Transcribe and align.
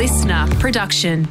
listener 0.00 0.46
production. 0.58 1.28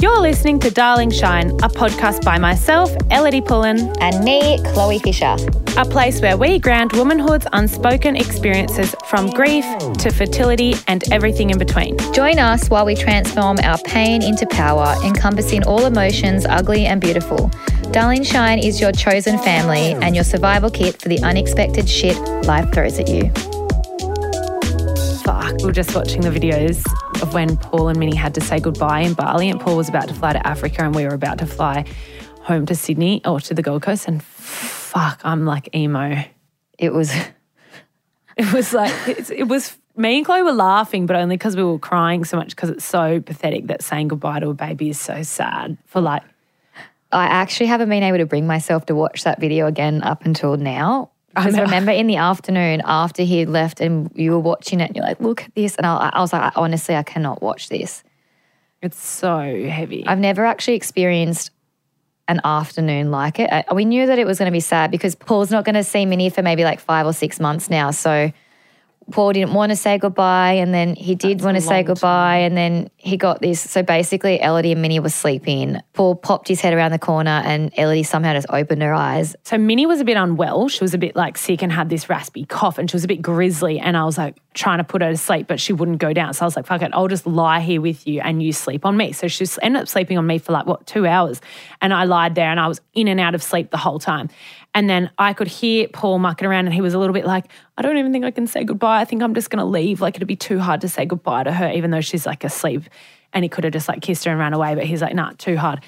You're 0.00 0.20
listening 0.20 0.58
to 0.58 0.72
Darling 0.72 1.12
Shine, 1.12 1.50
a 1.50 1.68
podcast 1.68 2.24
by 2.24 2.36
myself, 2.38 2.92
Ellidy 3.12 3.46
Pullin, 3.46 3.78
And 4.00 4.24
me, 4.24 4.58
Chloe 4.72 4.98
Fisher. 4.98 5.36
a 5.76 5.84
place 5.84 6.20
where 6.20 6.36
we 6.36 6.58
ground 6.58 6.92
womanhood's 6.94 7.46
unspoken 7.52 8.16
experiences 8.16 8.94
from 9.06 9.30
grief 9.30 9.64
to 9.98 10.10
fertility 10.10 10.74
and 10.88 11.02
everything 11.10 11.50
in 11.50 11.58
between. 11.58 11.96
Join 12.12 12.38
us 12.38 12.68
while 12.68 12.84
we 12.84 12.94
transform 12.94 13.58
our 13.62 13.78
pain 13.78 14.22
into 14.22 14.46
power, 14.46 14.94
encompassing 15.04 15.64
all 15.64 15.86
emotions, 15.86 16.44
ugly 16.44 16.84
and 16.84 17.00
beautiful. 17.00 17.50
Darling 17.92 18.22
Shine 18.22 18.58
is 18.58 18.80
your 18.80 18.90
chosen 18.90 19.36
family 19.38 19.92
and 19.92 20.14
your 20.14 20.24
survival 20.24 20.70
kit 20.70 20.98
for 20.98 21.10
the 21.10 21.20
unexpected 21.20 21.86
shit 21.86 22.16
life 22.46 22.72
throws 22.72 22.98
at 22.98 23.06
you. 23.06 23.30
Fuck, 25.18 25.58
we 25.58 25.66
were 25.66 25.72
just 25.72 25.94
watching 25.94 26.22
the 26.22 26.30
videos 26.30 26.82
of 27.20 27.34
when 27.34 27.58
Paul 27.58 27.88
and 27.88 27.98
Minnie 27.98 28.16
had 28.16 28.34
to 28.36 28.40
say 28.40 28.60
goodbye 28.60 29.00
in 29.00 29.12
Bali, 29.12 29.50
and 29.50 29.60
Paul 29.60 29.76
was 29.76 29.90
about 29.90 30.08
to 30.08 30.14
fly 30.14 30.32
to 30.32 30.46
Africa, 30.46 30.84
and 30.84 30.94
we 30.94 31.04
were 31.04 31.12
about 31.12 31.36
to 31.40 31.46
fly 31.46 31.84
home 32.40 32.64
to 32.64 32.74
Sydney 32.74 33.20
or 33.26 33.40
to 33.40 33.52
the 33.52 33.60
Gold 33.60 33.82
Coast. 33.82 34.08
And 34.08 34.22
fuck, 34.22 35.20
I'm 35.22 35.44
like 35.44 35.68
emo. 35.74 36.24
It 36.78 36.94
was 36.94 37.12
It 38.38 38.52
was 38.52 38.72
like 38.72 38.92
it's, 39.06 39.30
it 39.30 39.44
was. 39.44 39.76
Me 39.94 40.16
and 40.16 40.24
Chloe 40.24 40.42
were 40.42 40.52
laughing, 40.52 41.04
but 41.04 41.16
only 41.16 41.36
because 41.36 41.54
we 41.54 41.62
were 41.62 41.78
crying 41.78 42.24
so 42.24 42.38
much 42.38 42.56
because 42.56 42.70
it's 42.70 42.84
so 42.86 43.20
pathetic 43.20 43.66
that 43.66 43.82
saying 43.82 44.08
goodbye 44.08 44.40
to 44.40 44.48
a 44.48 44.54
baby 44.54 44.88
is 44.88 44.98
so 44.98 45.22
sad. 45.22 45.76
For 45.84 46.00
like, 46.00 46.22
I 47.12 47.24
actually 47.26 47.66
haven't 47.66 47.88
been 47.88 48.02
able 48.02 48.18
to 48.18 48.26
bring 48.26 48.46
myself 48.46 48.86
to 48.86 48.94
watch 48.94 49.24
that 49.24 49.40
video 49.40 49.66
again 49.66 50.02
up 50.02 50.24
until 50.24 50.56
now. 50.56 51.10
Because 51.34 51.58
remember 51.58 51.92
in 51.92 52.06
the 52.08 52.16
afternoon 52.16 52.82
after 52.84 53.22
he 53.22 53.38
had 53.38 53.48
left 53.48 53.80
and 53.80 54.10
you 54.14 54.32
were 54.32 54.38
watching 54.38 54.80
it 54.80 54.88
and 54.88 54.96
you're 54.96 55.04
like, 55.04 55.20
look 55.20 55.42
at 55.44 55.54
this. 55.54 55.76
And 55.76 55.86
I, 55.86 56.10
I 56.12 56.20
was 56.20 56.32
like, 56.32 56.52
honestly, 56.56 56.94
I 56.94 57.02
cannot 57.02 57.40
watch 57.40 57.68
this. 57.70 58.04
it's 58.82 59.02
so 59.02 59.38
heavy. 59.68 60.06
I've 60.06 60.18
never 60.18 60.44
actually 60.44 60.74
experienced 60.74 61.50
an 62.28 62.40
afternoon 62.44 63.10
like 63.10 63.38
it. 63.38 63.50
I, 63.50 63.64
we 63.72 63.84
knew 63.84 64.06
that 64.06 64.18
it 64.18 64.26
was 64.26 64.38
going 64.38 64.50
to 64.50 64.52
be 64.52 64.60
sad 64.60 64.90
because 64.90 65.14
Paul's 65.14 65.50
not 65.50 65.64
going 65.64 65.74
to 65.74 65.84
see 65.84 66.04
Minnie 66.04 66.30
for 66.30 66.42
maybe 66.42 66.64
like 66.64 66.80
five 66.80 67.06
or 67.06 67.12
six 67.12 67.40
months 67.40 67.70
now. 67.70 67.90
So 67.92 68.32
Paul 69.10 69.32
didn't 69.32 69.54
want 69.54 69.70
to 69.70 69.76
say 69.76 69.98
goodbye, 69.98 70.52
and 70.52 70.72
then 70.72 70.94
he 70.94 71.14
did 71.14 71.42
want 71.42 71.56
to 71.56 71.60
say 71.60 71.82
goodbye, 71.82 72.38
and 72.38 72.56
then 72.56 72.90
he 72.96 73.16
got 73.16 73.40
this. 73.40 73.60
So 73.60 73.82
basically, 73.82 74.38
Ellidy 74.38 74.72
and 74.72 74.82
Minnie 74.82 75.00
were 75.00 75.08
sleeping. 75.08 75.78
Paul 75.92 76.14
popped 76.14 76.48
his 76.48 76.60
head 76.60 76.72
around 76.72 76.92
the 76.92 76.98
corner, 76.98 77.42
and 77.44 77.72
Ellidy 77.74 78.06
somehow 78.06 78.34
just 78.34 78.46
opened 78.50 78.82
her 78.82 78.94
eyes. 78.94 79.36
So 79.44 79.58
Minnie 79.58 79.86
was 79.86 80.00
a 80.00 80.04
bit 80.04 80.16
unwell. 80.16 80.68
She 80.68 80.82
was 80.84 80.94
a 80.94 80.98
bit 80.98 81.16
like 81.16 81.36
sick 81.36 81.62
and 81.62 81.72
had 81.72 81.88
this 81.88 82.08
raspy 82.08 82.44
cough 82.44 82.78
and 82.78 82.90
she 82.90 82.96
was 82.96 83.04
a 83.04 83.08
bit 83.08 83.22
grizzly. 83.22 83.78
And 83.78 83.96
I 83.96 84.04
was 84.04 84.18
like 84.18 84.36
trying 84.54 84.78
to 84.78 84.84
put 84.84 85.02
her 85.02 85.10
to 85.10 85.16
sleep, 85.16 85.46
but 85.46 85.60
she 85.60 85.72
wouldn't 85.72 85.98
go 85.98 86.12
down. 86.12 86.34
So 86.34 86.44
I 86.44 86.46
was 86.46 86.56
like, 86.56 86.66
fuck 86.66 86.82
it, 86.82 86.90
I'll 86.92 87.08
just 87.08 87.26
lie 87.26 87.60
here 87.60 87.80
with 87.80 88.06
you 88.06 88.20
and 88.20 88.42
you 88.42 88.52
sleep 88.52 88.84
on 88.84 88.96
me. 88.96 89.12
So 89.12 89.28
she 89.28 89.46
ended 89.62 89.82
up 89.82 89.88
sleeping 89.88 90.18
on 90.18 90.26
me 90.26 90.38
for 90.38 90.52
like, 90.52 90.66
what, 90.66 90.86
two 90.86 91.06
hours. 91.06 91.40
And 91.80 91.92
I 91.92 92.04
lied 92.04 92.34
there 92.34 92.50
and 92.50 92.60
I 92.60 92.68
was 92.68 92.80
in 92.94 93.08
and 93.08 93.20
out 93.20 93.34
of 93.34 93.42
sleep 93.42 93.70
the 93.70 93.78
whole 93.78 93.98
time. 93.98 94.28
And 94.74 94.88
then 94.88 95.10
I 95.18 95.34
could 95.34 95.48
hear 95.48 95.88
Paul 95.88 96.18
mucking 96.18 96.46
around 96.46 96.66
and 96.66 96.74
he 96.74 96.80
was 96.80 96.94
a 96.94 96.98
little 96.98 97.12
bit 97.12 97.26
like, 97.26 97.46
I 97.76 97.82
don't 97.82 97.98
even 97.98 98.12
think 98.12 98.24
I 98.24 98.30
can 98.30 98.46
say 98.46 98.64
goodbye. 98.64 99.00
I 99.00 99.04
think 99.04 99.22
I'm 99.22 99.34
just 99.34 99.50
going 99.50 99.58
to 99.58 99.66
leave. 99.66 100.00
Like 100.00 100.16
it'd 100.16 100.26
be 100.26 100.36
too 100.36 100.58
hard 100.58 100.80
to 100.80 100.88
say 100.88 101.04
goodbye 101.04 101.44
to 101.44 101.52
her, 101.52 101.70
even 101.72 101.90
though 101.90 102.00
she's 102.00 102.24
like 102.24 102.42
asleep. 102.42 102.84
And 103.34 103.44
he 103.44 103.48
could 103.48 103.64
have 103.64 103.72
just 103.72 103.88
like 103.88 104.00
kissed 104.00 104.24
her 104.24 104.30
and 104.30 104.40
ran 104.40 104.54
away. 104.54 104.74
But 104.74 104.84
he's 104.84 105.02
like, 105.02 105.14
nah, 105.14 105.32
too 105.36 105.56
hard. 105.56 105.84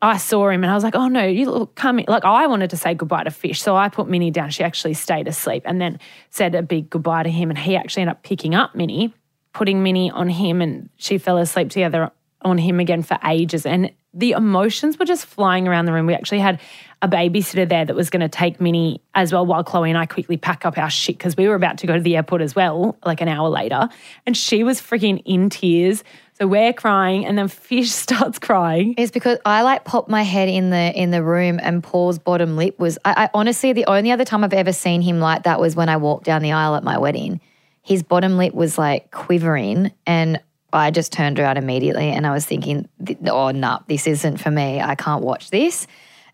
I 0.00 0.16
saw 0.18 0.48
him 0.48 0.62
and 0.64 0.70
I 0.70 0.74
was 0.74 0.84
like, 0.84 0.94
oh 0.94 1.08
no, 1.08 1.24
you 1.24 1.50
look, 1.50 1.74
come. 1.76 2.02
Like 2.08 2.24
I 2.24 2.46
wanted 2.46 2.70
to 2.70 2.76
say 2.76 2.94
goodbye 2.94 3.24
to 3.24 3.30
Fish. 3.30 3.60
So 3.62 3.76
I 3.76 3.88
put 3.88 4.08
Minnie 4.08 4.30
down. 4.30 4.50
She 4.50 4.62
actually 4.62 4.94
stayed 4.94 5.28
asleep 5.28 5.62
and 5.66 5.80
then 5.80 5.98
said 6.30 6.54
a 6.54 6.62
big 6.62 6.90
goodbye 6.90 7.22
to 7.22 7.30
him. 7.30 7.50
And 7.50 7.58
he 7.58 7.76
actually 7.76 8.02
ended 8.02 8.16
up 8.16 8.22
picking 8.22 8.54
up 8.54 8.74
Minnie, 8.74 9.14
putting 9.52 9.82
Minnie 9.82 10.10
on 10.10 10.28
him 10.28 10.60
and 10.60 10.88
she 10.96 11.18
fell 11.18 11.38
asleep 11.38 11.70
together 11.70 12.10
on 12.42 12.58
him 12.58 12.80
again 12.80 13.02
for 13.02 13.18
ages. 13.24 13.64
And 13.64 13.92
the 14.12 14.32
emotions 14.32 14.98
were 14.98 15.04
just 15.04 15.26
flying 15.26 15.66
around 15.66 15.86
the 15.86 15.92
room. 15.92 16.06
We 16.06 16.14
actually 16.14 16.40
had 16.40 16.60
a 17.04 17.08
babysitter 17.08 17.68
there 17.68 17.84
that 17.84 17.94
was 17.94 18.08
going 18.08 18.22
to 18.22 18.30
take 18.30 18.62
Minnie 18.62 18.98
as 19.14 19.30
well 19.30 19.44
while 19.44 19.62
Chloe 19.62 19.90
and 19.90 19.98
I 19.98 20.06
quickly 20.06 20.38
pack 20.38 20.64
up 20.64 20.78
our 20.78 20.88
shit 20.88 21.18
because 21.18 21.36
we 21.36 21.46
were 21.46 21.54
about 21.54 21.76
to 21.78 21.86
go 21.86 21.94
to 21.94 22.00
the 22.00 22.16
airport 22.16 22.40
as 22.40 22.56
well, 22.56 22.96
like 23.04 23.20
an 23.20 23.28
hour 23.28 23.50
later. 23.50 23.90
And 24.24 24.34
she 24.34 24.64
was 24.64 24.80
freaking 24.80 25.22
in 25.26 25.50
tears. 25.50 26.02
So 26.38 26.46
we're 26.46 26.72
crying 26.72 27.26
and 27.26 27.36
then 27.36 27.48
Fish 27.48 27.90
starts 27.92 28.38
crying. 28.38 28.94
It's 28.96 29.10
because 29.10 29.38
I 29.44 29.60
like 29.62 29.84
popped 29.84 30.08
my 30.08 30.22
head 30.22 30.48
in 30.48 30.70
the 30.70 30.92
in 30.98 31.10
the 31.10 31.22
room, 31.22 31.60
and 31.62 31.84
Paul's 31.84 32.18
bottom 32.18 32.56
lip 32.56 32.78
was. 32.78 32.98
I, 33.04 33.24
I 33.24 33.30
honestly, 33.34 33.74
the 33.74 33.84
only 33.84 34.10
other 34.10 34.24
time 34.24 34.42
I've 34.42 34.54
ever 34.54 34.72
seen 34.72 35.02
him 35.02 35.20
like 35.20 35.42
that 35.42 35.60
was 35.60 35.76
when 35.76 35.90
I 35.90 35.98
walked 35.98 36.24
down 36.24 36.40
the 36.40 36.52
aisle 36.52 36.74
at 36.74 36.82
my 36.82 36.98
wedding. 36.98 37.40
His 37.82 38.02
bottom 38.02 38.38
lip 38.38 38.54
was 38.54 38.78
like 38.78 39.10
quivering, 39.10 39.92
and 40.06 40.40
I 40.72 40.90
just 40.90 41.12
turned 41.12 41.38
around 41.38 41.58
immediately, 41.58 42.08
and 42.10 42.26
I 42.26 42.32
was 42.32 42.46
thinking, 42.46 42.88
"Oh 43.26 43.50
no, 43.50 43.80
this 43.86 44.06
isn't 44.06 44.38
for 44.38 44.50
me. 44.50 44.80
I 44.80 44.94
can't 44.94 45.22
watch 45.22 45.50
this." 45.50 45.86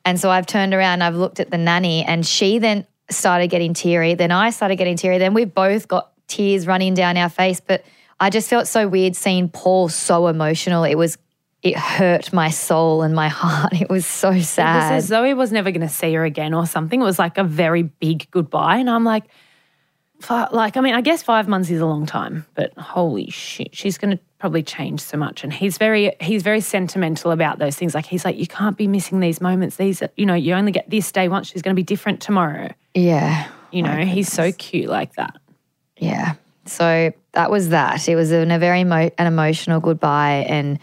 And 0.04 0.18
so 0.18 0.30
I've 0.30 0.46
turned 0.46 0.72
around, 0.74 1.02
I've 1.02 1.16
looked 1.16 1.40
at 1.40 1.50
the 1.50 1.58
nanny, 1.58 2.04
and 2.04 2.26
she 2.26 2.58
then 2.58 2.86
started 3.10 3.48
getting 3.48 3.74
teary. 3.74 4.14
Then 4.14 4.30
I 4.32 4.50
started 4.50 4.76
getting 4.76 4.96
teary. 4.96 5.18
Then 5.18 5.34
we've 5.34 5.52
both 5.52 5.88
got 5.88 6.12
tears 6.26 6.66
running 6.66 6.94
down 6.94 7.16
our 7.16 7.28
face. 7.28 7.60
But 7.60 7.84
I 8.18 8.30
just 8.30 8.48
felt 8.48 8.66
so 8.66 8.86
weird 8.88 9.16
seeing 9.16 9.48
Paul 9.48 9.88
so 9.88 10.26
emotional. 10.28 10.84
It 10.84 10.94
was, 10.94 11.18
it 11.62 11.76
hurt 11.76 12.32
my 12.32 12.50
soul 12.50 13.02
and 13.02 13.14
my 13.14 13.28
heart. 13.40 13.72
It 13.80 13.90
was 13.90 14.06
so 14.06 14.30
It 14.30 14.36
was 14.36 14.48
sad. 14.48 14.94
as 14.94 15.08
though 15.08 15.24
he 15.24 15.34
was 15.34 15.52
never 15.52 15.70
going 15.70 15.80
to 15.86 15.88
see 15.88 16.14
her 16.14 16.24
again 16.24 16.54
or 16.54 16.66
something. 16.66 17.00
It 17.00 17.04
was 17.04 17.18
like 17.18 17.36
a 17.36 17.44
very 17.44 17.82
big 17.82 18.30
goodbye. 18.30 18.76
And 18.78 18.88
I'm 18.88 19.04
like, 19.04 19.24
like, 20.28 20.76
I 20.76 20.80
mean, 20.80 20.94
I 20.94 21.00
guess 21.00 21.22
five 21.22 21.48
months 21.48 21.70
is 21.70 21.80
a 21.80 21.86
long 21.86 22.04
time, 22.06 22.44
but 22.54 22.72
holy 22.76 23.30
shit, 23.30 23.74
she's 23.74 23.96
going 23.98 24.16
to 24.16 24.22
probably 24.38 24.62
change 24.62 25.00
so 25.00 25.16
much. 25.16 25.44
And 25.44 25.52
he's 25.52 25.78
very, 25.78 26.12
he's 26.20 26.42
very 26.42 26.60
sentimental 26.60 27.30
about 27.30 27.58
those 27.58 27.76
things. 27.76 27.94
Like, 27.94 28.06
he's 28.06 28.24
like, 28.24 28.36
you 28.36 28.46
can't 28.46 28.76
be 28.76 28.86
missing 28.86 29.20
these 29.20 29.40
moments. 29.40 29.76
These, 29.76 30.02
are- 30.02 30.10
you 30.16 30.26
know, 30.26 30.34
you 30.34 30.54
only 30.54 30.72
get 30.72 30.88
this 30.90 31.10
day 31.12 31.28
once. 31.28 31.48
She's 31.48 31.62
going 31.62 31.74
to 31.74 31.78
be 31.78 31.84
different 31.84 32.20
tomorrow. 32.20 32.70
yeah. 32.94 33.48
You 33.72 33.82
know, 33.84 33.98
he's 34.04 34.32
so 34.32 34.50
cute 34.50 34.88
like 34.90 35.14
that. 35.14 35.36
Yeah. 35.96 36.34
So 36.66 37.12
that 37.32 37.52
was 37.52 37.68
that. 37.68 38.08
It 38.08 38.16
was 38.16 38.32
an, 38.32 38.50
a 38.50 38.58
very 38.58 38.82
mo- 38.82 39.10
an 39.16 39.26
emotional 39.28 39.78
goodbye. 39.78 40.44
And 40.48 40.80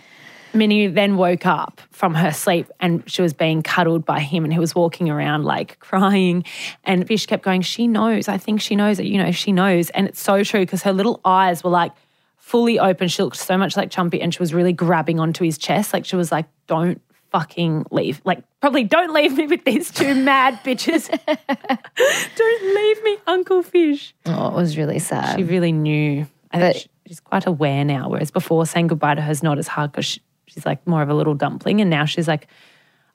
Minnie 0.53 0.88
then 0.88 1.18
woke 1.18 1.46
up 1.46 1.81
from 1.91 2.13
her 2.16 2.31
sleep 2.31 2.68
and 2.80 3.03
she 3.09 3.22
was 3.22 3.34
being 3.34 3.62
cuddled 3.63 4.06
by 4.06 4.19
him 4.19 4.44
and 4.44 4.52
he 4.53 4.59
was 4.59 4.74
walking 4.75 5.09
around 5.09 5.44
like 5.44 5.80
crying. 5.80 6.44
And 6.84 7.08
Fish 7.08 7.25
kept 7.25 7.44
going, 7.44 7.62
She 7.62 7.88
knows. 7.88 8.28
I 8.28 8.38
think 8.38 8.62
she 8.62 8.75
knows 8.75 8.97
that, 8.97 9.06
you 9.07 9.18
know, 9.18 9.31
she 9.31 9.52
knows. 9.52 9.90
And 9.91 10.07
it's 10.07 10.19
so 10.22 10.44
true 10.44 10.62
because 10.62 10.84
her 10.84 10.94
little 10.94 11.19
eyes 11.25 11.63
were 11.63 11.69
like 11.69 11.91
fully 12.38 12.80
open. 12.80 13.07
She 13.07 13.22
looked 13.24 13.38
so 13.38 13.57
much 13.57 13.75
like 13.78 13.90
Chumpy 13.90 14.19
and 14.22 14.34
she 14.34 14.40
was 14.40 14.53
really 14.53 14.74
grabbing 14.74 15.19
onto 15.19 15.44
his 15.44 15.57
chest. 15.57 15.94
Like 15.94 16.06
she 16.06 16.16
was 16.16 16.31
like, 16.31 16.46
Don't 16.68 17.02
fucking 17.31 17.86
leave. 17.91 18.22
Like, 18.24 18.41
probably 18.62 18.86
don't 18.86 19.13
leave 19.13 19.36
me 19.36 19.47
with 19.47 19.66
these 19.66 19.91
two 19.91 20.16
mad 20.16 20.59
bitches. 20.63 21.09
don't 22.36 22.75
leave 22.75 23.03
me, 23.03 23.18
Uncle 23.28 23.62
Fish. 23.63 24.13
oh, 24.25 24.47
it 24.47 24.53
was 24.53 24.78
really 24.78 25.00
sad. 25.00 25.38
She 25.38 25.44
really 25.44 25.72
knew. 25.72 26.25
I 26.52 26.59
think 26.59 26.78
she- 26.78 26.90
she's 27.07 27.19
quite 27.19 27.46
aware 27.46 27.84
now, 27.84 28.09
whereas 28.09 28.31
before 28.31 28.66
saying 28.66 28.88
goodbye 28.88 29.16
to 29.16 29.22
her 29.22 29.31
is 29.31 29.44
not 29.44 29.57
as 29.57 29.68
hard 29.68 29.91
because 29.91 30.06
she, 30.06 30.22
she's 30.57 30.66
like 30.66 30.85
more 30.88 31.03
of 31.03 31.09
a 31.09 31.13
little 31.13 31.35
dumpling, 31.35 31.81
and 31.81 31.90
now 31.90 32.06
she's 32.06 32.28
like 32.28 32.47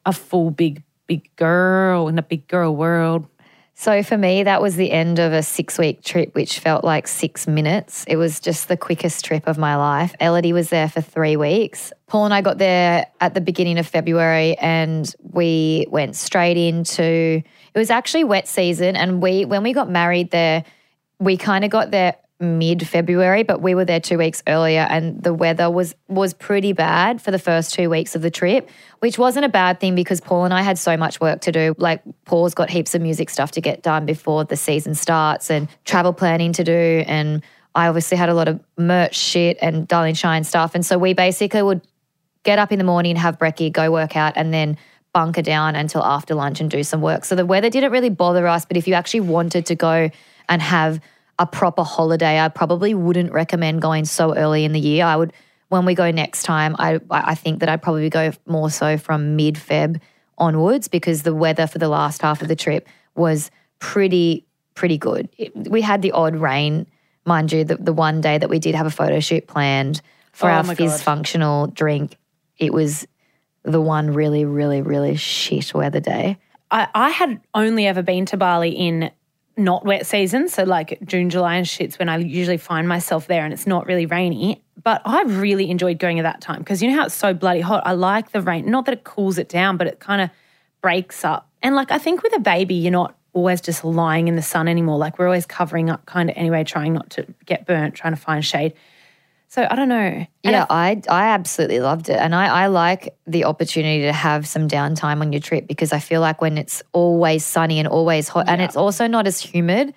a 0.07 0.13
full 0.13 0.53
big, 0.53 0.83
big 1.09 1.35
girl 1.35 2.07
in 2.07 2.19
a 2.19 2.23
big 2.23 2.47
girl 2.47 2.75
world. 2.77 3.27
So 3.75 4.05
for 4.05 4.17
me, 4.17 4.45
that 4.45 4.63
was 4.63 4.77
the 4.77 4.93
end 4.93 5.19
of 5.19 5.33
a 5.33 5.43
six 5.43 5.77
week 5.77 6.05
trip, 6.05 6.35
which 6.37 6.61
felt 6.61 6.85
like 6.85 7.09
six 7.09 7.49
minutes. 7.49 8.05
It 8.07 8.15
was 8.15 8.39
just 8.39 8.69
the 8.69 8.77
quickest 8.77 9.25
trip 9.25 9.49
of 9.49 9.59
my 9.59 9.75
life. 9.75 10.15
Ellidy 10.21 10.53
was 10.53 10.69
there 10.69 10.89
for 10.89 11.01
three 11.01 11.37
weeks. 11.37 11.93
Paul 12.07 12.27
and 12.27 12.35
I 12.35 12.43
got 12.43 12.59
there 12.59 13.07
at 13.21 13.35
the 13.35 13.41
beginning 13.41 13.79
of 13.79 13.87
February 13.87 14.57
and 14.59 15.13
we 15.21 15.87
went 15.91 16.15
straight 16.15 16.57
into 16.57 17.43
it 17.75 17.79
was 17.79 17.91
actually 17.91 18.23
wet 18.25 18.47
season. 18.47 18.95
And 18.95 19.21
we 19.21 19.47
when 19.47 19.65
we 19.65 19.73
got 19.73 19.91
married 19.91 20.31
there, 20.31 20.65
we 21.19 21.37
kind 21.37 21.65
of 21.65 21.71
got 21.71 21.91
there 21.91 22.15
mid 22.43 22.87
February, 22.87 23.43
but 23.43 23.63
we 23.63 23.75
were 23.75 23.85
there 23.85 24.01
two 24.01 24.19
weeks 24.19 24.43
earlier, 24.47 24.87
and 24.91 25.23
the 25.23 25.33
weather 25.33 25.71
was 25.71 25.95
was 26.09 26.35
pretty 26.35 26.73
bad 26.73 27.23
for 27.23 27.31
the 27.31 27.39
first 27.39 27.73
two 27.73 27.89
weeks 27.89 28.15
of 28.15 28.23
the 28.23 28.31
trip, 28.31 28.69
which 28.99 29.19
wasn't 29.19 29.45
a 29.45 29.49
bad 29.49 29.81
thing 29.81 29.95
because 29.95 30.21
Paul 30.21 30.45
and 30.45 30.53
I 30.53 30.63
had 30.63 30.79
so 30.79 30.97
much 30.97 31.21
work 31.21 31.41
to 31.43 31.53
do. 31.53 31.75
Like 31.79 32.03
Paul's 32.25 32.55
got 32.55 32.69
heaps 32.69 32.95
of 32.95 33.01
music 33.01 33.31
stuff 33.31 33.53
to 33.53 33.61
get 33.61 33.83
done 33.83 34.05
before 34.05 34.45
the 34.45 34.57
season 34.57 34.95
starts, 34.95 35.51
and 35.51 35.69
travel 35.85 36.13
planning 36.13 36.53
to 36.55 36.65
do, 36.65 37.05
and 37.07 37.43
I 37.75 37.89
obviously 37.89 38.19
had 38.19 38.29
a 38.29 38.35
lot 38.35 38.49
of 38.49 38.61
merch 38.77 39.15
shit 39.15 39.57
and 39.63 39.89
Darling 39.89 40.15
Shine 40.15 40.45
stuff, 40.45 40.75
and 40.75 40.85
so 40.85 40.99
we 40.99 41.15
basically 41.15 41.63
would 41.63 41.81
get 42.43 42.59
up 42.59 42.73
in 42.73 42.79
the 42.79 42.85
morning, 42.85 43.17
have 43.17 43.39
brekkie, 43.39 43.73
go 43.73 43.91
work 43.91 44.17
out, 44.17 44.33
and 44.37 44.53
then 44.53 44.77
bunker 45.13 45.43
down 45.43 45.77
until 45.77 46.03
after 46.03 46.35
lunch 46.35 46.61
and 46.61 46.71
do 46.71 46.83
some 46.83 47.01
work. 47.01 47.25
So 47.25 47.35
the 47.35 47.47
weather 47.47 47.71
didn't 47.71 47.93
really 47.93 48.11
bother 48.11 48.47
us, 48.49 48.65
but 48.65 48.77
if 48.77 48.89
you 48.89 48.95
actually 48.95 49.21
wanted 49.21 49.67
to 49.67 49.75
go 49.75 50.11
and 50.49 50.63
have 50.63 51.01
a 51.39 51.47
proper 51.47 51.83
holiday, 51.83 52.39
I 52.41 52.49
probably 52.49 52.95
wouldn't 52.95 53.33
recommend 53.33 53.83
going 53.83 54.05
so 54.05 54.35
early 54.37 54.65
in 54.65 54.73
the 54.73 54.81
year. 54.81 55.05
I 55.05 55.17
would 55.17 55.33
when 55.69 55.87
we 55.87 55.95
go 55.95 56.11
next 56.11 56.43
time, 56.43 56.77
I 56.79 57.01
I 57.11 57.35
think 57.35 57.61
that 57.61 57.69
I'd 57.69 57.83
probably 57.83 58.11
go 58.11 58.33
more 58.47 58.71
so 58.71 58.99
from 58.99 59.37
mid 59.37 59.55
Feb 59.57 60.01
onwards 60.39 60.89
because 60.89 61.23
the 61.23 61.35
weather 61.35 61.67
for 61.67 61.79
the 61.79 61.89
last 61.89 62.23
half 62.23 62.43
of 62.43 62.49
the 62.49 62.57
trip 62.57 62.89
was 63.15 63.51
pretty 63.79 64.47
pretty 64.75 64.99
good. 64.99 65.29
It- 65.39 65.53
we 65.57 65.81
had 65.83 66.03
the 66.03 66.13
odd 66.13 66.37
rain, 66.37 66.87
mind 67.25 67.53
you. 67.53 67.65
The, 67.65 67.77
the 67.77 67.93
one 67.93 68.21
day 68.21 68.39
that 68.39 68.49
we 68.49 68.59
did 68.59 68.75
have 68.75 68.87
a 68.87 68.91
photo 68.91 69.21
shoot 69.21 69.47
planned 69.47 70.01
for 70.33 70.49
Oh 70.51 70.55
our 70.55 70.65
fizz 70.65 70.93
God. 70.93 71.01
functional 71.01 71.67
drink, 71.69 72.17
it 72.59 72.73
was 72.73 73.07
the 73.65 73.81
one 73.81 74.13
really, 74.13 74.45
really, 74.45 74.81
really 74.83 75.17
shit 75.17 75.73
weather 75.75 76.01
day. 76.01 76.39
I, 76.71 76.89
I 76.95 77.11
had 77.11 77.39
only 77.55 77.87
ever 77.87 78.03
been 78.03 78.25
to 78.27 78.37
Bali 78.39 78.71
in 78.71 79.11
not 79.57 79.85
wet 79.85 80.07
season, 80.07 80.49
so 80.49 80.65
like 80.65 80.99
June, 81.05 81.31
July, 81.31 81.57
and 81.57 81.67
shits 81.67 81.99
when 81.99 82.09
I 82.09 82.19
usually 82.19 82.57
find 82.57 82.89
myself 82.89 83.27
there 83.27 83.45
and 83.45 83.53
it's 83.53 83.67
not 83.67 83.87
really 83.87 84.07
rainy. 84.07 84.63
But 84.83 85.03
I 85.05 85.23
really 85.23 85.71
enjoyed 85.71 85.99
going 85.99 86.19
at 86.19 86.23
that 86.23 86.41
time 86.41 86.59
because 86.59 86.83
you 86.83 86.91
know 86.91 86.97
how 86.97 87.07
it's 87.07 87.15
so 87.15 87.35
bloody 87.35 87.61
hot. 87.61 87.87
I 87.87 87.93
like 87.93 88.33
the 88.33 88.41
rain. 88.41 88.69
Not 88.71 88.87
that 88.87 88.93
it 88.93 89.05
cools 89.05 89.39
it 89.39 89.49
down, 89.49 89.77
but 89.77 89.87
it 89.87 90.01
kind 90.01 90.23
of 90.23 90.31
breaks 90.81 91.25
up. 91.25 91.49
And 91.63 91.75
like 91.75 91.91
I 91.91 91.99
think 91.99 92.23
with 92.23 92.35
a 92.35 92.41
baby, 92.41 92.75
you're 92.75 92.91
not 92.91 93.17
always 93.33 93.61
just 93.61 93.85
lying 93.85 94.29
in 94.29 94.37
the 94.37 94.43
sun 94.43 94.69
anymore. 94.69 94.99
Like 94.99 95.19
we're 95.19 95.27
always 95.27 95.47
covering 95.47 95.89
up 95.89 96.05
kind 96.07 96.31
of 96.31 96.37
anyway, 96.37 96.65
trying 96.65 96.93
not 96.93 97.11
to 97.11 97.27
get 97.47 97.67
burnt, 97.67 97.95
trying 97.95 98.15
to 98.15 98.21
find 98.21 98.45
shade. 98.45 98.75
So 99.53 99.69
I 99.71 99.77
don't 99.77 99.91
know. 99.91 100.27
Yeah, 100.45 100.65
I, 100.71 101.03
I 101.11 101.27
absolutely 101.27 101.81
loved 101.81 102.09
it. 102.09 102.17
And 102.17 102.35
I, 102.35 102.47
I 102.47 102.67
like 102.69 103.15
the 103.27 103.45
opportunity 103.45 104.01
to 104.05 104.13
have 104.15 104.49
some 104.49 104.67
downtime 104.67 105.21
on 105.21 105.31
your 105.31 105.43
trip 105.43 105.69
because 105.69 105.93
I 105.93 105.99
feel 105.99 106.23
like 106.23 106.41
when 106.41 106.57
it's 106.57 106.83
always 106.93 107.45
sunny 107.45 107.79
and 107.79 107.87
always 107.87 108.29
hot 108.29 108.49
and 108.49 108.63
it's 108.63 108.77
also 108.77 109.07
not 109.07 109.27
as 109.27 109.39
humid, 109.39 109.93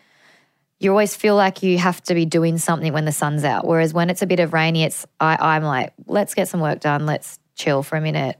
you 0.81 0.89
always 0.89 1.15
feel 1.15 1.37
like 1.37 1.63
you 1.63 1.77
have 1.77 2.03
to 2.03 2.13
be 2.13 2.25
doing 2.25 2.57
something 2.57 2.91
when 2.91 3.05
the 3.05 3.13
sun's 3.13 3.45
out. 3.45 3.65
Whereas 3.65 3.93
when 3.93 4.09
it's 4.09 4.21
a 4.21 4.27
bit 4.27 4.41
of 4.41 4.51
rainy, 4.51 4.83
it's 4.83 5.05
I, 5.21 5.37
I'm 5.39 5.63
like, 5.63 5.93
let's 6.05 6.33
get 6.33 6.49
some 6.49 6.59
work 6.59 6.81
done. 6.81 7.05
Let's 7.05 7.39
chill 7.55 7.81
for 7.81 7.95
a 7.95 8.01
minute. 8.01 8.37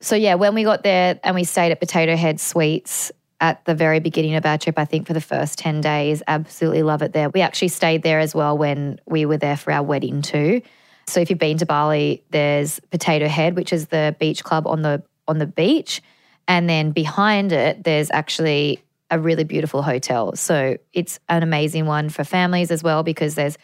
So 0.00 0.14
yeah, 0.14 0.34
when 0.34 0.54
we 0.54 0.62
got 0.62 0.82
there 0.82 1.18
and 1.24 1.34
we 1.34 1.44
stayed 1.44 1.72
at 1.72 1.80
Potato 1.80 2.16
Head 2.16 2.38
Suites 2.38 3.10
at 3.40 3.64
the 3.64 3.74
very 3.74 4.00
beginning 4.00 4.34
of 4.34 4.44
our 4.44 4.58
trip, 4.58 4.78
I 4.78 4.84
think 4.84 5.06
for 5.06 5.14
the 5.14 5.20
first 5.20 5.58
10 5.58 5.80
days, 5.80 6.22
absolutely 6.28 6.82
love 6.82 7.02
it 7.02 7.12
there. 7.12 7.30
We 7.30 7.40
actually 7.40 7.68
stayed 7.68 8.02
there 8.02 8.20
as 8.20 8.34
well 8.34 8.56
when 8.56 9.00
we 9.06 9.24
were 9.24 9.38
there 9.38 9.56
for 9.56 9.72
our 9.72 9.82
wedding 9.82 10.22
too. 10.22 10.62
So 11.06 11.20
if 11.20 11.30
you've 11.30 11.38
been 11.38 11.58
to 11.58 11.66
Bali, 11.66 12.22
there's 12.30 12.80
Potato 12.90 13.26
Head, 13.26 13.56
which 13.56 13.72
is 13.72 13.88
the 13.88 14.14
beach 14.20 14.44
club 14.44 14.66
on 14.66 14.82
the 14.82 15.02
on 15.26 15.38
the 15.38 15.46
beach, 15.46 16.02
and 16.48 16.68
then 16.68 16.90
behind 16.90 17.52
it 17.52 17.84
there's 17.84 18.10
actually 18.10 18.82
a 19.10 19.18
really 19.18 19.44
beautiful 19.44 19.82
hotel. 19.82 20.36
So 20.36 20.76
it's 20.92 21.18
an 21.28 21.42
amazing 21.42 21.86
one 21.86 22.08
for 22.10 22.24
families 22.24 22.70
as 22.70 22.82
well 22.82 23.02
because 23.02 23.34
there's 23.34 23.58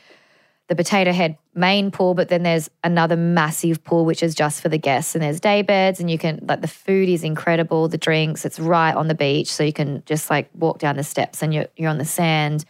the 0.68 0.74
Potato 0.74 1.12
Head 1.12 1.38
main 1.54 1.90
pool, 1.90 2.14
but 2.14 2.28
then 2.28 2.42
there's 2.42 2.68
another 2.82 3.16
massive 3.16 3.84
pool 3.84 4.04
which 4.04 4.22
is 4.22 4.34
just 4.34 4.60
for 4.60 4.68
the 4.68 4.78
guests, 4.78 5.14
and 5.14 5.22
there's 5.22 5.40
day 5.40 5.62
beds, 5.62 6.00
and 6.00 6.10
you 6.10 6.18
can 6.18 6.40
like 6.42 6.60
the 6.60 6.68
food 6.68 7.08
is 7.08 7.22
incredible, 7.22 7.88
the 7.88 7.98
drinks, 7.98 8.44
it's 8.44 8.58
right 8.58 8.94
on 8.94 9.08
the 9.08 9.14
beach, 9.14 9.52
so 9.52 9.62
you 9.62 9.72
can 9.72 10.02
just 10.06 10.28
like 10.28 10.50
walk 10.54 10.78
down 10.78 10.96
the 10.96 11.04
steps 11.04 11.42
and 11.42 11.54
you're 11.54 11.66
you're 11.76 11.90
on 11.90 11.98
the 11.98 12.04
sand. 12.04 12.64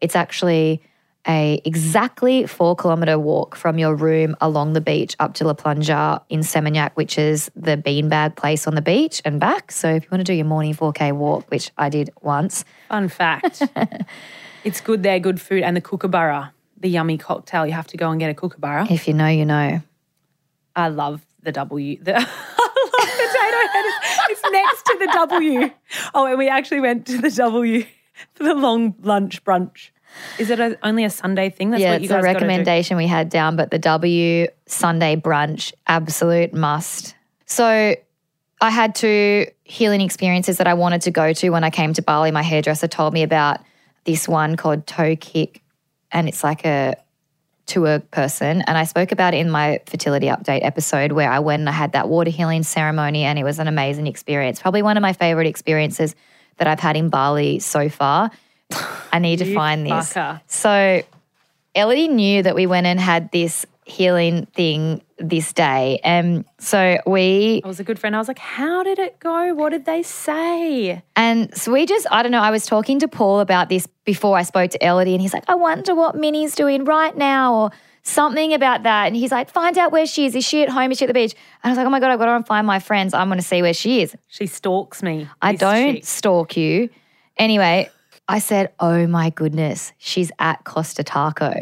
It's 0.00 0.16
actually 0.16 0.82
a 1.28 1.60
exactly 1.64 2.46
four 2.46 2.74
kilometer 2.74 3.18
walk 3.18 3.54
from 3.54 3.78
your 3.78 3.94
room 3.94 4.34
along 4.40 4.72
the 4.72 4.80
beach 4.80 5.14
up 5.20 5.34
to 5.34 5.44
La 5.44 5.52
Plancha 5.52 6.22
in 6.28 6.40
Seminyak, 6.40 6.92
which 6.94 7.18
is 7.18 7.50
the 7.54 7.76
beanbag 7.76 8.36
place 8.36 8.66
on 8.66 8.74
the 8.74 8.82
beach 8.82 9.20
and 9.24 9.38
back. 9.38 9.70
So 9.70 9.90
if 9.90 10.04
you 10.04 10.08
want 10.10 10.20
to 10.20 10.24
do 10.24 10.32
your 10.32 10.46
morning 10.46 10.74
4K 10.74 11.12
walk, 11.12 11.50
which 11.50 11.70
I 11.76 11.88
did 11.88 12.10
once, 12.22 12.64
Fun 12.88 13.08
fact. 13.08 13.62
it's 14.64 14.80
good 14.80 15.02
there, 15.02 15.20
good 15.20 15.40
food, 15.40 15.62
and 15.62 15.76
the 15.76 15.80
kookaburra, 15.80 16.52
the 16.80 16.88
yummy 16.88 17.18
cocktail. 17.18 17.66
You 17.66 17.72
have 17.72 17.86
to 17.88 17.96
go 17.96 18.10
and 18.10 18.20
get 18.20 18.30
a 18.30 18.34
kookaburra. 18.34 18.90
if 18.90 19.08
you 19.08 19.14
know, 19.14 19.28
you 19.28 19.44
know. 19.44 19.80
I 20.76 20.88
love 20.88 21.24
the 21.42 21.52
W. 21.52 22.02
The, 22.02 22.16
I 22.16 22.20
love 22.20 22.28
potato 22.92 23.72
head. 23.72 23.84
It's, 24.30 24.42
next 24.50 24.82
to 24.86 24.96
the 24.98 25.10
W. 25.12 25.70
Oh, 26.14 26.26
and 26.26 26.38
we 26.38 26.48
actually 26.48 26.80
went 26.80 27.06
to 27.06 27.18
the 27.18 27.30
W 27.30 27.84
for 28.34 28.44
the 28.44 28.54
long 28.54 28.94
lunch 29.02 29.44
brunch. 29.44 29.90
Is 30.38 30.50
it 30.50 30.58
a, 30.58 30.78
only 30.82 31.04
a 31.04 31.10
Sunday 31.10 31.50
thing? 31.50 31.70
That's 31.70 31.82
yeah, 31.82 31.92
what 31.92 32.00
you 32.00 32.04
it's 32.04 32.12
guys 32.12 32.22
do. 32.22 32.26
recommendation 32.26 32.96
we 32.96 33.06
had 33.06 33.28
down, 33.28 33.56
but 33.56 33.70
the 33.70 33.78
W 33.78 34.46
Sunday 34.66 35.16
brunch, 35.16 35.72
absolute 35.86 36.54
must. 36.54 37.14
So 37.46 37.94
I 38.60 38.70
had 38.70 38.94
two 38.94 39.46
healing 39.64 40.00
experiences 40.00 40.58
that 40.58 40.66
I 40.66 40.74
wanted 40.74 41.02
to 41.02 41.10
go 41.10 41.32
to 41.32 41.50
when 41.50 41.64
I 41.64 41.70
came 41.70 41.92
to 41.94 42.02
Bali. 42.02 42.30
My 42.30 42.42
hairdresser 42.42 42.88
told 42.88 43.12
me 43.12 43.22
about 43.22 43.60
this 44.04 44.26
one 44.26 44.56
called 44.56 44.86
Toekik, 44.86 45.60
and 46.12 46.28
it's 46.28 46.42
like 46.44 46.64
a 46.64 46.94
tour 47.66 48.00
person. 48.00 48.62
And 48.62 48.78
I 48.78 48.84
spoke 48.84 49.12
about 49.12 49.34
it 49.34 49.38
in 49.38 49.50
my 49.50 49.80
fertility 49.86 50.26
update 50.26 50.64
episode 50.64 51.12
where 51.12 51.30
I 51.30 51.38
went 51.38 51.60
and 51.60 51.68
I 51.68 51.72
had 51.72 51.92
that 51.92 52.08
water 52.08 52.30
healing 52.30 52.62
ceremony, 52.62 53.24
and 53.24 53.38
it 53.38 53.44
was 53.44 53.58
an 53.58 53.68
amazing 53.68 54.06
experience. 54.06 54.60
Probably 54.60 54.82
one 54.82 54.96
of 54.96 55.02
my 55.02 55.12
favorite 55.12 55.46
experiences 55.46 56.14
that 56.56 56.66
I've 56.66 56.80
had 56.80 56.96
in 56.96 57.08
Bali 57.08 57.58
so 57.60 57.88
far. 57.88 58.30
I 59.12 59.18
need 59.18 59.38
to 59.38 59.54
find 59.54 59.86
this. 59.86 60.12
fucker. 60.12 60.40
So 60.46 61.02
Ellidy 61.74 62.10
knew 62.10 62.42
that 62.42 62.54
we 62.54 62.66
went 62.66 62.86
and 62.86 62.98
had 62.98 63.30
this 63.30 63.64
healing 63.88 64.46
thing 64.54 65.02
this 65.18 65.52
day. 65.52 66.00
And 66.04 66.44
so 66.58 66.98
we 67.06 67.62
I 67.64 67.68
was 67.68 67.80
a 67.80 67.84
good 67.84 67.98
friend. 67.98 68.14
I 68.14 68.18
was 68.18 68.28
like, 68.28 68.38
how 68.38 68.82
did 68.82 68.98
it 68.98 69.18
go? 69.18 69.54
What 69.54 69.70
did 69.70 69.84
they 69.84 70.02
say? 70.02 71.02
and 71.16 71.56
so 71.56 71.72
we 71.72 71.86
just 71.86 72.06
I 72.10 72.22
don't 72.22 72.32
know, 72.32 72.40
I 72.40 72.50
was 72.50 72.66
talking 72.66 72.98
to 73.00 73.08
Paul 73.08 73.40
about 73.40 73.68
this 73.68 73.86
before 74.04 74.36
I 74.36 74.42
spoke 74.42 74.70
to 74.72 74.78
Ellidy 74.78 75.12
and 75.12 75.20
he's 75.20 75.32
like, 75.34 75.44
I 75.48 75.54
wonder 75.54 75.94
what 75.94 76.14
Minnie's 76.14 76.54
doing 76.54 76.84
right 76.84 77.16
now 77.16 77.54
or 77.54 77.70
something 78.02 78.54
about 78.54 78.84
that. 78.84 79.06
And 79.06 79.16
he's 79.16 79.32
like, 79.32 79.50
find 79.50 79.76
out 79.76 79.92
where 79.92 80.06
she 80.06 80.26
is. 80.26 80.34
Is 80.34 80.44
she 80.44 80.62
at 80.62 80.68
home? 80.68 80.90
Is 80.92 80.98
she 80.98 81.04
at 81.04 81.08
the 81.08 81.14
beach? 81.14 81.34
And 81.62 81.68
I 81.68 81.70
was 81.70 81.76
like, 81.76 81.86
oh 81.86 81.90
my 81.90 82.00
God, 82.00 82.10
I've 82.10 82.18
got 82.18 82.26
to 82.26 82.30
go 82.30 82.36
and 82.36 82.46
find 82.46 82.66
my 82.66 82.78
friends. 82.78 83.14
I'm 83.14 83.28
going 83.28 83.38
to 83.38 83.44
see 83.44 83.62
where 83.62 83.74
she 83.74 84.02
is. 84.02 84.16
She 84.28 84.46
stalks 84.46 85.02
me. 85.02 85.28
I 85.42 85.54
don't 85.54 85.96
chick. 85.96 86.04
stalk 86.06 86.56
you. 86.56 86.88
Anyway, 87.36 87.90
I 88.28 88.40
said, 88.40 88.72
Oh 88.78 89.06
my 89.06 89.30
goodness, 89.30 89.92
she's 89.98 90.30
at 90.38 90.64
Costa 90.64 91.02
Taco. 91.02 91.54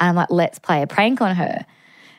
And 0.00 0.10
I'm 0.10 0.14
like, 0.14 0.30
Let's 0.30 0.58
play 0.58 0.82
a 0.82 0.86
prank 0.86 1.20
on 1.20 1.36
her. 1.36 1.64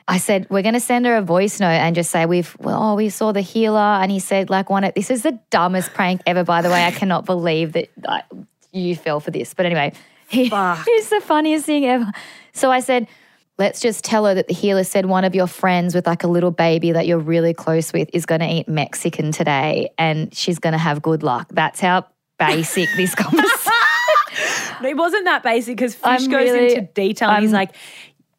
I 0.08 0.18
said, 0.18 0.46
We're 0.50 0.62
going 0.62 0.74
to 0.74 0.80
send 0.80 1.06
her 1.06 1.16
a 1.16 1.22
voice 1.22 1.60
note 1.60 1.68
and 1.68 1.94
just 1.94 2.10
say, 2.10 2.26
We've, 2.26 2.54
well, 2.58 2.82
oh, 2.82 2.94
we 2.96 3.08
saw 3.10 3.32
the 3.32 3.40
healer. 3.40 3.78
And 3.78 4.10
he 4.10 4.18
said, 4.18 4.50
like, 4.50 4.68
one, 4.70 4.84
of- 4.84 4.94
this 4.94 5.10
is 5.10 5.22
the 5.22 5.38
dumbest 5.50 5.94
prank 5.94 6.20
ever, 6.26 6.42
by 6.44 6.62
the 6.62 6.68
way. 6.68 6.84
I 6.84 6.90
cannot 6.90 7.24
believe 7.26 7.72
that 7.72 7.88
like, 8.04 8.24
you 8.72 8.96
fell 8.96 9.20
for 9.20 9.30
this. 9.30 9.54
But 9.54 9.66
anyway, 9.66 9.92
he, 10.28 10.48
Fuck. 10.48 10.84
it's 10.86 11.10
the 11.10 11.20
funniest 11.20 11.66
thing 11.66 11.86
ever. 11.86 12.10
So 12.52 12.70
I 12.70 12.80
said, 12.80 13.06
Let's 13.58 13.80
just 13.80 14.04
tell 14.04 14.24
her 14.24 14.34
that 14.34 14.48
the 14.48 14.54
healer 14.54 14.84
said 14.84 15.04
one 15.04 15.24
of 15.24 15.34
your 15.34 15.46
friends 15.46 15.94
with 15.94 16.06
like 16.06 16.24
a 16.24 16.26
little 16.26 16.50
baby 16.50 16.92
that 16.92 17.06
you're 17.06 17.18
really 17.18 17.52
close 17.52 17.92
with 17.92 18.08
is 18.14 18.24
going 18.24 18.40
to 18.40 18.46
eat 18.48 18.68
Mexican 18.68 19.32
today 19.32 19.90
and 19.98 20.34
she's 20.34 20.58
going 20.58 20.72
to 20.72 20.78
have 20.78 21.02
good 21.02 21.22
luck. 21.22 21.48
That's 21.52 21.78
how 21.78 22.06
basic 22.38 22.88
this 22.96 23.14
conversation. 23.14 23.72
It 24.84 24.96
wasn't 24.96 25.24
that 25.24 25.42
basic 25.42 25.76
because 25.76 25.94
Fish 25.94 26.04
I'm 26.04 26.30
goes 26.30 26.50
really- 26.50 26.74
into 26.74 26.92
detail. 26.92 27.30
he's 27.36 27.52
like, 27.52 27.74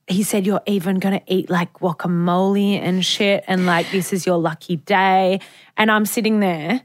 he 0.08 0.24
said, 0.24 0.46
You're 0.46 0.62
even 0.66 1.00
going 1.00 1.20
to 1.20 1.34
eat 1.34 1.50
like 1.50 1.74
guacamole 1.74 2.80
and 2.80 3.06
shit. 3.06 3.44
And 3.48 3.66
like, 3.66 3.90
this 3.92 4.14
is 4.14 4.26
your 4.26 4.38
lucky 4.38 4.78
day. 4.78 5.40
And 5.78 5.92
I'm 5.92 6.06
sitting 6.06 6.40
there 6.40 6.82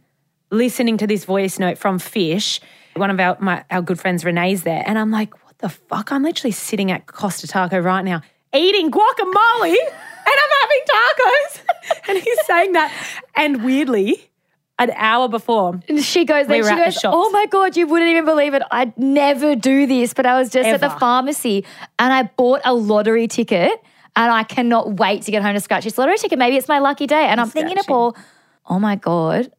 listening 0.50 0.96
to 0.98 1.06
this 1.06 1.24
voice 1.24 1.58
note 1.58 1.78
from 1.78 1.98
Fish. 1.98 2.60
One 2.94 3.10
of 3.10 3.18
our, 3.20 3.36
my, 3.40 3.64
our 3.70 3.82
good 3.82 3.98
friends, 4.00 4.24
Renee's 4.24 4.62
there. 4.62 4.82
And 4.86 4.98
I'm 4.98 5.10
like, 5.10 5.34
What 5.44 5.58
the 5.58 5.68
fuck? 5.68 6.12
I'm 6.12 6.22
literally 6.22 6.52
sitting 6.52 6.90
at 6.90 7.06
Costa 7.06 7.46
Taco 7.46 7.78
right 7.78 8.04
now 8.04 8.22
eating 8.54 8.90
guacamole 8.90 9.76
and 10.26 10.36
I'm 10.42 10.52
having 10.60 10.82
tacos. 10.88 11.60
and 12.08 12.18
he's 12.18 12.46
saying 12.46 12.72
that. 12.72 12.92
And 13.34 13.64
weirdly, 13.64 14.28
an 14.78 14.90
hour 14.96 15.28
before, 15.28 15.80
And 15.88 16.02
she 16.02 16.24
goes, 16.24 16.46
then 16.46 16.58
We 16.58 16.62
were 16.62 16.68
she 16.68 16.76
goes. 16.76 17.00
Oh 17.04 17.30
my 17.30 17.46
God, 17.46 17.76
you 17.76 17.86
wouldn't 17.86 18.10
even 18.10 18.24
believe 18.24 18.54
it. 18.54 18.62
I'd 18.70 18.96
never 18.98 19.56
do 19.56 19.86
this, 19.86 20.12
but 20.12 20.26
I 20.26 20.38
was 20.38 20.50
just 20.50 20.68
at 20.68 20.80
the 20.80 20.90
pharmacy 20.90 21.64
and 21.98 22.12
I 22.12 22.24
bought 22.24 22.60
a 22.64 22.74
lottery 22.74 23.26
ticket 23.26 23.72
and 24.14 24.32
I 24.32 24.42
cannot 24.42 24.94
wait 24.94 25.22
to 25.22 25.30
get 25.30 25.42
home 25.42 25.54
to 25.54 25.60
scratch 25.60 25.84
this 25.84 25.96
lottery 25.96 26.18
ticket. 26.18 26.38
Maybe 26.38 26.56
it's 26.56 26.68
my 26.68 26.78
lucky 26.78 27.06
day. 27.06 27.26
And 27.26 27.40
I'm 27.40 27.48
thinking 27.48 27.76
to. 27.76 27.84
Paul, 27.84 28.16
oh 28.66 28.78
my 28.78 28.96
God, 28.96 29.50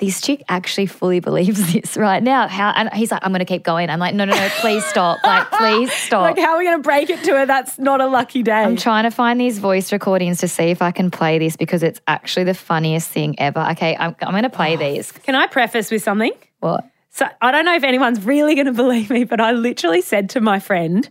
this 0.00 0.20
chick 0.20 0.42
actually 0.48 0.86
fully 0.86 1.20
believes 1.20 1.72
this 1.72 1.96
right 1.96 2.22
now. 2.22 2.48
How? 2.48 2.70
And 2.70 2.92
he's 2.92 3.10
like, 3.10 3.20
I'm 3.22 3.30
going 3.30 3.40
to 3.40 3.44
keep 3.44 3.62
going. 3.62 3.90
I'm 3.90 4.00
like, 4.00 4.14
no, 4.14 4.24
no, 4.24 4.34
no, 4.34 4.48
please 4.58 4.84
stop. 4.86 5.22
Like, 5.22 5.50
please 5.52 5.92
stop. 6.06 6.22
like, 6.22 6.38
how 6.38 6.54
are 6.54 6.58
we 6.58 6.64
going 6.64 6.78
to 6.78 6.82
break 6.82 7.10
it 7.10 7.22
to 7.24 7.32
her? 7.32 7.46
That's 7.46 7.78
not 7.78 8.00
a 8.00 8.06
lucky 8.06 8.42
day. 8.42 8.52
I'm 8.52 8.76
trying 8.76 9.04
to 9.04 9.10
find 9.10 9.40
these 9.40 9.58
voice 9.58 9.92
recordings 9.92 10.38
to 10.40 10.48
see 10.48 10.64
if 10.64 10.82
I 10.82 10.90
can 10.90 11.10
play 11.10 11.38
this 11.38 11.56
because 11.56 11.82
it's 11.82 12.00
actually 12.08 12.44
the 12.44 12.54
funniest 12.54 13.10
thing 13.10 13.38
ever. 13.38 13.60
Okay, 13.72 13.96
I'm, 13.96 14.16
I'm 14.22 14.32
going 14.32 14.42
to 14.42 14.50
play 14.50 14.74
oh, 14.74 14.78
these. 14.78 15.12
Can 15.12 15.34
I 15.34 15.46
preface 15.46 15.90
with 15.90 16.02
something? 16.02 16.32
What? 16.58 16.84
So 17.10 17.26
I 17.40 17.50
don't 17.50 17.64
know 17.64 17.74
if 17.74 17.84
anyone's 17.84 18.24
really 18.24 18.54
going 18.54 18.66
to 18.66 18.72
believe 18.72 19.10
me, 19.10 19.24
but 19.24 19.40
I 19.40 19.52
literally 19.52 20.00
said 20.00 20.30
to 20.30 20.40
my 20.40 20.58
friend, 20.58 21.08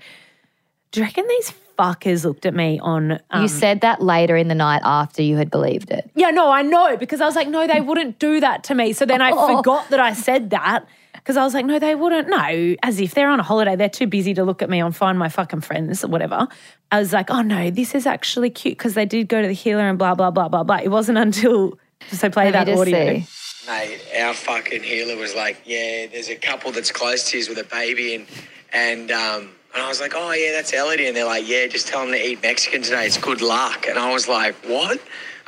"Do 0.92 1.00
you 1.00 1.06
reckon 1.06 1.28
these 1.28 1.52
fuckers 1.80 2.26
looked 2.26 2.46
at 2.46 2.54
me 2.54 2.80
on?" 2.82 3.20
Um, 3.32 3.42
You 3.42 3.48
said 3.48 3.82
that 3.82 4.02
later 4.02 4.36
in 4.36 4.48
the 4.50 4.56
night 4.56 4.82
after 4.84 5.22
you 5.22 5.38
had 5.38 5.50
believed 5.50 5.90
it. 5.92 6.10
yeah, 6.16 6.30
no, 6.32 6.52
I 6.52 6.62
know 6.62 6.98
because 6.98 7.22
I 7.22 7.26
was 7.26 7.36
like, 7.36 7.48
"No, 7.48 7.66
they 7.68 7.82
wouldn't 7.82 8.20
do 8.20 8.40
that 8.42 8.64
to 8.66 8.76
me." 8.76 8.94
So 8.94 9.06
then 9.06 9.22
I 9.22 9.32
Oh. 9.34 9.58
forgot 9.58 9.90
that 9.92 10.00
I 10.00 10.14
said 10.14 10.50
that 10.50 10.86
because 11.14 11.38
I 11.38 11.44
was 11.44 11.54
like, 11.54 11.66
"No, 11.66 11.80
they 11.80 11.96
wouldn't." 11.96 12.28
No, 12.30 12.76
as 12.84 13.00
if 13.00 13.14
they're 13.14 13.30
on 13.30 13.40
a 13.40 13.44
holiday, 13.44 13.76
they're 13.76 13.90
too 13.90 14.08
busy 14.08 14.34
to 14.34 14.44
look 14.44 14.62
at 14.62 14.70
me 14.70 14.82
on 14.82 14.92
Find 14.92 15.18
My 15.18 15.30
Fucking 15.30 15.62
Friends 15.62 16.04
or 16.04 16.08
whatever. 16.08 16.48
I 16.92 17.00
was 17.00 17.14
like, 17.14 17.30
"Oh 17.32 17.42
no, 17.42 17.70
this 17.72 17.96
is 17.96 18.06
actually 18.06 18.50
cute 18.50 18.78
because 18.78 18.94
they 18.96 19.06
did 19.06 19.28
go 19.30 19.42
to 19.42 19.48
the 19.48 19.54
healer 19.54 19.88
and 19.88 19.98
blah 19.98 20.16
blah 20.16 20.32
blah 20.32 20.48
blah 20.50 20.64
blah." 20.64 20.80
It 20.84 20.90
wasn't 20.90 21.18
until 21.18 21.78
So 22.12 22.30
play 22.30 22.46
Let 22.46 22.54
that 22.54 22.68
just 22.68 22.80
audio. 22.82 23.20
see. 23.20 23.28
Mate, 23.68 24.00
our 24.22 24.34
fucking 24.34 24.82
healer 24.82 25.16
was 25.16 25.36
like, 25.36 25.62
yeah, 25.66 26.08
there's 26.08 26.30
a 26.30 26.36
couple 26.36 26.72
that's 26.72 26.92
close 26.92 27.30
to 27.30 27.38
you 27.38 27.46
with 27.50 27.60
a 27.60 27.64
baby, 27.66 28.16
and 28.16 28.26
and 28.74 29.12
um, 29.12 29.50
and 29.74 29.84
I 29.84 29.88
was 29.88 30.02
like, 30.02 30.14
oh 30.16 30.32
yeah, 30.32 30.52
that's 30.52 30.72
Ellidy, 30.72 31.08
and 31.08 31.16
they're 31.16 31.26
like, 31.26 31.48
yeah, 31.48 31.68
just 31.68 31.88
tell 31.88 32.02
them 32.02 32.12
to 32.12 32.28
eat 32.28 32.42
Mexican 32.42 32.82
today. 32.82 33.06
It's 33.06 33.18
good 33.18 33.42
luck, 33.42 33.88
and 33.88 33.98
I 33.98 34.12
was 34.14 34.28
like, 34.28 34.56
what? 34.66 35.00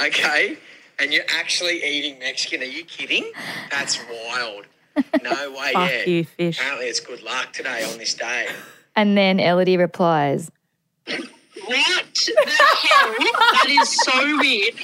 Okay, 0.01 0.57
and 0.99 1.13
you're 1.13 1.25
actually 1.29 1.83
eating 1.83 2.19
Mexican? 2.19 2.61
Are 2.61 2.65
you 2.65 2.83
kidding? 2.85 3.31
That's 3.69 3.99
wild. 4.09 4.65
No 5.23 5.51
way. 5.57 5.71
Fuck 5.73 5.89
yeah. 5.89 6.05
you, 6.05 6.25
fish. 6.25 6.59
Apparently, 6.59 6.85
it's 6.87 6.99
good 6.99 7.23
luck 7.23 7.53
today 7.53 7.83
on 7.91 7.97
this 7.97 8.13
day. 8.13 8.47
And 8.95 9.17
then 9.17 9.37
Ellidy 9.37 9.77
replies, 9.77 10.51
What 11.05 11.15
the 11.15 11.25
hell? 11.65 13.13
That 13.19 13.67
is 13.69 14.01
so 14.03 14.37
weird. 14.37 14.75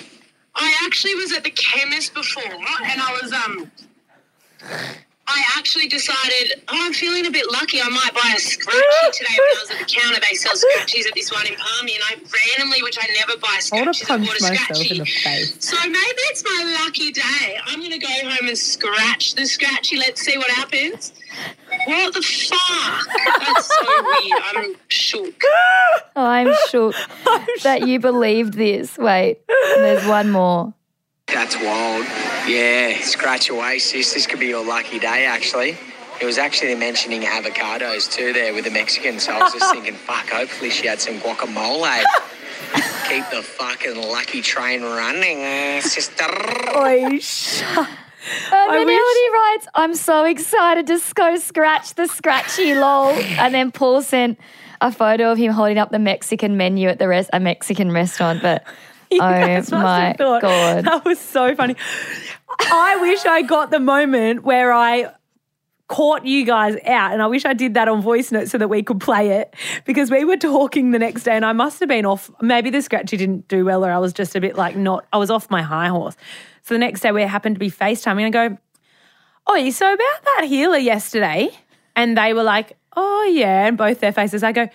I 0.55 0.73
actually 0.85 1.15
was 1.15 1.31
at 1.33 1.43
the 1.43 1.51
chemist 1.51 2.13
before 2.13 2.43
and 2.43 2.63
I 2.63 3.19
was 3.21 3.31
um 3.31 3.71
I 5.29 5.43
actually 5.57 5.87
decided, 5.87 6.61
oh, 6.69 6.75
I'm 6.79 6.93
feeling 6.93 7.25
a 7.25 7.31
bit 7.31 7.45
lucky. 7.51 7.81
I 7.81 7.89
might 7.89 8.13
buy 8.13 8.33
a 8.35 8.39
scratchy 8.39 8.79
today 9.13 9.35
when 9.35 9.57
I 9.57 9.61
was 9.61 9.71
at 9.71 9.79
the 9.79 9.85
counter. 9.85 10.19
They 10.21 10.35
sell 10.35 10.53
scratchies 10.53 11.05
at 11.07 11.13
this 11.15 11.31
one 11.31 11.45
in 11.45 11.55
Palmy, 11.55 11.95
and 11.95 12.03
I 12.07 12.13
randomly, 12.57 12.81
which 12.81 12.97
I 12.99 13.07
never 13.17 13.37
buy 13.39 13.59
I 13.73 13.83
want 13.83 13.95
to 13.95 14.05
I 14.05 14.07
punch 14.07 14.27
bought 14.27 14.39
a 14.39 14.43
myself 14.43 14.69
in 14.69 14.75
scratchy. 14.75 14.99
the 14.99 15.05
face. 15.05 15.57
So 15.59 15.77
maybe 15.83 16.21
it's 16.31 16.43
my 16.45 16.79
lucky 16.83 17.11
day. 17.11 17.57
I'm 17.65 17.79
going 17.79 17.91
to 17.91 17.97
go 17.99 18.07
home 18.07 18.47
and 18.47 18.57
scratch 18.57 19.35
the 19.35 19.45
scratchy. 19.45 19.97
Let's 19.97 20.21
see 20.21 20.37
what 20.37 20.49
happens. 20.51 21.11
What 21.85 22.13
the 22.13 22.21
fuck? 22.21 23.07
That's 23.39 23.67
so 23.67 24.03
weird. 24.03 24.41
I'm 24.55 24.75
shook. 24.87 25.41
oh, 25.43 26.05
I'm 26.15 26.53
shook 26.69 26.95
that 27.63 27.85
you 27.87 27.99
believed 27.99 28.53
this. 28.53 28.97
Wait, 28.97 29.39
there's 29.47 30.05
one 30.07 30.31
more. 30.31 30.73
That's 31.27 31.55
wild. 31.57 32.05
Yeah, 32.47 32.99
scratch 33.01 33.49
away, 33.49 33.79
sis. 33.79 34.13
This 34.13 34.25
could 34.27 34.39
be 34.39 34.47
your 34.47 34.63
lucky 34.65 34.97
day, 34.97 35.25
actually. 35.25 35.77
It 36.21 36.25
was 36.25 36.37
actually 36.37 36.73
mentioning 36.75 37.21
avocados 37.23 38.11
too 38.11 38.33
there 38.33 38.53
with 38.53 38.63
the 38.65 38.71
Mexican, 38.71 39.19
so 39.19 39.33
I 39.33 39.43
was 39.43 39.53
just 39.53 39.71
thinking, 39.73 39.93
fuck, 39.93 40.29
hopefully 40.29 40.69
she 40.71 40.87
had 40.87 40.99
some 40.99 41.19
guacamole. 41.19 42.03
Keep 43.07 43.29
the 43.29 43.41
fucking 43.43 43.95
lucky 44.09 44.41
train 44.41 44.81
running, 44.81 45.43
uh, 45.43 45.81
sister. 45.81 46.25
Oi, 46.77 47.19
shut. 47.19 47.87
And 48.51 48.73
then 48.73 48.85
wish- 48.87 48.99
Ellidy 48.99 49.31
writes, 49.33 49.67
I'm 49.75 49.95
so 49.95 50.23
excited 50.25 50.87
to 50.87 50.99
go 51.13 51.37
scratch 51.37 51.93
the 51.95 52.07
scratchy 52.07 52.73
lol. 52.73 53.09
And 53.09 53.53
then 53.53 53.71
Paul 53.71 54.01
sent 54.01 54.39
a 54.81 54.91
photo 54.91 55.31
of 55.31 55.37
him 55.37 55.51
holding 55.51 55.77
up 55.77 55.91
the 55.91 55.99
Mexican 55.99 56.57
menu 56.57 56.89
at 56.89 56.99
the 56.99 57.07
rest 57.07 57.29
a 57.31 57.39
Mexican 57.39 57.91
restaurant. 57.91 58.41
But 58.41 58.63
You 59.11 59.19
oh 59.21 59.29
guys 59.29 59.71
must 59.71 59.71
have 59.71 59.83
my 59.83 60.13
thought, 60.13 60.41
god. 60.41 60.83
That 60.85 61.05
was 61.05 61.17
so 61.17 61.55
funny. 61.55 61.77
I 62.59 62.97
wish 62.97 63.25
I 63.25 63.41
got 63.41 63.71
the 63.71 63.79
moment 63.79 64.43
where 64.43 64.73
I 64.73 65.13
caught 65.87 66.25
you 66.25 66.45
guys 66.45 66.75
out 66.85 67.13
and 67.13 67.21
I 67.21 67.27
wish 67.27 67.45
I 67.45 67.53
did 67.53 67.75
that 67.75 67.87
on 67.87 68.01
voice 68.01 68.31
note 68.31 68.49
so 68.49 68.57
that 68.57 68.67
we 68.67 68.83
could 68.83 68.99
play 68.99 69.29
it 69.39 69.55
because 69.85 70.11
we 70.11 70.25
were 70.25 70.35
talking 70.35 70.91
the 70.91 70.99
next 70.99 71.23
day 71.23 71.35
and 71.35 71.45
I 71.45 71.53
must 71.53 71.79
have 71.79 71.87
been 71.87 72.05
off 72.05 72.29
maybe 72.41 72.69
the 72.69 72.81
scratchy 72.81 73.15
didn't 73.15 73.47
do 73.47 73.63
well 73.63 73.85
or 73.85 73.91
I 73.91 73.97
was 73.97 74.11
just 74.11 74.35
a 74.35 74.41
bit 74.41 74.57
like 74.57 74.75
not 74.75 75.05
I 75.13 75.17
was 75.17 75.31
off 75.31 75.49
my 75.49 75.61
high 75.61 75.87
horse. 75.87 76.17
So 76.63 76.73
the 76.73 76.79
next 76.79 77.01
day 77.01 77.11
we 77.13 77.21
happened 77.21 77.55
to 77.55 77.59
be 77.59 77.71
FaceTiming 77.71 78.25
and 78.25 78.35
I 78.35 78.49
go, 78.49 78.57
Oh, 79.47 79.69
so 79.69 79.93
about 79.93 80.23
that 80.25 80.45
healer 80.47 80.77
yesterday? 80.77 81.49
And 81.95 82.17
they 82.17 82.33
were 82.33 82.43
like, 82.43 82.75
Oh 82.97 83.23
yeah, 83.33 83.67
and 83.67 83.77
both 83.77 84.01
their 84.01 84.11
faces. 84.11 84.43
I 84.43 84.51
go, 84.51 84.67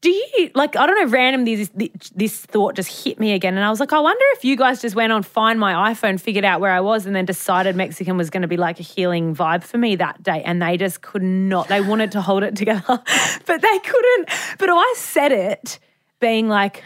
do 0.00 0.10
you 0.10 0.50
like 0.54 0.76
i 0.76 0.86
don't 0.86 0.98
know 0.98 1.10
randomly 1.10 1.64
this, 1.64 2.10
this 2.14 2.38
thought 2.38 2.74
just 2.74 3.04
hit 3.04 3.20
me 3.20 3.32
again. 3.32 3.56
And 3.56 3.64
i 3.64 3.70
was 3.70 3.80
like 3.80 3.92
i 3.92 4.00
wonder 4.00 4.24
if 4.32 4.44
you 4.44 4.56
guys 4.56 4.80
just 4.80 4.94
went 4.94 5.12
on 5.12 5.22
find 5.22 5.60
my 5.60 5.92
iphone 5.92 6.18
figured 6.20 6.44
out 6.44 6.60
where 6.60 6.72
i 6.72 6.80
was 6.80 7.06
and 7.06 7.14
then 7.14 7.24
decided 7.24 7.76
mexican 7.76 8.16
was 8.16 8.30
going 8.30 8.42
to 8.42 8.48
be 8.48 8.56
like 8.56 8.80
a 8.80 8.82
healing 8.82 9.34
vibe 9.34 9.62
for 9.62 9.78
me 9.78 9.96
that 9.96 10.22
day. 10.22 10.42
And 10.42 10.62
they 10.62 10.76
just 10.76 11.02
could 11.02 11.22
not 11.22 11.68
they 11.68 11.80
wanted 11.80 12.12
to 12.12 12.20
hold 12.20 12.42
it 12.42 12.56
together 12.56 12.82
but 13.46 13.62
they 13.62 13.78
couldn't. 13.78 14.28
But 14.58 14.70
i 14.70 14.94
said 14.96 15.32
it 15.32 15.78
being 16.18 16.48
like 16.48 16.82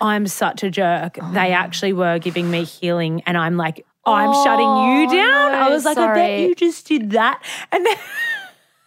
i'm 0.00 0.26
such 0.26 0.62
a 0.62 0.70
jerk. 0.70 1.18
Oh 1.20 1.32
they 1.32 1.52
actually 1.52 1.92
were 1.92 2.18
giving 2.18 2.50
me 2.50 2.64
healing 2.64 3.22
and 3.26 3.36
i'm 3.36 3.56
like 3.56 3.84
i'm 4.06 4.30
oh, 4.30 4.44
shutting 4.44 4.66
you 4.66 5.06
Oh, 5.08 5.12
down. 5.12 5.52
No, 5.52 5.58
i 5.58 5.68
was 5.68 5.84
like 5.84 5.98
i 5.98 6.14
bet 6.14 6.40
you 6.40 6.54
just 6.54 6.86
did 6.86 7.10
that. 7.12 7.42
And 7.70 7.86
then 7.86 7.96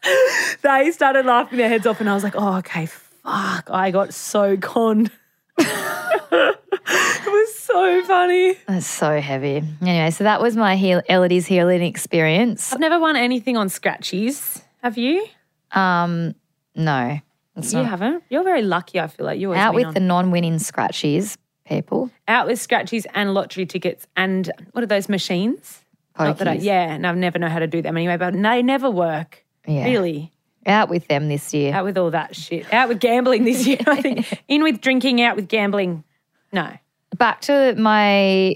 they 0.62 0.91
started 0.91 1.25
laughing 1.25 1.58
their 1.58 1.70
heads 1.70 1.88
off, 1.88 2.00
and 2.00 2.10
I 2.10 2.13
was 2.13 2.24
like, 2.24 2.36
oh, 2.36 2.58
okay, 2.58 2.88
fuck. 3.24 3.70
I 3.72 3.92
got 3.92 4.13
so 4.13 4.58
conned. 4.58 5.12
it 5.58 7.25
was 7.25 7.56
so 7.56 8.03
funny. 8.03 8.58
That's 8.68 8.86
so 8.88 9.20
heavy. 9.22 9.63
Anyway, 9.82 10.12
so 10.12 10.24
that 10.24 10.42
was 10.42 10.56
my 10.56 10.75
heal- 10.75 11.01
Ellidy's 11.10 11.46
healing 11.46 11.82
experience. 11.82 12.74
I've 12.74 12.80
never 12.80 13.00
won 13.00 13.15
anything 13.15 13.58
on 13.58 13.68
scratchies. 13.68 14.62
Have 14.82 14.98
you? 14.98 15.25
Um, 15.72 16.36
no. 16.75 17.20
You 17.56 17.62
not. 17.74 17.86
haven't. 17.86 18.24
You're 18.30 18.44
very 18.44 18.63
lucky. 18.63 19.00
I 19.00 19.08
feel 19.08 19.25
like 19.27 19.39
you 19.39 19.51
are 19.51 19.56
Out 19.56 19.75
with 19.75 19.94
the 19.94 20.00
non-winning 20.00 20.56
scratchies, 20.56 21.38
people. 21.65 22.10
out 22.27 22.48
with 22.48 22.58
scratchies 22.60 23.06
and 23.13 23.34
lottery 23.36 23.65
tickets 23.68 24.08
and 24.15 24.50
what 24.72 24.84
are 24.84 24.88
those 24.88 25.08
machines? 25.08 25.82
Not 26.18 26.38
that 26.39 26.48
I, 26.48 26.58
Pokies. 26.58 26.63
yeah, 26.63 26.92
and 26.94 27.06
I've 27.08 27.18
never 27.18 27.38
know 27.39 27.50
how 27.50 27.60
to 27.60 27.68
do 27.68 27.82
them 27.84 27.96
anyway, 27.96 28.18
but 28.18 28.34
they 28.34 28.62
never 28.63 28.89
work. 28.89 29.44
Yeah. 29.68 29.86
Really. 29.86 30.32
Out 30.65 30.89
with 30.89 31.08
them 31.08 31.27
this 31.27 31.53
year. 31.53 31.74
Out 31.74 31.86
with 31.86 31.98
all 31.98 32.12
that 32.12 32.36
shit. 32.36 32.72
Out 32.74 32.89
with 32.89 33.00
gambling 33.00 33.43
this 33.43 33.67
year, 33.67 33.79
I 33.86 34.01
think. 34.01 34.43
In 34.48 34.63
with 34.63 34.82
drinking, 34.82 35.22
out 35.22 35.36
with 35.36 35.48
gambling. 35.48 36.03
No. 36.51 36.72
Back 37.17 37.41
to 37.41 37.75
my 37.75 38.55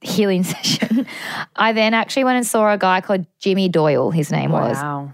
healing 0.00 0.44
session. 0.44 1.06
I 1.56 1.72
then 1.72 1.94
actually 1.94 2.24
went 2.24 2.36
and 2.36 2.46
saw 2.46 2.72
a 2.72 2.78
guy 2.78 3.00
called 3.00 3.26
Jimmy 3.38 3.68
Doyle, 3.68 4.10
his 4.10 4.30
name 4.30 4.52
was. 4.52 4.76
Wow. 4.76 5.12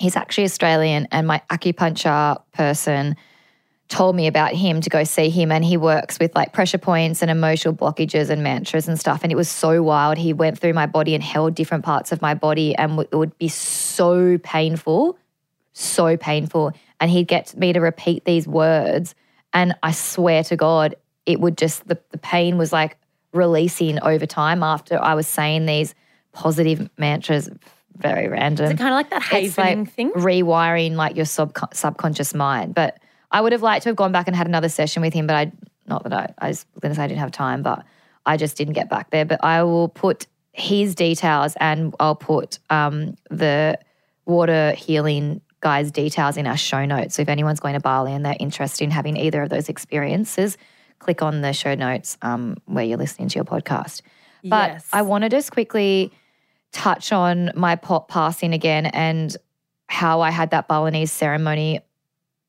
He's 0.00 0.16
actually 0.16 0.44
Australian, 0.44 1.06
and 1.12 1.26
my 1.26 1.40
acupuncture 1.50 2.42
person 2.52 3.16
told 3.88 4.16
me 4.16 4.26
about 4.26 4.52
him 4.52 4.80
to 4.80 4.90
go 4.90 5.04
see 5.04 5.28
him. 5.28 5.52
And 5.52 5.64
he 5.64 5.76
works 5.76 6.18
with 6.18 6.34
like 6.34 6.52
pressure 6.52 6.78
points 6.78 7.22
and 7.22 7.30
emotional 7.30 7.74
blockages 7.74 8.30
and 8.30 8.42
mantras 8.42 8.88
and 8.88 8.98
stuff. 8.98 9.22
And 9.22 9.30
it 9.30 9.36
was 9.36 9.48
so 9.48 9.82
wild. 9.82 10.18
He 10.18 10.32
went 10.32 10.58
through 10.58 10.72
my 10.72 10.86
body 10.86 11.14
and 11.14 11.22
held 11.22 11.54
different 11.54 11.84
parts 11.84 12.10
of 12.10 12.20
my 12.20 12.34
body, 12.34 12.74
and 12.74 12.98
it 13.00 13.14
would 13.14 13.36
be 13.38 13.48
so 13.48 14.38
painful, 14.38 15.16
so 15.74 16.16
painful. 16.16 16.72
And 17.00 17.10
he'd 17.10 17.28
get 17.28 17.54
me 17.56 17.74
to 17.74 17.80
repeat 17.80 18.24
these 18.24 18.48
words. 18.48 19.14
And 19.52 19.74
I 19.82 19.92
swear 19.92 20.42
to 20.44 20.56
God, 20.56 20.94
it 21.26 21.40
would 21.40 21.58
just, 21.58 21.86
the, 21.86 22.00
the 22.10 22.18
pain 22.18 22.56
was 22.56 22.72
like 22.72 22.96
releasing 23.32 24.00
over 24.00 24.24
time 24.24 24.62
after 24.62 24.98
I 25.02 25.14
was 25.14 25.26
saying 25.26 25.66
these 25.66 25.94
positive 26.32 26.88
mantras. 26.96 27.50
Very 27.96 28.26
random 28.26 28.72
It's 28.72 28.80
kind 28.80 28.92
of 28.92 28.96
like 28.96 29.10
that 29.10 29.38
it's 29.40 29.56
like 29.56 29.88
thing? 29.92 30.10
rewiring 30.12 30.94
like 30.94 31.14
your 31.14 31.26
sub- 31.26 31.56
subconscious 31.72 32.34
mind. 32.34 32.74
But 32.74 32.98
I 33.30 33.40
would 33.40 33.52
have 33.52 33.62
liked 33.62 33.84
to 33.84 33.90
have 33.90 33.96
gone 33.96 34.10
back 34.10 34.26
and 34.26 34.34
had 34.34 34.48
another 34.48 34.68
session 34.68 35.02
with 35.02 35.14
him, 35.14 35.26
but 35.26 35.36
I 35.36 35.52
not 35.86 36.02
that 36.04 36.12
I, 36.12 36.34
I 36.38 36.48
was 36.48 36.64
going 36.80 36.90
to 36.90 36.96
say 36.96 37.04
I 37.04 37.06
didn't 37.06 37.20
have 37.20 37.30
time, 37.30 37.62
but 37.62 37.84
I 38.26 38.36
just 38.36 38.56
didn't 38.56 38.72
get 38.72 38.88
back 38.88 39.10
there. 39.10 39.24
But 39.24 39.44
I 39.44 39.62
will 39.62 39.88
put 39.88 40.26
his 40.52 40.94
details 40.94 41.54
and 41.60 41.94
I'll 42.00 42.14
put 42.16 42.58
um, 42.70 43.16
the 43.30 43.78
water 44.24 44.72
healing 44.72 45.40
guy's 45.64 45.90
details 45.90 46.36
in 46.36 46.46
our 46.46 46.58
show 46.58 46.84
notes. 46.84 47.16
So 47.16 47.22
if 47.22 47.28
anyone's 47.28 47.58
going 47.58 47.72
to 47.72 47.80
Bali 47.80 48.12
and 48.12 48.24
they're 48.24 48.36
interested 48.38 48.84
in 48.84 48.90
having 48.90 49.16
either 49.16 49.42
of 49.42 49.48
those 49.48 49.70
experiences, 49.70 50.58
click 50.98 51.22
on 51.22 51.40
the 51.40 51.54
show 51.54 51.74
notes 51.74 52.18
um, 52.20 52.58
where 52.66 52.84
you're 52.84 52.98
listening 52.98 53.28
to 53.30 53.36
your 53.36 53.46
podcast. 53.46 54.02
But 54.44 54.72
Yes. 54.72 54.88
I 54.92 55.02
want 55.02 55.24
to 55.24 55.30
just 55.30 55.50
quickly 55.52 56.12
touch 56.70 57.12
on 57.12 57.50
my 57.54 57.76
pop 57.76 58.08
passing 58.08 58.52
again 58.52 58.84
and 58.84 59.34
how 59.88 60.20
I 60.20 60.30
had 60.30 60.50
that 60.50 60.68
Balinese 60.68 61.10
ceremony 61.10 61.80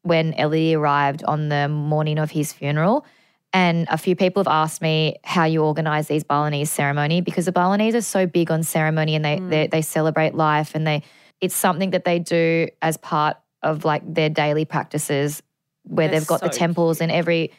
when 0.02 0.34
Ellie 0.34 0.74
arrived 0.74 1.24
on 1.24 1.48
the 1.48 1.70
morning 1.70 2.20
of 2.20 2.32
his 2.32 2.52
funeral. 2.52 3.06
And 3.54 3.88
a 3.90 3.98
few 3.98 4.18
people 4.18 4.42
have 4.42 4.52
asked 4.52 4.82
me 4.82 5.16
how 5.24 5.46
you 5.46 5.64
organize 5.64 6.10
these 6.10 6.26
Balinese 6.26 6.70
ceremony 6.70 7.22
because 7.22 7.46
the 7.46 7.54
Balinese 7.54 7.96
are 7.96 8.02
so 8.02 8.28
big 8.28 8.52
on 8.52 8.64
ceremony 8.64 9.16
and 9.16 9.24
they 9.24 9.40
they, 9.40 9.68
they 9.68 9.82
celebrate 9.82 10.36
life 10.36 10.76
and 10.76 10.86
they 10.86 11.02
it's 11.42 11.56
something 11.56 11.92
that 11.92 12.06
they 12.06 12.20
do 12.20 12.68
as 12.82 12.98
part 12.98 13.38
of 13.62 13.86
like 13.86 14.01
their 14.13 14.30
daily 14.30 14.65
practices 14.65 15.42
where 15.84 16.08
They're 16.08 16.20
they've 16.20 16.27
got 16.27 16.42
the 16.42 16.51
so 16.51 16.58
temples 16.58 17.01
in 17.01 17.12
every 17.12 17.51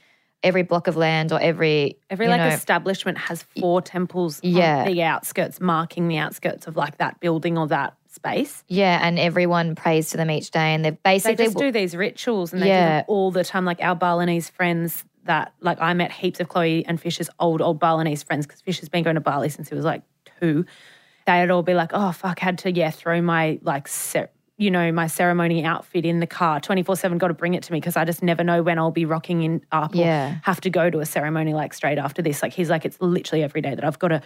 every 0.42 0.62
block 0.62 0.86
of 0.86 0.96
land 0.96 1.32
or 1.32 1.40
every 1.40 1.96
Every 2.10 2.28
like 2.28 2.38
know, 2.40 2.48
establishment 2.48 3.18
has 3.18 3.42
four 3.58 3.80
temples 3.82 4.38
Yeah. 4.42 4.80
on 4.80 4.86
the 4.92 5.02
outskirts, 5.02 5.60
marking 5.60 6.08
the 6.08 6.18
outskirts 6.18 6.66
of 6.66 6.76
like 6.76 6.98
that 6.98 7.18
building 7.20 7.56
or 7.58 7.66
that 7.68 7.94
space. 8.08 8.62
yeah, 8.68 8.98
and 9.02 9.18
everyone 9.18 9.74
prays 9.74 10.10
to 10.10 10.16
them 10.16 10.30
each 10.30 10.50
day 10.50 10.74
and 10.74 10.84
They 10.84 10.90
basically 11.04 11.46
just 11.46 11.56
do 11.58 11.72
these 11.72 11.96
rituals 11.96 12.52
and 12.52 12.62
they 12.62 12.66
do 12.66 12.70
Yeah. 12.70 12.96
them 12.98 13.04
all 13.08 13.30
the 13.30 13.44
time. 13.44 13.64
Like 13.64 13.80
our 13.82 13.94
Balinese 13.96 14.48
friends 14.50 15.04
that 15.24 15.52
like 15.60 15.78
I 15.80 15.92
met 15.94 16.12
heaps 16.12 16.38
of 16.38 16.48
Chloe 16.48 16.84
and 16.86 17.00
Fisher's 17.00 17.28
old, 17.40 17.60
old 17.60 17.80
Balinese 17.80 18.22
friends 18.22 18.46
because 18.46 18.60
Fisher's 18.60 18.88
been 18.88 19.02
going 19.02 19.16
to 19.16 19.20
Bali 19.20 19.48
since 19.48 19.68
he 19.68 19.74
was 19.74 19.84
like 19.84 20.02
two. 20.40 20.64
They'd 21.26 21.50
all 21.50 21.62
be 21.62 21.74
like, 21.74 21.90
oh, 21.92 22.12
fuck, 22.12 22.38
had 22.38 22.58
to, 22.58 22.72
yeah, 22.72 22.90
throw 22.90 23.20
my 23.20 23.58
like 23.62 23.88
cer- 23.88 24.30
you 24.58 24.70
know, 24.70 24.90
my 24.90 25.06
ceremony 25.06 25.64
outfit 25.64 26.06
in 26.06 26.20
the 26.20 26.26
car 26.26 26.60
24 26.60 26.96
7, 26.96 27.18
got 27.18 27.28
to 27.28 27.34
bring 27.34 27.54
it 27.54 27.62
to 27.64 27.72
me 27.72 27.80
because 27.80 27.96
I 27.96 28.04
just 28.04 28.22
never 28.22 28.42
know 28.42 28.62
when 28.62 28.78
I'll 28.78 28.90
be 28.90 29.04
rocking 29.04 29.42
in 29.42 29.60
up 29.70 29.94
or 29.94 30.40
have 30.44 30.60
to 30.62 30.70
go 30.70 30.88
to 30.88 31.00
a 31.00 31.06
ceremony 31.06 31.52
like 31.52 31.74
straight 31.74 31.98
after 31.98 32.22
this. 32.22 32.42
Like, 32.42 32.54
he's 32.54 32.70
like, 32.70 32.84
it's 32.86 32.98
literally 33.00 33.42
every 33.42 33.60
day 33.60 33.74
that 33.74 33.84
I've 33.84 33.98
got 33.98 34.08
to 34.08 34.22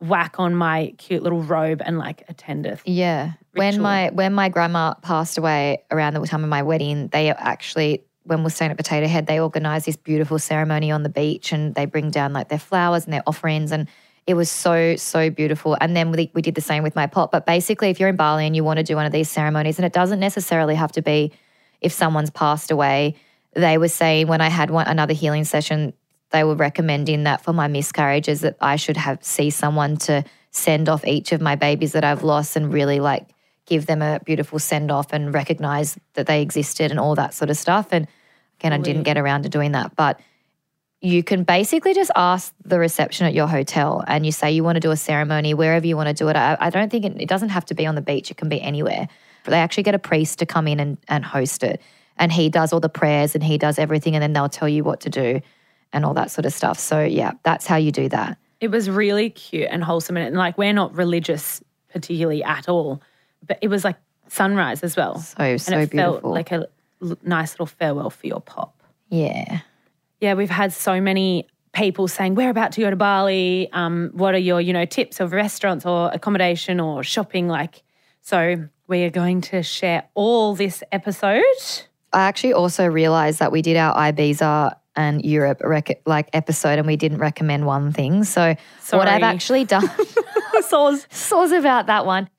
whack 0.00 0.38
on 0.38 0.54
my 0.54 0.94
cute 0.98 1.22
little 1.22 1.42
robe 1.42 1.82
and 1.84 1.98
like 1.98 2.24
attend 2.28 2.66
a 2.66 2.78
Yeah. 2.84 3.32
When 3.52 3.80
my 3.80 4.10
when 4.10 4.34
my 4.34 4.48
grandma 4.48 4.94
passed 4.94 5.38
away 5.38 5.84
around 5.90 6.14
the 6.14 6.24
time 6.26 6.44
of 6.44 6.50
my 6.50 6.62
wedding, 6.62 7.08
they 7.08 7.30
actually 7.30 8.04
when 8.24 8.42
we're 8.42 8.50
staying 8.50 8.72
at 8.72 8.76
Potato 8.76 9.06
Head, 9.06 9.26
they 9.26 9.40
organised 9.40 9.86
this 9.86 9.96
beautiful 9.96 10.38
ceremony 10.38 10.90
on 10.90 11.02
the 11.02 11.08
beach 11.08 11.52
and 11.52 11.74
they 11.74 11.86
bring 11.86 12.10
down 12.10 12.32
like 12.32 12.48
their 12.48 12.58
flowers 12.58 13.04
and 13.04 13.12
their 13.12 13.22
offerings 13.26 13.72
and 13.72 13.88
it 14.26 14.34
was 14.34 14.50
so 14.50 14.96
so 14.96 15.30
beautiful. 15.30 15.76
And 15.80 15.96
then 15.96 16.10
we, 16.10 16.30
we 16.34 16.42
did 16.42 16.54
the 16.54 16.60
same 16.60 16.82
with 16.82 16.96
my 16.96 17.06
pot. 17.06 17.30
But 17.30 17.46
basically, 17.46 17.90
if 17.90 18.00
you're 18.00 18.08
in 18.08 18.16
Bali 18.16 18.46
and 18.46 18.56
you 18.56 18.64
want 18.64 18.78
to 18.78 18.82
do 18.82 18.96
one 18.96 19.06
of 19.06 19.12
these 19.12 19.30
ceremonies, 19.30 19.78
and 19.78 19.86
it 19.86 19.92
doesn't 19.92 20.20
necessarily 20.20 20.74
have 20.74 20.92
to 20.92 21.02
be 21.02 21.32
if 21.80 21.92
someone's 21.92 22.30
passed 22.30 22.70
away. 22.70 23.14
They 23.54 23.78
were 23.78 23.88
saying 23.88 24.26
when 24.26 24.40
I 24.40 24.48
had 24.48 24.70
one 24.70 24.86
another 24.86 25.14
healing 25.14 25.44
session, 25.44 25.94
they 26.30 26.44
were 26.44 26.54
recommending 26.54 27.24
that 27.24 27.42
for 27.42 27.52
my 27.52 27.68
miscarriages 27.68 28.40
that 28.40 28.56
I 28.60 28.76
should 28.76 28.96
have 28.96 29.24
see 29.24 29.50
someone 29.50 29.96
to 29.98 30.24
send 30.50 30.88
off 30.88 31.06
each 31.06 31.32
of 31.32 31.40
my 31.40 31.54
babies 31.54 31.92
that 31.92 32.04
I've 32.04 32.22
lost 32.22 32.56
and 32.56 32.72
really 32.72 33.00
like 33.00 33.28
give 33.66 33.86
them 33.86 34.02
a 34.02 34.20
beautiful 34.24 34.58
send 34.58 34.90
off 34.90 35.12
and 35.12 35.32
recognize 35.32 35.98
that 36.14 36.26
they 36.26 36.42
existed 36.42 36.90
and 36.90 37.00
all 37.00 37.14
that 37.14 37.34
sort 37.34 37.50
of 37.50 37.56
stuff. 37.56 37.88
And 37.92 38.06
again, 38.58 38.72
I 38.72 38.78
didn't 38.78 39.02
get 39.02 39.18
around 39.18 39.42
to 39.42 39.48
doing 39.48 39.72
that, 39.72 39.94
but 39.96 40.20
you 41.00 41.22
can 41.22 41.44
basically 41.44 41.94
just 41.94 42.10
ask 42.16 42.52
the 42.64 42.78
reception 42.78 43.26
at 43.26 43.34
your 43.34 43.46
hotel 43.46 44.02
and 44.06 44.24
you 44.24 44.32
say 44.32 44.50
you 44.50 44.64
want 44.64 44.76
to 44.76 44.80
do 44.80 44.90
a 44.90 44.96
ceremony 44.96 45.54
wherever 45.54 45.86
you 45.86 45.96
want 45.96 46.08
to 46.08 46.14
do 46.14 46.28
it. 46.28 46.36
I, 46.36 46.56
I 46.58 46.70
don't 46.70 46.90
think 46.90 47.04
it, 47.04 47.20
it 47.20 47.28
doesn't 47.28 47.50
have 47.50 47.64
to 47.66 47.74
be 47.74 47.86
on 47.86 47.94
the 47.94 48.00
beach, 48.00 48.30
it 48.30 48.36
can 48.36 48.48
be 48.48 48.60
anywhere. 48.60 49.08
But 49.44 49.50
they 49.50 49.58
actually 49.58 49.84
get 49.84 49.94
a 49.94 49.98
priest 49.98 50.38
to 50.40 50.46
come 50.46 50.66
in 50.66 50.80
and, 50.80 50.98
and 51.06 51.24
host 51.24 51.62
it. 51.62 51.80
And 52.16 52.32
he 52.32 52.48
does 52.48 52.72
all 52.72 52.80
the 52.80 52.88
prayers 52.88 53.34
and 53.34 53.44
he 53.44 53.58
does 53.58 53.78
everything, 53.78 54.16
and 54.16 54.22
then 54.22 54.32
they'll 54.32 54.48
tell 54.48 54.68
you 54.68 54.82
what 54.82 55.00
to 55.00 55.10
do 55.10 55.40
and 55.92 56.04
all 56.04 56.14
that 56.14 56.30
sort 56.30 56.46
of 56.46 56.52
stuff. 56.52 56.78
So, 56.78 57.02
yeah, 57.04 57.32
that's 57.42 57.66
how 57.66 57.76
you 57.76 57.92
do 57.92 58.08
that. 58.08 58.38
It 58.60 58.70
was 58.70 58.88
really 58.88 59.30
cute 59.30 59.68
and 59.70 59.84
wholesome. 59.84 60.16
And 60.16 60.34
like, 60.34 60.56
we're 60.56 60.72
not 60.72 60.94
religious 60.94 61.62
particularly 61.92 62.42
at 62.42 62.68
all, 62.68 63.02
but 63.46 63.58
it 63.60 63.68
was 63.68 63.84
like 63.84 63.96
sunrise 64.28 64.82
as 64.82 64.96
well. 64.96 65.18
So, 65.18 65.56
so 65.58 65.74
and 65.74 65.82
it 65.82 65.90
beautiful. 65.90 66.20
felt 66.20 66.24
like 66.24 66.52
a 66.52 66.66
l- 67.02 67.18
nice 67.22 67.52
little 67.52 67.66
farewell 67.66 68.10
for 68.10 68.26
your 68.26 68.40
pop. 68.40 68.82
yeah. 69.10 69.60
Yeah, 70.20 70.34
we've 70.34 70.50
had 70.50 70.72
so 70.72 71.00
many 71.00 71.46
people 71.72 72.08
saying, 72.08 72.34
We're 72.34 72.50
about 72.50 72.72
to 72.72 72.80
go 72.80 72.90
to 72.90 72.96
Bali. 72.96 73.68
Um, 73.72 74.10
what 74.14 74.34
are 74.34 74.38
your, 74.38 74.60
you 74.60 74.72
know, 74.72 74.84
tips 74.84 75.20
of 75.20 75.32
restaurants 75.32 75.84
or 75.84 76.10
accommodation 76.12 76.80
or 76.80 77.02
shopping 77.02 77.48
like? 77.48 77.82
So 78.22 78.68
we 78.86 79.04
are 79.04 79.10
going 79.10 79.40
to 79.42 79.62
share 79.62 80.04
all 80.14 80.54
this 80.54 80.82
episode. 80.90 81.42
I 82.12 82.22
actually 82.22 82.54
also 82.54 82.86
realized 82.86 83.38
that 83.40 83.52
we 83.52 83.62
did 83.62 83.76
our 83.76 83.94
Ibiza 83.94 84.74
and 84.96 85.24
Europe 85.24 85.60
rec- 85.62 86.00
like 86.06 86.28
episode 86.32 86.78
and 86.78 86.86
we 86.86 86.96
didn't 86.96 87.18
recommend 87.18 87.66
one 87.66 87.92
thing. 87.92 88.24
So 88.24 88.54
what 88.90 89.08
I've 89.08 89.22
actually 89.22 89.64
done 89.64 89.88
Saws. 90.62 91.06
source 91.10 91.50
about 91.52 91.86
that 91.86 92.06
one. 92.06 92.30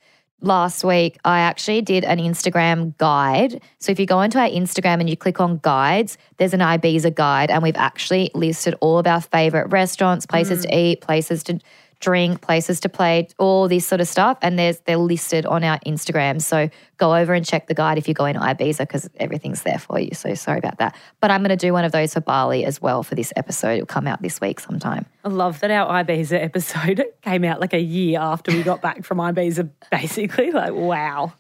Last 0.42 0.84
week, 0.84 1.18
I 1.26 1.40
actually 1.40 1.82
did 1.82 2.04
an 2.04 2.20
Instagram 2.20 2.96
guide. 2.98 3.60
So 3.80 3.92
if 3.92 4.00
you 4.00 4.06
go 4.06 4.22
into 4.22 4.40
our 4.40 4.48
Instagram 4.48 5.00
and 5.00 5.10
you 5.10 5.18
click 5.18 5.42
on 5.42 5.58
guides, 5.64 6.16
there's 6.38 6.54
an 6.54 6.60
Ibiza 6.60 7.16
guide, 7.16 7.50
and 7.50 7.64
we've 7.64 7.76
actually 7.76 8.30
listed 8.36 8.76
all 8.80 9.00
of 9.00 9.08
our 9.08 9.20
favorite 9.20 9.72
restaurants, 9.72 10.28
places 10.28 10.62
to 10.62 10.68
mm. 10.68 10.76
eat, 10.76 11.02
places 11.02 11.42
to 11.46 11.60
drink, 12.00 12.42
places 12.42 12.80
to 12.82 12.90
play, 12.90 13.28
all 13.38 13.68
this 13.68 13.86
sort 13.86 14.02
of 14.02 14.08
stuff. 14.08 14.38
And 14.42 14.58
there's 14.58 14.80
they're 14.82 14.98
listed 14.98 15.46
on 15.46 15.64
our 15.64 15.80
Instagram. 15.80 16.42
So 16.42 16.70
go 16.98 17.16
over 17.16 17.34
and 17.34 17.46
check 17.46 17.68
the 17.68 17.74
guide 17.74 17.98
if 17.98 18.08
you're 18.08 18.14
going 18.14 18.36
to 18.36 18.40
Ibiza 18.40 18.80
because 18.80 19.10
everything's 19.18 19.64
there 19.64 19.80
for 19.80 20.00
you. 20.00 20.12
So 20.14 20.34
sorry 20.34 20.60
about 20.60 20.78
that. 20.80 20.96
But 21.20 21.32
I'm 21.32 21.42
going 21.42 21.50
to 21.50 21.56
do 21.56 21.74
one 21.74 21.84
of 21.84 21.92
those 21.92 22.14
for 22.14 22.22
Bali 22.22 22.66
as 22.66 22.82
well 22.82 23.04
for 23.04 23.16
this 23.16 23.34
episode. 23.36 23.74
It'll 23.74 23.86
come 23.86 24.08
out 24.08 24.22
this 24.22 24.42
week 24.42 24.60
sometime. 24.60 25.06
I 25.24 25.30
love 25.30 25.60
that 25.62 25.72
our 25.72 26.04
Ibiza 26.04 26.42
episode 26.42 27.04
came 27.22 27.44
out 27.44 27.60
like 27.60 27.74
a 27.74 27.82
year 27.82 28.20
after 28.20 28.52
we 28.52 28.64
got 28.64 28.82
back 28.82 29.04
from 29.04 29.18
Ibiza, 29.18 29.70
basically. 29.92 30.52
Like, 30.58 30.74
wow. 30.74 31.34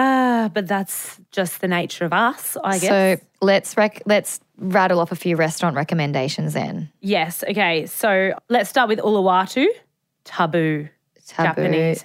Ah, 0.00 0.50
but 0.52 0.66
that's 0.66 1.20
just 1.30 1.60
the 1.60 1.68
nature 1.68 2.04
of 2.06 2.12
us, 2.12 2.56
I 2.64 2.78
guess. 2.78 2.88
So 2.88 3.26
let's 3.42 3.76
rec- 3.76 4.02
let's 4.06 4.40
rattle 4.56 4.98
off 5.00 5.12
a 5.12 5.16
few 5.16 5.36
restaurant 5.36 5.76
recommendations 5.76 6.52
then. 6.54 6.90
yes. 7.00 7.44
Okay. 7.48 7.86
So 7.86 8.32
let's 8.48 8.70
start 8.70 8.88
with 8.88 8.98
Uluwatu, 9.00 9.66
Tabu, 10.24 10.88
Tabu. 11.26 11.48
Japanese, 11.48 12.04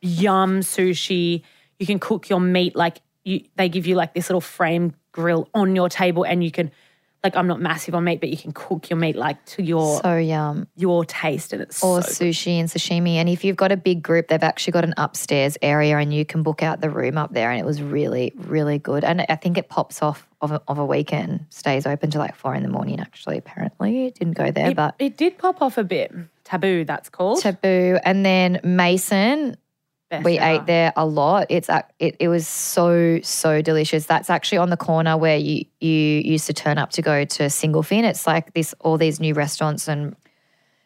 yum 0.00 0.60
sushi. 0.60 1.42
You 1.78 1.86
can 1.86 1.98
cook 1.98 2.28
your 2.28 2.40
meat 2.40 2.76
like 2.76 2.98
you. 3.24 3.44
They 3.56 3.68
give 3.68 3.86
you 3.86 3.96
like 3.96 4.14
this 4.14 4.28
little 4.28 4.40
frame 4.40 4.94
grill 5.12 5.48
on 5.54 5.74
your 5.76 5.88
table, 5.88 6.24
and 6.24 6.42
you 6.44 6.50
can, 6.50 6.70
like, 7.24 7.34
I'm 7.36 7.46
not 7.46 7.60
massive 7.60 7.94
on 7.94 8.04
meat, 8.04 8.20
but 8.20 8.28
you 8.28 8.36
can 8.36 8.52
cook 8.52 8.90
your 8.90 8.98
meat 8.98 9.16
like 9.16 9.42
to 9.46 9.62
your 9.62 10.00
So 10.00 10.16
yum. 10.16 10.68
your 10.76 11.04
taste, 11.06 11.52
and 11.54 11.62
it's 11.62 11.82
Or 11.82 12.02
so 12.02 12.26
sushi 12.26 12.60
and 12.60 12.68
sashimi. 12.68 13.14
And 13.14 13.28
if 13.28 13.42
you've 13.44 13.56
got 13.56 13.72
a 13.72 13.76
big 13.76 14.02
group, 14.02 14.28
they've 14.28 14.42
actually 14.42 14.72
got 14.72 14.84
an 14.84 14.94
upstairs 14.98 15.56
area 15.62 15.96
and 15.98 16.12
you 16.12 16.24
can 16.26 16.42
book 16.42 16.62
out 16.62 16.80
the 16.82 16.90
room 16.90 17.16
up 17.16 17.32
there. 17.32 17.50
And 17.50 17.58
it 17.58 17.64
was 17.64 17.80
really, 17.82 18.32
really 18.36 18.78
good. 18.78 19.02
And 19.04 19.24
I 19.28 19.36
think 19.36 19.56
it 19.58 19.68
pops 19.70 20.02
off 20.02 20.28
of 20.42 20.52
a, 20.52 20.60
of 20.68 20.78
a 20.78 20.84
weekend, 20.84 21.46
stays 21.48 21.86
open 21.86 22.10
till 22.10 22.20
like 22.20 22.36
four 22.36 22.54
in 22.54 22.62
the 22.62 22.68
morning, 22.68 23.00
actually, 23.00 23.38
apparently. 23.38 24.06
It 24.06 24.14
didn't 24.16 24.34
go 24.34 24.50
there, 24.50 24.70
It, 24.70 24.76
but 24.76 24.94
it 24.98 25.16
did 25.16 25.38
pop 25.38 25.62
off 25.62 25.78
a 25.78 25.84
bit. 25.84 26.12
Tabu, 26.44 26.84
that's 26.84 27.08
called. 27.08 27.40
taboo. 27.40 27.98
And 28.04 28.24
then 28.26 28.60
Mason, 28.62 29.56
Best 30.10 30.24
we 30.24 30.38
ever. 30.38 30.62
ate 30.62 30.66
there 30.66 30.92
a 30.96 31.06
lot. 31.06 31.46
It's 31.48 31.68
it, 31.98 32.16
it 32.20 32.28
was 32.28 32.46
so 32.46 33.20
so 33.22 33.62
delicious. 33.62 34.06
That's 34.06 34.28
actually 34.28 34.58
on 34.58 34.70
the 34.70 34.76
corner 34.76 35.16
where 35.16 35.38
you 35.38 35.64
you 35.80 35.90
used 35.90 36.46
to 36.46 36.52
turn 36.52 36.78
up 36.78 36.90
to 36.90 37.02
go 37.02 37.24
to 37.24 37.48
Single 37.50 37.82
Fin. 37.82 38.04
It's 38.04 38.26
like 38.26 38.52
this 38.52 38.74
all 38.80 38.98
these 38.98 39.18
new 39.18 39.32
restaurants 39.34 39.88
and, 39.88 40.14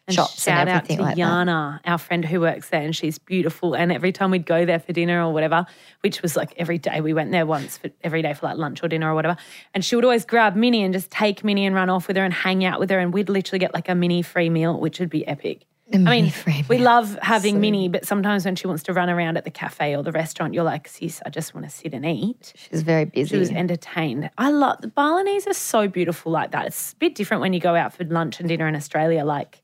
And 0.07 0.15
shops 0.15 0.43
shout 0.43 0.61
and 0.61 0.69
everything 0.69 0.99
out 0.99 1.03
like 1.03 1.15
to 1.15 1.21
that. 1.21 1.47
Yana, 1.47 1.79
our 1.85 1.97
friend 1.97 2.23
who 2.23 2.39
works 2.39 2.69
there, 2.69 2.81
and 2.81 2.95
she's 2.95 3.19
beautiful. 3.19 3.75
And 3.75 3.91
every 3.91 4.11
time 4.13 4.31
we'd 4.31 4.45
go 4.45 4.65
there 4.65 4.79
for 4.79 4.93
dinner 4.93 5.21
or 5.23 5.33
whatever, 5.33 5.65
which 5.99 6.21
was 6.21 6.37
like 6.37 6.53
every 6.55 6.77
day, 6.77 7.01
we 7.01 7.13
went 7.13 7.31
there 7.31 7.45
once 7.45 7.77
for 7.77 7.89
every 8.01 8.21
day 8.21 8.33
for 8.33 8.45
like 8.47 8.57
lunch 8.57 8.81
or 8.83 8.87
dinner 8.87 9.11
or 9.11 9.15
whatever. 9.15 9.35
And 9.73 9.83
she 9.83 9.95
would 9.95 10.05
always 10.05 10.25
grab 10.25 10.55
Minnie 10.55 10.83
and 10.83 10.93
just 10.93 11.11
take 11.11 11.43
Minnie 11.43 11.65
and 11.65 11.75
run 11.75 11.89
off 11.89 12.07
with 12.07 12.15
her 12.15 12.23
and 12.23 12.33
hang 12.33 12.63
out 12.63 12.79
with 12.79 12.89
her. 12.89 12.99
And 12.99 13.13
we'd 13.13 13.29
literally 13.29 13.59
get 13.59 13.73
like 13.73 13.89
a 13.89 13.95
mini 13.95 14.21
free 14.21 14.49
meal, 14.49 14.79
which 14.79 14.99
would 14.99 15.09
be 15.09 15.27
epic. 15.27 15.65
I 15.91 15.97
mean, 15.97 16.31
we 16.67 16.77
love 16.77 17.17
having 17.21 17.59
Minnie, 17.59 17.87
but 17.89 18.05
sometimes 18.05 18.45
when 18.45 18.55
she 18.55 18.67
wants 18.67 18.83
to 18.83 18.93
run 18.93 19.09
around 19.09 19.37
at 19.37 19.43
the 19.43 19.49
cafe 19.49 19.95
or 19.95 20.03
the 20.03 20.11
restaurant, 20.11 20.53
you're 20.53 20.63
like, 20.63 20.87
sis, 20.87 21.19
I 21.25 21.29
just 21.29 21.55
want 21.55 21.67
to 21.67 21.71
sit 21.75 21.93
and 21.93 22.05
eat. 22.05 22.53
She's 22.55 22.83
very 22.83 23.05
busy. 23.05 23.29
She 23.35 23.39
was 23.39 23.49
entertained. 23.49 24.29
I 24.37 24.51
love 24.51 24.81
the 24.81 24.87
Balinese 24.87 25.47
are 25.47 25.53
so 25.53 25.87
beautiful 25.87 26.31
like 26.31 26.51
that. 26.51 26.67
It's 26.67 26.93
a 26.93 26.95
bit 26.97 27.15
different 27.15 27.41
when 27.41 27.53
you 27.53 27.59
go 27.59 27.75
out 27.75 27.93
for 27.93 28.03
lunch 28.03 28.39
and 28.39 28.47
dinner 28.47 28.67
in 28.67 28.75
Australia. 28.75 29.25
Like 29.25 29.63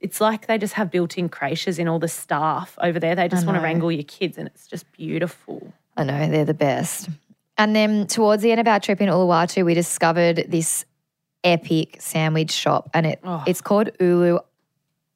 it's 0.00 0.20
like 0.20 0.48
they 0.48 0.58
just 0.58 0.74
have 0.74 0.90
built-in 0.90 1.28
creches 1.28 1.78
in 1.78 1.86
all 1.88 1.98
the 2.00 2.08
staff 2.08 2.76
over 2.82 2.98
there. 2.98 3.14
They 3.14 3.28
just 3.28 3.46
want 3.46 3.56
to 3.56 3.62
wrangle 3.62 3.92
your 3.92 4.02
kids, 4.04 4.36
and 4.36 4.48
it's 4.48 4.66
just 4.66 4.90
beautiful. 4.92 5.72
I 5.96 6.02
know 6.04 6.28
they're 6.28 6.44
the 6.44 6.52
best. 6.54 7.08
And 7.56 7.76
then 7.76 8.08
towards 8.08 8.42
the 8.42 8.50
end 8.50 8.60
of 8.60 8.66
our 8.66 8.80
trip 8.80 9.00
in 9.00 9.08
Uluwatu, 9.08 9.64
we 9.64 9.74
discovered 9.74 10.46
this 10.48 10.84
epic 11.44 11.96
sandwich 12.00 12.50
shop, 12.50 12.90
and 12.92 13.06
it 13.06 13.20
Oh. 13.22 13.44
it's 13.46 13.60
called 13.60 13.90
Ulu 14.00 14.40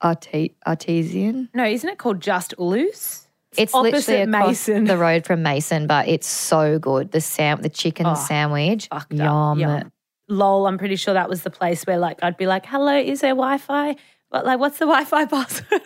Arte- 0.00 0.54
Artesian. 0.66 1.48
No, 1.54 1.64
isn't 1.64 1.88
it 1.88 1.98
called 1.98 2.20
just 2.20 2.54
Ulus? 2.58 3.26
It's 3.56 3.74
opposite 3.74 3.92
literally 4.12 4.22
across 4.22 4.48
Mason. 4.68 4.84
the 4.84 4.96
road 4.98 5.26
from 5.26 5.42
Mason, 5.42 5.86
but 5.86 6.06
it's 6.06 6.26
so 6.26 6.78
good. 6.78 7.10
The 7.12 7.20
sam, 7.20 7.62
the 7.62 7.68
chicken 7.70 8.06
oh, 8.06 8.14
sandwich, 8.14 8.88
Oh, 8.92 8.98
Fucked 8.98 9.14
up. 9.14 9.18
yum. 9.18 9.58
Yum. 9.60 9.92
Lol, 10.28 10.66
I'm 10.66 10.76
pretty 10.78 10.96
sure 10.96 11.14
that 11.14 11.28
was 11.28 11.42
the 11.42 11.50
place 11.50 11.84
where 11.84 11.98
like 11.98 12.22
I'd 12.22 12.36
be 12.36 12.46
like, 12.46 12.66
"Hello, 12.66 12.94
is 12.96 13.20
there 13.22 13.30
Wi-Fi?" 13.30 13.96
But 14.30 14.44
like, 14.44 14.58
what's 14.60 14.78
the 14.78 14.84
Wi-Fi 14.84 15.24
password? 15.34 15.80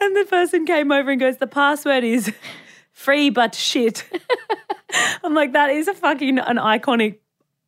and 0.00 0.16
the 0.16 0.26
person 0.28 0.66
came 0.66 0.92
over 0.92 1.10
and 1.10 1.18
goes, 1.18 1.38
"The 1.38 1.46
password 1.46 2.04
is 2.04 2.30
free 2.92 3.30
but 3.30 3.54
shit." 3.54 4.04
I'm 5.24 5.34
like, 5.34 5.52
that 5.54 5.70
is 5.70 5.88
a 5.88 5.94
fucking 5.94 6.38
an 6.38 6.56
iconic 6.58 7.18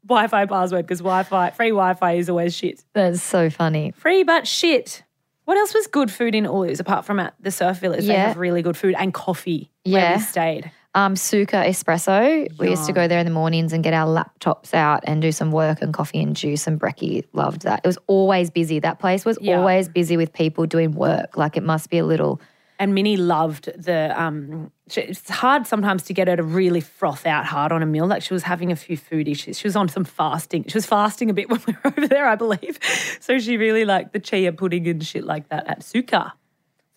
Wi-Fi 0.06 0.44
password 0.46 0.84
because 0.86 0.98
Wi-Fi 0.98 1.50
free 1.50 1.70
Wi-Fi 1.70 2.12
is 2.12 2.28
always 2.28 2.54
shit. 2.54 2.84
That's 2.92 3.22
so 3.22 3.48
funny. 3.48 3.92
Free 3.92 4.22
but 4.22 4.46
shit. 4.46 5.02
What 5.44 5.56
else 5.58 5.74
was 5.74 5.86
good 5.88 6.10
food 6.10 6.34
in 6.34 6.44
Ulus 6.44 6.78
apart 6.80 7.04
from 7.04 7.18
at 7.18 7.34
the 7.40 7.50
Surf 7.50 7.78
Village? 7.78 8.06
They 8.06 8.14
have 8.14 8.36
really 8.36 8.62
good 8.62 8.76
food 8.76 8.94
and 8.98 9.12
coffee 9.12 9.70
where 9.84 10.00
Yeah. 10.02 10.16
we 10.16 10.22
stayed. 10.22 10.70
Um, 10.94 11.16
Suka 11.16 11.56
Espresso. 11.56 12.46
We 12.58 12.68
used 12.68 12.84
to 12.86 12.92
go 12.92 13.08
there 13.08 13.18
in 13.18 13.24
the 13.24 13.32
mornings 13.32 13.72
and 13.72 13.82
get 13.82 13.94
our 13.94 14.06
laptops 14.06 14.74
out 14.74 15.00
and 15.06 15.22
do 15.22 15.32
some 15.32 15.50
work 15.50 15.80
and 15.80 15.92
coffee 15.92 16.22
and 16.22 16.36
juice. 16.36 16.66
And 16.66 16.78
Brecky 16.78 17.24
loved 17.32 17.62
that. 17.62 17.80
It 17.82 17.86
was 17.86 17.98
always 18.08 18.50
busy. 18.50 18.78
That 18.78 18.98
place 18.98 19.24
was 19.24 19.38
Yeah. 19.40 19.58
always 19.58 19.88
busy 19.88 20.16
with 20.18 20.32
people 20.34 20.66
doing 20.66 20.92
work. 20.92 21.36
Like 21.36 21.56
it 21.56 21.62
must 21.62 21.88
be 21.90 21.98
a 21.98 22.04
little. 22.04 22.40
And 22.82 22.94
Minnie 22.94 23.16
loved 23.16 23.70
the. 23.80 24.12
Um, 24.20 24.72
she- 24.88 25.02
it's 25.02 25.30
hard 25.30 25.68
sometimes 25.68 26.02
to 26.04 26.12
get 26.12 26.26
her 26.26 26.34
to 26.34 26.42
really 26.42 26.80
froth 26.80 27.26
out 27.26 27.44
hard 27.44 27.70
on 27.70 27.80
a 27.80 27.86
meal. 27.86 28.08
Like 28.08 28.22
she 28.22 28.34
was 28.34 28.42
having 28.42 28.72
a 28.72 28.76
few 28.76 28.96
food 28.96 29.28
issues. 29.28 29.56
She 29.56 29.68
was 29.68 29.76
on 29.76 29.88
some 29.88 30.04
fasting. 30.04 30.64
She 30.66 30.74
was 30.76 30.84
fasting 30.84 31.30
a 31.30 31.32
bit 31.32 31.48
when 31.52 31.60
we 31.64 31.74
were 31.74 31.92
over 31.96 32.08
there, 32.08 32.26
I 32.26 32.34
believe. 32.34 32.78
So 33.20 33.38
she 33.38 33.56
really 33.56 33.84
liked 33.84 34.12
the 34.12 34.18
chia 34.18 34.52
pudding 34.52 34.88
and 34.88 35.06
shit 35.06 35.22
like 35.22 35.48
that 35.50 35.68
at 35.68 35.84
Suka. 35.84 36.32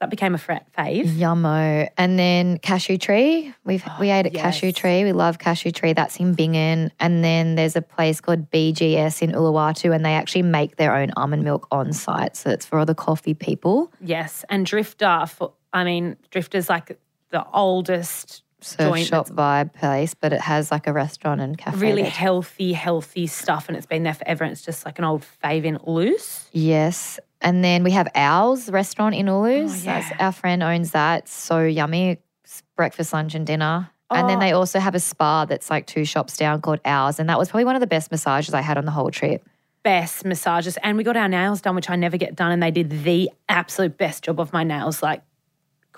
That 0.01 0.09
became 0.09 0.33
a 0.33 0.39
frat 0.39 0.65
fave. 0.75 1.05
Yummo. 1.05 1.87
And 1.97 2.17
then 2.17 2.57
cashew 2.57 2.97
tree. 2.97 3.53
We've 3.63 3.83
we 3.99 4.09
ate 4.09 4.25
at 4.25 4.33
cashew 4.33 4.71
tree. 4.71 5.03
We 5.03 5.13
love 5.13 5.37
cashew 5.37 5.71
tree. 5.71 5.93
That's 5.93 6.17
in 6.17 6.35
Bingin. 6.35 6.89
And 6.99 7.23
then 7.23 7.55
there's 7.55 7.75
a 7.75 7.81
place 7.81 8.19
called 8.21 8.49
BGS 8.49 9.21
in 9.21 9.31
Uluwatu, 9.31 9.93
and 9.93 10.03
they 10.03 10.13
actually 10.15 10.41
make 10.41 10.77
their 10.77 10.95
own 10.95 11.11
almond 11.15 11.43
milk 11.43 11.67
on 11.71 11.93
site. 11.93 12.35
So 12.35 12.49
it's 12.49 12.65
for 12.65 12.79
all 12.79 12.85
the 12.85 12.95
coffee 12.95 13.35
people. 13.35 13.93
Yes, 14.01 14.43
and 14.49 14.65
Drifter. 14.65 15.27
For 15.27 15.53
I 15.75 15.83
mean, 15.83 16.15
Drifter's 16.31 16.69
like 16.69 16.97
the 17.29 17.45
oldest 17.53 18.41
Surf 18.61 18.87
joint. 18.89 19.07
shop 19.07 19.27
vibe 19.27 19.73
place, 19.73 20.13
but 20.15 20.33
it 20.33 20.41
has 20.41 20.71
like 20.71 20.87
a 20.87 20.93
restaurant 20.93 21.41
and 21.41 21.55
cafe. 21.57 21.77
Really 21.77 22.01
there. 22.01 22.09
healthy, 22.11 22.73
healthy 22.73 23.27
stuff, 23.27 23.67
and 23.67 23.77
it's 23.77 23.85
been 23.85 24.01
there 24.03 24.13
forever. 24.13 24.43
And 24.45 24.51
it's 24.53 24.63
just 24.63 24.85
like 24.85 24.97
an 24.97 25.05
old 25.05 25.23
fave 25.43 25.65
in 25.65 25.77
loose. 25.85 26.47
Yes. 26.51 27.19
And 27.41 27.63
then 27.63 27.83
we 27.83 27.91
have 27.91 28.07
Owls 28.15 28.71
restaurant 28.71 29.13
in 29.13 29.27
Ulus. 29.27 29.81
Oh, 29.83 29.85
That's 29.85 30.09
yeah. 30.09 30.25
our 30.25 30.31
friend 30.31 30.63
owns 30.63 30.91
that. 30.91 31.23
It's 31.25 31.33
so 31.33 31.61
yummy. 31.63 32.17
It's 32.43 32.63
breakfast, 32.75 33.13
lunch, 33.13 33.35
and 33.35 33.45
dinner. 33.45 33.91
And 34.09 34.29
then 34.29 34.37
Oh. 34.37 34.39
they 34.39 34.51
also 34.53 34.79
have 34.79 34.95
a 34.95 34.99
spa 34.99 35.45
that's 35.45 35.69
like 35.69 35.85
two 35.87 36.05
shops 36.05 36.37
down 36.37 36.61
called 36.61 36.79
Owls. 36.85 37.19
And 37.19 37.27
that 37.29 37.37
was 37.37 37.49
probably 37.49 37.65
one 37.65 37.75
of 37.75 37.81
the 37.81 37.87
best 37.87 38.09
massages 38.11 38.53
I 38.53 38.61
had 38.61 38.77
on 38.77 38.85
the 38.85 38.91
whole 38.91 39.11
trip. 39.11 39.45
Best 39.83 40.25
massages, 40.25 40.77
and 40.81 40.97
we 40.97 41.03
got 41.03 41.17
our 41.17 41.27
nails 41.27 41.61
done, 41.61 41.75
which 41.75 41.89
I 41.91 41.95
never 41.95 42.17
get 42.17 42.35
done, 42.35 42.51
and 42.51 42.63
they 42.63 42.71
did 42.71 43.03
the 43.03 43.29
absolute 43.49 43.97
best 43.97 44.23
job 44.23 44.39
of 44.39 44.51
my 44.53 44.63
nails. 44.63 45.03
Like, 45.03 45.21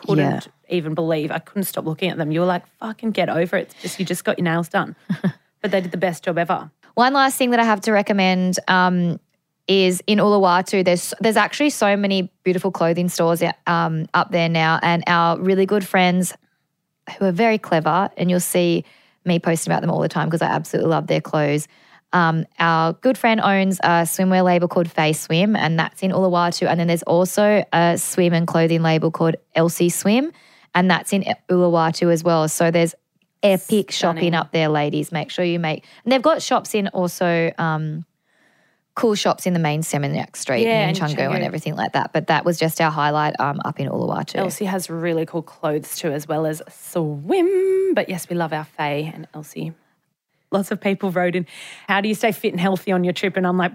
couldn't 0.06 0.48
even 0.70 0.94
believe. 0.94 1.32
I 1.32 1.40
couldn't 1.40 1.64
stop 1.64 1.86
looking 1.86 2.10
at 2.10 2.18
them. 2.18 2.32
You 2.32 2.42
were 2.42 2.46
like, 2.46 2.66
"Fucking 2.80 3.12
get 3.12 3.30
over 3.30 3.58
it." 3.58 3.74
Just 3.82 4.00
you 4.00 4.06
just 4.06 4.24
got 4.24 4.38
your 4.38 4.46
nails 4.46 4.70
done, 4.70 4.96
but 5.62 5.72
they 5.72 5.82
did 5.82 5.92
the 5.92 5.98
best 5.98 6.24
job 6.24 6.38
ever. 6.38 6.70
One 6.96 7.14
last 7.14 7.38
thing 7.38 7.52
that 7.52 7.60
I 7.60 7.64
have 7.64 7.82
to 7.82 7.92
recommend 7.92 8.60
um, 8.68 9.20
is 9.68 10.02
in 10.08 10.20
Uluwatu. 10.20 10.84
There's 10.84 11.14
there's 11.20 11.38
actually 11.38 11.70
so 11.70 11.96
many 11.96 12.32
beautiful 12.44 12.72
clothing 12.72 13.10
stores 13.10 13.44
um, 13.68 14.08
up 14.14 14.32
there 14.32 14.50
now, 14.50 14.80
and 14.82 15.04
our 15.08 15.40
really 15.40 15.66
good 15.66 15.86
friends 15.86 16.34
who 17.18 17.26
are 17.26 17.32
very 17.32 17.58
clever, 17.58 18.10
and 18.18 18.30
you'll 18.30 18.40
see 18.40 18.86
me 19.26 19.40
posting 19.40 19.72
about 19.72 19.82
them 19.82 19.92
all 19.92 20.02
the 20.02 20.10
time 20.10 20.28
because 20.28 20.42
I 20.42 20.48
absolutely 20.48 20.90
love 20.90 21.08
their 21.08 21.22
clothes. 21.22 21.68
Um, 22.14 22.46
our 22.58 22.94
good 22.94 23.18
friend 23.18 23.42
owns 23.42 23.80
a 23.80 24.04
swimwear 24.04 24.44
label 24.44 24.68
called 24.68 24.90
Face 24.90 25.20
Swim, 25.20 25.56
and 25.56 25.78
that's 25.78 26.02
in 26.02 26.12
Uluwatu. 26.12 26.68
And 26.68 26.80
then 26.80 26.88
there's 26.88 27.04
also 27.04 27.64
a 27.74 27.98
swim 27.98 28.34
and 28.34 28.48
clothing 28.48 28.82
label 28.82 29.12
called 29.12 29.36
Elsie 29.56 29.90
Swim, 29.90 30.32
and 30.74 30.90
that's 30.90 31.12
in 31.12 31.26
Uluwatu 31.50 32.12
as 32.12 32.24
well. 32.24 32.48
So 32.48 32.72
there's 32.72 32.96
epic 33.44 33.92
shopping 33.92 34.34
up 34.34 34.52
there, 34.52 34.70
ladies. 34.70 35.12
Make 35.12 35.32
sure 35.32 35.44
you 35.44 35.60
make. 35.60 35.86
And 36.04 36.12
they've 36.12 36.22
got 36.22 36.42
shops 36.42 36.74
in 36.74 36.88
also 36.90 37.52
um, 37.58 38.06
cool 38.96 39.16
shops 39.16 39.46
in 39.46 39.54
the 39.54 39.60
main 39.60 39.82
Seminyak 39.82 40.36
Street 40.36 40.64
Yeah, 40.64 40.84
in 40.84 40.90
in 40.90 40.96
Canggu 40.96 41.34
and 41.34 41.44
everything 41.44 41.76
like 41.76 41.94
that. 41.94 42.14
But 42.14 42.28
that 42.28 42.46
was 42.46 42.58
just 42.58 42.82
our 42.82 42.92
highlight 42.92 43.40
um, 43.40 43.60
up 43.66 43.80
in 43.80 43.90
Uluwatu. 43.90 44.36
Elsie 44.36 44.66
has 44.66 44.90
really 44.90 45.26
cool 45.26 45.44
clothes 45.44 45.98
too, 45.98 46.12
as 46.12 46.28
well 46.28 46.46
as 46.46 46.62
swim. 46.70 47.94
But 47.94 48.10
yes, 48.10 48.30
we 48.30 48.36
love 48.36 48.54
our 48.54 48.66
Faye 48.66 49.12
and 49.14 49.28
Elsie. 49.34 49.74
Lots 50.52 50.72
of 50.72 50.80
people 50.80 51.12
wrote 51.12 51.36
in, 51.36 51.46
"How 51.88 52.02
do 52.02 52.08
you 52.08 52.16
stay 52.16 52.32
fit 52.32 52.54
and 52.54 52.60
healthy 52.60 52.92
on 52.92 53.04
your 53.04 53.14
trip?" 53.14 53.38
And 53.38 53.46
I'm 53.46 53.58
like, 53.58 53.74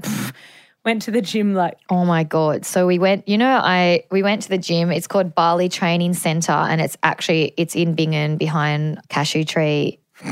went 0.84 1.02
to 1.02 1.10
the 1.10 1.20
gym 1.20 1.54
like 1.54 1.78
Oh 1.88 2.04
my 2.04 2.24
god! 2.24 2.64
So 2.64 2.86
we 2.86 2.98
went. 2.98 3.28
You 3.28 3.38
know, 3.38 3.60
I 3.62 4.04
we 4.10 4.22
went 4.22 4.42
to 4.42 4.48
the 4.48 4.58
gym. 4.58 4.90
It's 4.90 5.06
called 5.06 5.34
Bali 5.34 5.68
Training 5.68 6.14
Center, 6.14 6.52
and 6.52 6.80
it's 6.80 6.96
actually 7.02 7.54
it's 7.56 7.74
in 7.74 7.94
Bingin 7.94 8.38
behind 8.38 9.00
Cashew 9.08 9.44
Tree. 9.44 10.00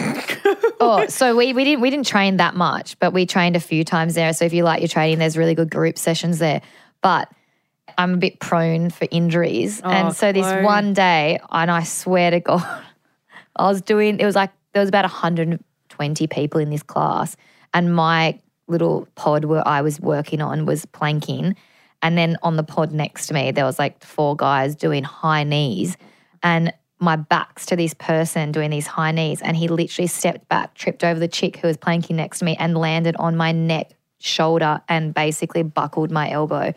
oh, 0.80 1.06
so 1.08 1.36
we 1.36 1.52
we 1.52 1.64
didn't 1.64 1.80
we 1.80 1.90
didn't 1.90 2.06
train 2.06 2.38
that 2.38 2.54
much, 2.54 2.98
but 2.98 3.12
we 3.12 3.26
trained 3.26 3.56
a 3.56 3.60
few 3.60 3.84
times 3.84 4.14
there. 4.14 4.32
So 4.32 4.44
if 4.44 4.52
you 4.52 4.64
like 4.64 4.80
your 4.80 4.88
training, 4.88 5.18
there's 5.18 5.36
really 5.36 5.54
good 5.54 5.70
group 5.70 5.98
sessions 5.98 6.38
there. 6.38 6.62
But 7.02 7.30
I'm 7.98 8.14
a 8.14 8.16
bit 8.18 8.40
prone 8.40 8.90
for 8.90 9.06
injuries, 9.10 9.80
oh, 9.82 9.90
and 9.90 10.14
so 10.14 10.32
this 10.32 10.46
one 10.64 10.94
day, 10.94 11.40
and 11.50 11.70
I 11.70 11.82
swear 11.82 12.30
to 12.30 12.40
God, 12.40 12.84
I 13.56 13.68
was 13.68 13.82
doing. 13.82 14.20
It 14.20 14.24
was 14.24 14.36
like 14.36 14.50
there 14.72 14.80
was 14.80 14.88
about 14.88 15.04
120 16.00 16.26
people 16.28 16.60
in 16.60 16.70
this 16.70 16.82
class, 16.82 17.36
and 17.74 17.94
my 17.94 18.38
little 18.66 19.06
pod 19.14 19.44
where 19.44 19.66
I 19.66 19.82
was 19.82 20.00
working 20.00 20.40
on 20.40 20.64
was 20.64 20.86
planking, 20.86 21.54
and 22.02 22.16
then 22.16 22.36
on 22.42 22.56
the 22.56 22.62
pod 22.62 22.92
next 22.92 23.26
to 23.26 23.34
me, 23.34 23.50
there 23.50 23.66
was 23.66 23.78
like 23.78 24.02
four 24.02 24.34
guys 24.34 24.74
doing 24.74 25.04
high 25.04 25.44
knees, 25.44 25.96
and 26.42 26.72
my 26.98 27.16
back's 27.16 27.66
to 27.66 27.76
this 27.76 27.94
person 27.94 28.52
doing 28.52 28.70
these 28.70 28.86
high 28.86 29.12
knees, 29.12 29.42
and 29.42 29.56
he 29.56 29.68
literally 29.68 30.06
stepped 30.06 30.48
back, 30.48 30.74
tripped 30.74 31.04
over 31.04 31.20
the 31.20 31.28
chick 31.28 31.58
who 31.58 31.68
was 31.68 31.76
planking 31.76 32.16
next 32.16 32.38
to 32.38 32.44
me, 32.46 32.56
and 32.58 32.76
landed 32.76 33.16
on 33.16 33.36
my 33.36 33.52
neck, 33.52 33.92
shoulder, 34.20 34.80
and 34.88 35.12
basically 35.12 35.62
buckled 35.62 36.10
my 36.10 36.30
elbow. 36.30 36.72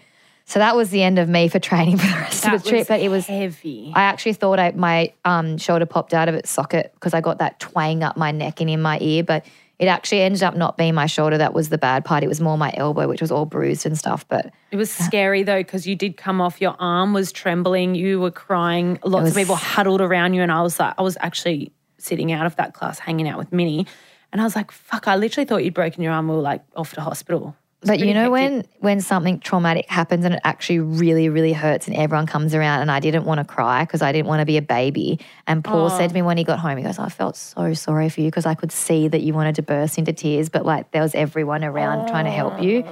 So 0.46 0.60
that 0.60 0.76
was 0.76 0.90
the 0.90 1.02
end 1.02 1.20
of 1.20 1.30
me 1.30 1.48
for 1.48 1.60
training 1.60 1.98
for 1.98 2.08
the 2.08 2.14
rest 2.14 2.44
that 2.44 2.54
of 2.54 2.64
the 2.64 2.70
trip. 2.70 2.88
But 2.88 3.00
it 3.00 3.10
was 3.10 3.26
heavy. 3.28 3.92
I 3.96 4.04
actually 4.04 4.34
thought 4.34 4.60
I, 4.60 4.72
my 4.72 5.14
um, 5.26 5.58
shoulder 5.58 5.86
popped 5.86 6.14
out 6.14 6.30
of 6.30 6.36
its 6.36 6.50
socket 6.50 6.92
because 6.96 7.14
I 7.14 7.22
got 7.22 7.40
that 7.40 7.60
twang 7.60 8.04
up 8.04 8.18
my 8.18 8.32
neck 8.32 8.62
and 8.62 8.70
in 8.70 8.82
my 8.82 8.98
ear. 9.00 9.24
But 9.24 9.46
it 9.80 9.88
actually 9.88 10.22
ended 10.22 10.44
up 10.44 10.56
not 10.56 10.78
being 10.78 10.94
my 10.94 11.08
shoulder 11.08 11.38
that 11.38 11.54
was 11.54 11.70
the 11.70 11.78
bad 11.78 12.06
part. 12.06 12.24
It 12.24 12.28
was 12.28 12.40
more 12.40 12.58
my 12.58 12.72
elbow, 12.76 13.08
which 13.08 13.22
was 13.22 13.32
all 13.32 13.46
bruised 13.46 13.86
and 13.86 13.98
stuff. 13.98 14.28
But 14.28 14.54
It 14.72 14.76
was 14.76 14.92
scary 14.92 15.44
though 15.44 15.60
because 15.60 15.88
you 15.88 15.96
did 15.96 16.18
come 16.18 16.42
off. 16.42 16.62
Your 16.62 16.76
arm 16.80 17.14
was 17.14 17.32
trembling. 17.32 17.96
You 17.96 18.20
were 18.20 18.32
crying. 18.32 19.00
Lots 19.04 19.24
was- 19.24 19.32
of 19.32 19.38
people 19.38 19.56
huddled 19.56 20.02
around 20.02 20.34
you, 20.34 20.42
and 20.42 20.52
I 20.52 20.62
was 20.62 20.80
like, 20.80 20.94
I 20.98 21.02
was 21.02 21.18
actually 21.22 21.72
sitting 21.98 22.32
out 22.32 22.46
of 22.46 22.58
that 22.58 22.74
class, 22.74 23.00
hanging 23.00 23.28
out 23.28 23.38
with 23.38 23.52
Minnie, 23.54 23.88
and 24.32 24.42
I 24.42 24.44
was 24.44 24.56
like, 24.56 24.72
"Fuck!" 24.72 25.08
I 25.08 25.16
literally 25.16 25.46
thought 25.46 25.64
you'd 25.64 25.74
broken 25.74 26.04
your 26.04 26.12
arm. 26.12 26.28
We 26.28 26.36
were 26.36 26.42
like 26.42 26.62
off 26.76 26.94
to 26.94 27.02
hospital. 27.02 27.56
It 27.84 27.88
but 27.88 28.00
you 28.00 28.14
know 28.14 28.32
hectic. 28.32 28.32
when 28.32 28.66
when 28.80 29.02
something 29.02 29.40
traumatic 29.40 29.90
happens 29.90 30.26
and 30.26 30.36
it 30.36 30.42
actually 30.44 30.80
really 30.80 31.30
really 31.30 31.54
hurts 31.54 31.88
and 31.88 31.96
everyone 31.96 32.26
comes 32.26 32.56
around 32.56 32.82
and 32.82 32.90
I 32.90 33.00
didn't 33.00 33.26
want 33.26 33.40
to 33.40 33.44
cry 33.44 33.84
because 33.84 34.02
I 34.02 34.12
didn't 34.12 34.28
want 34.28 34.40
to 34.40 34.46
be 34.46 34.58
a 34.58 34.62
baby. 34.62 35.20
And 35.48 35.64
Paul 35.64 35.90
said 35.90 36.10
to 36.10 36.14
me 36.14 36.22
when 36.22 36.38
he 36.38 36.44
got 36.44 36.60
home, 36.60 36.78
he 36.78 36.84
goes, 36.84 37.00
"I 37.00 37.10
felt 37.10 37.36
so 37.36 37.74
sorry 37.74 38.10
for 38.10 38.22
you 38.22 38.28
because 38.28 38.46
I 38.46 38.56
could 38.56 38.72
see 38.72 39.08
that 39.08 39.22
you 39.22 39.34
wanted 39.34 39.56
to 39.56 39.62
burst 39.62 39.98
into 39.98 40.14
tears, 40.14 40.50
but 40.50 40.66
like 40.66 40.92
there 40.92 41.02
was 41.02 41.14
everyone 41.14 41.64
around 41.64 42.08
trying 42.08 42.26
to 42.26 42.32
help 42.32 42.62
you." 42.62 42.84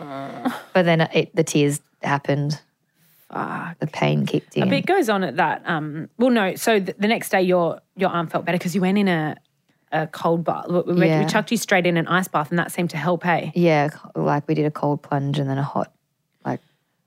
But 0.74 0.86
then 0.86 1.02
it, 1.02 1.36
the 1.36 1.44
tears 1.44 1.82
happened. 2.02 2.60
Fuck. 3.32 3.80
The 3.80 3.88
pain 3.88 4.26
kicked 4.26 4.58
in. 4.58 4.64
A 4.64 4.66
bit 4.66 4.86
goes 4.86 5.08
on 5.08 5.24
at 5.24 5.38
that. 5.38 5.62
Um, 5.66 6.10
well, 6.18 6.30
no. 6.30 6.56
So 6.56 6.80
th- 6.80 6.98
the 6.98 7.08
next 7.08 7.30
day, 7.30 7.42
your 7.42 7.80
your 7.96 8.10
arm 8.10 8.28
felt 8.28 8.46
better 8.46 8.58
because 8.58 8.76
you 8.76 8.82
went 8.82 8.98
in 8.98 9.08
a 9.08 9.38
a 9.92 10.08
cold 10.08 10.44
bath. 10.44 10.66
We, 10.70 11.08
Yeah. 11.08 11.20
we 11.24 11.26
chucked 11.30 11.52
you 11.52 11.58
straight 11.58 11.86
in 11.86 11.98
an 11.98 12.08
ice 12.08 12.28
bath, 12.28 12.50
and 12.50 12.60
that 12.60 12.72
seemed 12.72 12.90
to 12.92 12.98
help. 12.98 13.24
Hey, 13.24 13.52
Yeah, 13.56 13.90
like 14.16 14.48
we 14.48 14.54
did 14.56 14.66
a 14.66 14.72
cold 14.72 15.02
plunge 15.02 15.38
and 15.40 15.50
then 15.50 15.58
a 15.58 15.64
hot, 15.64 15.92
like 16.46 16.60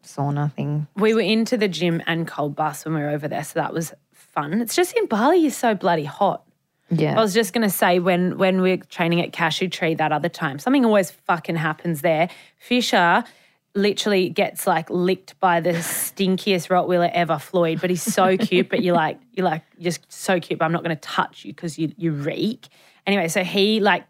sauna 0.05 0.53
thing. 0.53 0.87
we 0.97 1.14
were 1.14 1.20
into 1.20 1.57
the 1.57 1.68
gym 1.68 2.03
and 2.07 2.27
cold 2.29 2.55
baths 2.57 2.85
when 2.85 2.94
we 2.94 3.01
were 3.01 3.09
over 3.11 3.29
there, 3.29 3.44
so 3.44 3.59
that 3.61 3.73
was 3.73 3.92
fun. 4.12 4.61
It's 4.61 4.75
just 4.77 4.94
in 4.97 5.07
Bali, 5.07 5.38
you're 5.38 5.51
so 5.51 5.75
bloody 5.75 6.05
hot. 6.05 6.42
Yeah. 6.90 7.18
I 7.18 7.23
was 7.23 7.33
just 7.33 7.53
gonna 7.55 7.70
say 7.70 7.99
when 7.99 8.37
when 8.37 8.61
we're 8.61 8.77
training 8.77 9.20
at 9.23 9.33
Cashew 9.33 9.68
Tree 9.68 9.94
that 9.94 10.12
other 10.12 10.29
time, 10.29 10.59
something 10.59 10.85
always 10.85 11.11
fucking 11.11 11.57
happens 11.57 12.03
there. 12.03 12.29
Fisher 12.59 13.25
literally 13.74 14.28
gets 14.28 14.66
like 14.66 14.88
licked 14.90 15.38
by 15.40 15.60
the 15.60 15.70
stinkiest 15.70 16.68
Rottweiler 16.68 17.10
ever, 17.12 17.38
Floyd. 17.38 17.80
But 17.80 17.90
he's 17.90 18.02
so 18.02 18.37
cute. 18.37 18.68
But 18.68 18.82
you're 18.82 18.94
like 18.94 19.20
you're 19.32 19.44
like 19.44 19.62
you're 19.76 19.90
just 19.90 20.10
so 20.12 20.40
cute. 20.40 20.58
But 20.58 20.66
I'm 20.66 20.72
not 20.72 20.82
gonna 20.82 20.96
touch 20.96 21.44
you 21.44 21.52
because 21.52 21.78
you 21.78 21.92
you 21.96 22.12
reek. 22.12 22.68
Anyway, 23.06 23.28
so 23.28 23.44
he 23.44 23.80
like 23.80 24.04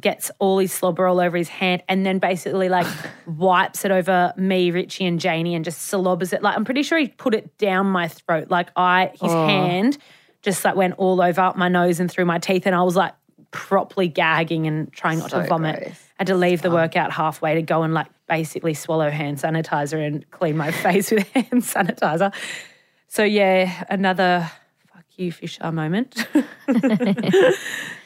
gets 0.00 0.30
all 0.38 0.58
his 0.58 0.72
slobber 0.72 1.06
all 1.06 1.20
over 1.20 1.36
his 1.36 1.48
hand 1.48 1.82
and 1.88 2.04
then 2.04 2.18
basically 2.18 2.68
like 2.68 2.86
wipes 3.26 3.84
it 3.84 3.90
over 3.90 4.32
me, 4.36 4.70
Richie, 4.70 5.04
and 5.04 5.20
Janie 5.20 5.54
and 5.54 5.64
just 5.64 5.82
slobbers 5.82 6.32
it. 6.32 6.42
Like 6.42 6.56
I'm 6.56 6.64
pretty 6.64 6.82
sure 6.82 6.98
he 6.98 7.08
put 7.08 7.34
it 7.34 7.56
down 7.58 7.86
my 7.86 8.08
throat. 8.08 8.50
Like 8.50 8.70
I 8.76 9.10
his 9.12 9.32
oh. 9.32 9.46
hand 9.46 9.98
just 10.42 10.64
like 10.64 10.74
went 10.74 10.94
all 10.96 11.20
over 11.20 11.52
my 11.56 11.68
nose 11.68 12.00
and 12.00 12.10
through 12.10 12.24
my 12.24 12.38
teeth, 12.38 12.66
and 12.66 12.74
I 12.74 12.82
was 12.82 12.96
like 12.96 13.14
properly 13.50 14.08
gagging 14.08 14.66
and 14.66 14.92
trying 14.92 15.18
not 15.18 15.30
to 15.30 15.44
vomit. 15.46 15.82
gross. 15.82 16.08
had 16.18 16.26
to 16.28 16.34
leave 16.34 16.62
the 16.62 16.70
workout 16.70 17.12
halfway 17.12 17.54
to 17.54 17.62
go 17.62 17.82
and 17.82 17.94
like 17.94 18.06
basically 18.28 18.74
swallow 18.74 19.10
hand 19.10 19.38
sanitizer 19.38 20.04
and 20.04 20.28
clean 20.30 20.56
my 20.56 20.70
face 20.82 21.10
with 21.10 21.28
hand 21.34 21.62
sanitizer. 21.62 22.32
So 23.08 23.24
yeah, 23.24 23.84
another 23.88 24.50
fuck 24.92 25.04
you 25.16 25.32
Fisher 25.32 25.72
moment. 25.72 26.24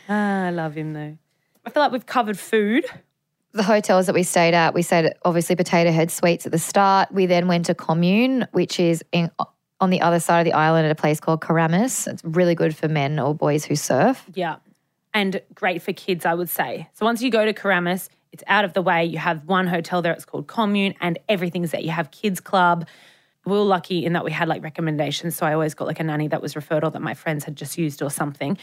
ah, 0.08 0.46
I 0.46 0.50
love 0.50 0.74
him 0.74 0.92
though. 0.94 1.18
I 1.66 1.70
feel 1.70 1.82
like 1.82 1.92
we've 1.92 2.06
covered 2.06 2.38
food. 2.38 2.84
the 3.52 3.62
hotels 3.62 4.06
that 4.06 4.14
we 4.14 4.22
stayed 4.22 4.54
at, 4.54 4.74
we 4.74 4.82
stayed 4.82 5.06
at 5.06 5.18
obviously 5.24 5.56
Potato 5.56 5.92
Head 5.92 6.10
Suites 6.10 6.46
at 6.46 6.52
the 6.52 6.58
start. 6.58 7.10
We 7.12 7.26
then 7.26 7.48
went 7.48 7.66
to 7.66 7.74
Komune, 7.74 8.46
which 8.52 8.80
is 8.80 9.04
in 9.12 9.30
on 9.80 9.90
the 9.90 10.00
other 10.00 10.20
side 10.20 10.40
of 10.40 10.44
the 10.46 10.52
island 10.52 10.86
at 10.86 10.92
a 10.92 10.94
place 10.94 11.20
called 11.20 11.40
Keramas. 11.42 12.06
It's 12.06 12.24
really 12.24 12.54
good 12.54 12.74
for 12.74 12.88
men 12.88 13.18
or 13.18 13.34
boys 13.34 13.64
who 13.66 13.76
surf. 13.76 14.24
Yeah. 14.34 14.56
And 15.14 15.40
great 15.54 15.80
for 15.80 15.92
kids, 15.92 16.26
I 16.26 16.34
would 16.34 16.48
say. 16.48 16.88
So 16.92 17.06
once 17.06 17.22
you 17.22 17.30
go 17.30 17.44
to 17.44 17.54
Keramas, 17.54 18.08
it's 18.32 18.42
out 18.48 18.64
of 18.64 18.72
the 18.72 18.82
way. 18.82 19.04
You 19.04 19.18
have 19.18 19.44
one 19.44 19.68
hotel 19.68 20.02
there, 20.02 20.12
it's 20.12 20.24
called 20.24 20.48
Komune, 20.48 20.96
and 21.00 21.20
everything's 21.28 21.70
there. 21.70 21.80
You 21.80 21.92
have 21.92 22.10
kids 22.10 22.40
club. 22.40 22.88
We 23.46 23.52
were 23.52 23.62
lucky 23.62 24.04
in 24.04 24.14
that 24.14 24.24
we 24.24 24.32
had 24.32 24.48
like 24.48 24.62
recommendations. 24.64 25.36
So 25.36 25.46
I 25.46 25.52
always 25.52 25.74
got 25.74 25.86
like 25.86 26.00
a 26.00 26.04
nanny 26.04 26.26
that 26.28 26.42
was 26.42 26.56
referred 26.56 26.82
or 26.82 26.90
that 26.90 27.00
my 27.00 27.14
friends 27.14 27.44
had 27.44 27.54
just 27.54 27.78
used 27.78 28.02
or 28.02 28.10
something. 28.10 28.58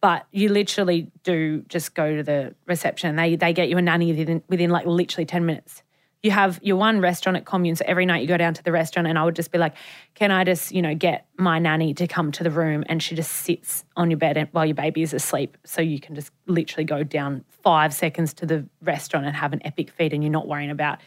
But 0.00 0.26
you 0.32 0.48
literally 0.48 1.12
do 1.22 1.62
just 1.68 1.94
go 1.94 2.16
to 2.16 2.22
the 2.24 2.56
reception. 2.66 3.10
and 3.10 3.18
They 3.18 3.36
they 3.36 3.52
get 3.52 3.68
you 3.68 3.78
a 3.78 3.82
nanny 3.82 4.12
within, 4.12 4.42
within 4.48 4.70
like 4.70 4.86
literally 4.86 5.26
10 5.26 5.46
minutes. 5.46 5.84
You 6.22 6.30
have 6.30 6.60
your 6.62 6.76
one 6.76 7.00
restaurant 7.00 7.36
at 7.36 7.44
Komune. 7.44 7.76
So 7.76 7.84
every 7.84 8.06
night 8.06 8.22
you 8.22 8.28
go 8.28 8.36
down 8.36 8.54
to 8.54 8.62
the 8.62 8.70
restaurant, 8.70 9.08
and 9.08 9.18
I 9.18 9.24
would 9.24 9.34
just 9.34 9.50
be 9.50 9.58
like, 9.58 9.74
"Can 10.14 10.30
I 10.30 10.44
just, 10.44 10.70
you 10.70 10.80
know, 10.80 10.94
get 10.94 11.26
my 11.36 11.58
nanny 11.58 11.94
to 11.94 12.06
come 12.06 12.30
to 12.32 12.44
the 12.44 12.50
room?" 12.50 12.84
And 12.86 13.02
she 13.02 13.16
just 13.16 13.32
sits 13.32 13.84
on 13.96 14.08
your 14.08 14.18
bed 14.18 14.48
while 14.52 14.64
your 14.64 14.76
baby 14.76 15.02
is 15.02 15.12
asleep, 15.12 15.56
so 15.64 15.82
you 15.82 15.98
can 15.98 16.14
just 16.14 16.30
literally 16.46 16.84
go 16.84 17.02
down 17.02 17.44
five 17.48 17.92
seconds 17.92 18.34
to 18.34 18.46
the 18.46 18.64
restaurant 18.82 19.26
and 19.26 19.34
have 19.34 19.52
an 19.52 19.62
epic 19.64 19.90
feed, 19.90 20.12
and 20.12 20.22
you're 20.22 20.30
not 20.30 20.46
worrying 20.46 20.70
about 20.70 20.98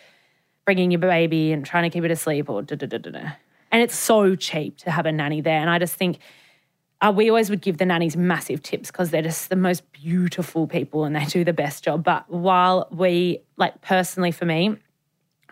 bringing 0.65 0.91
your 0.91 0.99
baby 0.99 1.53
and 1.53 1.65
trying 1.65 1.83
to 1.83 1.89
keep 1.89 2.03
it 2.03 2.11
asleep 2.11 2.49
or 2.49 2.61
da 2.61 2.75
da 2.75 2.85
da 2.85 2.97
da 2.97 3.11
da. 3.11 3.29
And 3.71 3.81
it's 3.81 3.95
so 3.95 4.35
cheap 4.35 4.77
to 4.79 4.91
have 4.91 5.05
a 5.05 5.13
nanny 5.13 5.39
there, 5.39 5.59
and 5.59 5.69
I 5.69 5.79
just 5.79 5.95
think. 5.95 6.19
Uh, 7.01 7.11
we 7.11 7.29
always 7.29 7.49
would 7.49 7.61
give 7.61 7.77
the 7.77 7.85
nannies 7.85 8.15
massive 8.15 8.63
tips 8.63 8.89
because 8.89 9.11
they're 9.11 9.21
just 9.21 9.49
the 9.49 9.55
most 9.55 9.83
beautiful 9.91 10.65
people 10.65 11.03
and 11.03 11.13
they 11.13 11.25
do 11.25 11.43
the 11.43 11.51
best 11.53 11.83
job. 11.83 12.05
But 12.05 12.27
while 12.29 12.87
we, 12.89 13.39
like 13.57 13.81
personally 13.81 14.31
for 14.31 14.45
me, 14.45 14.77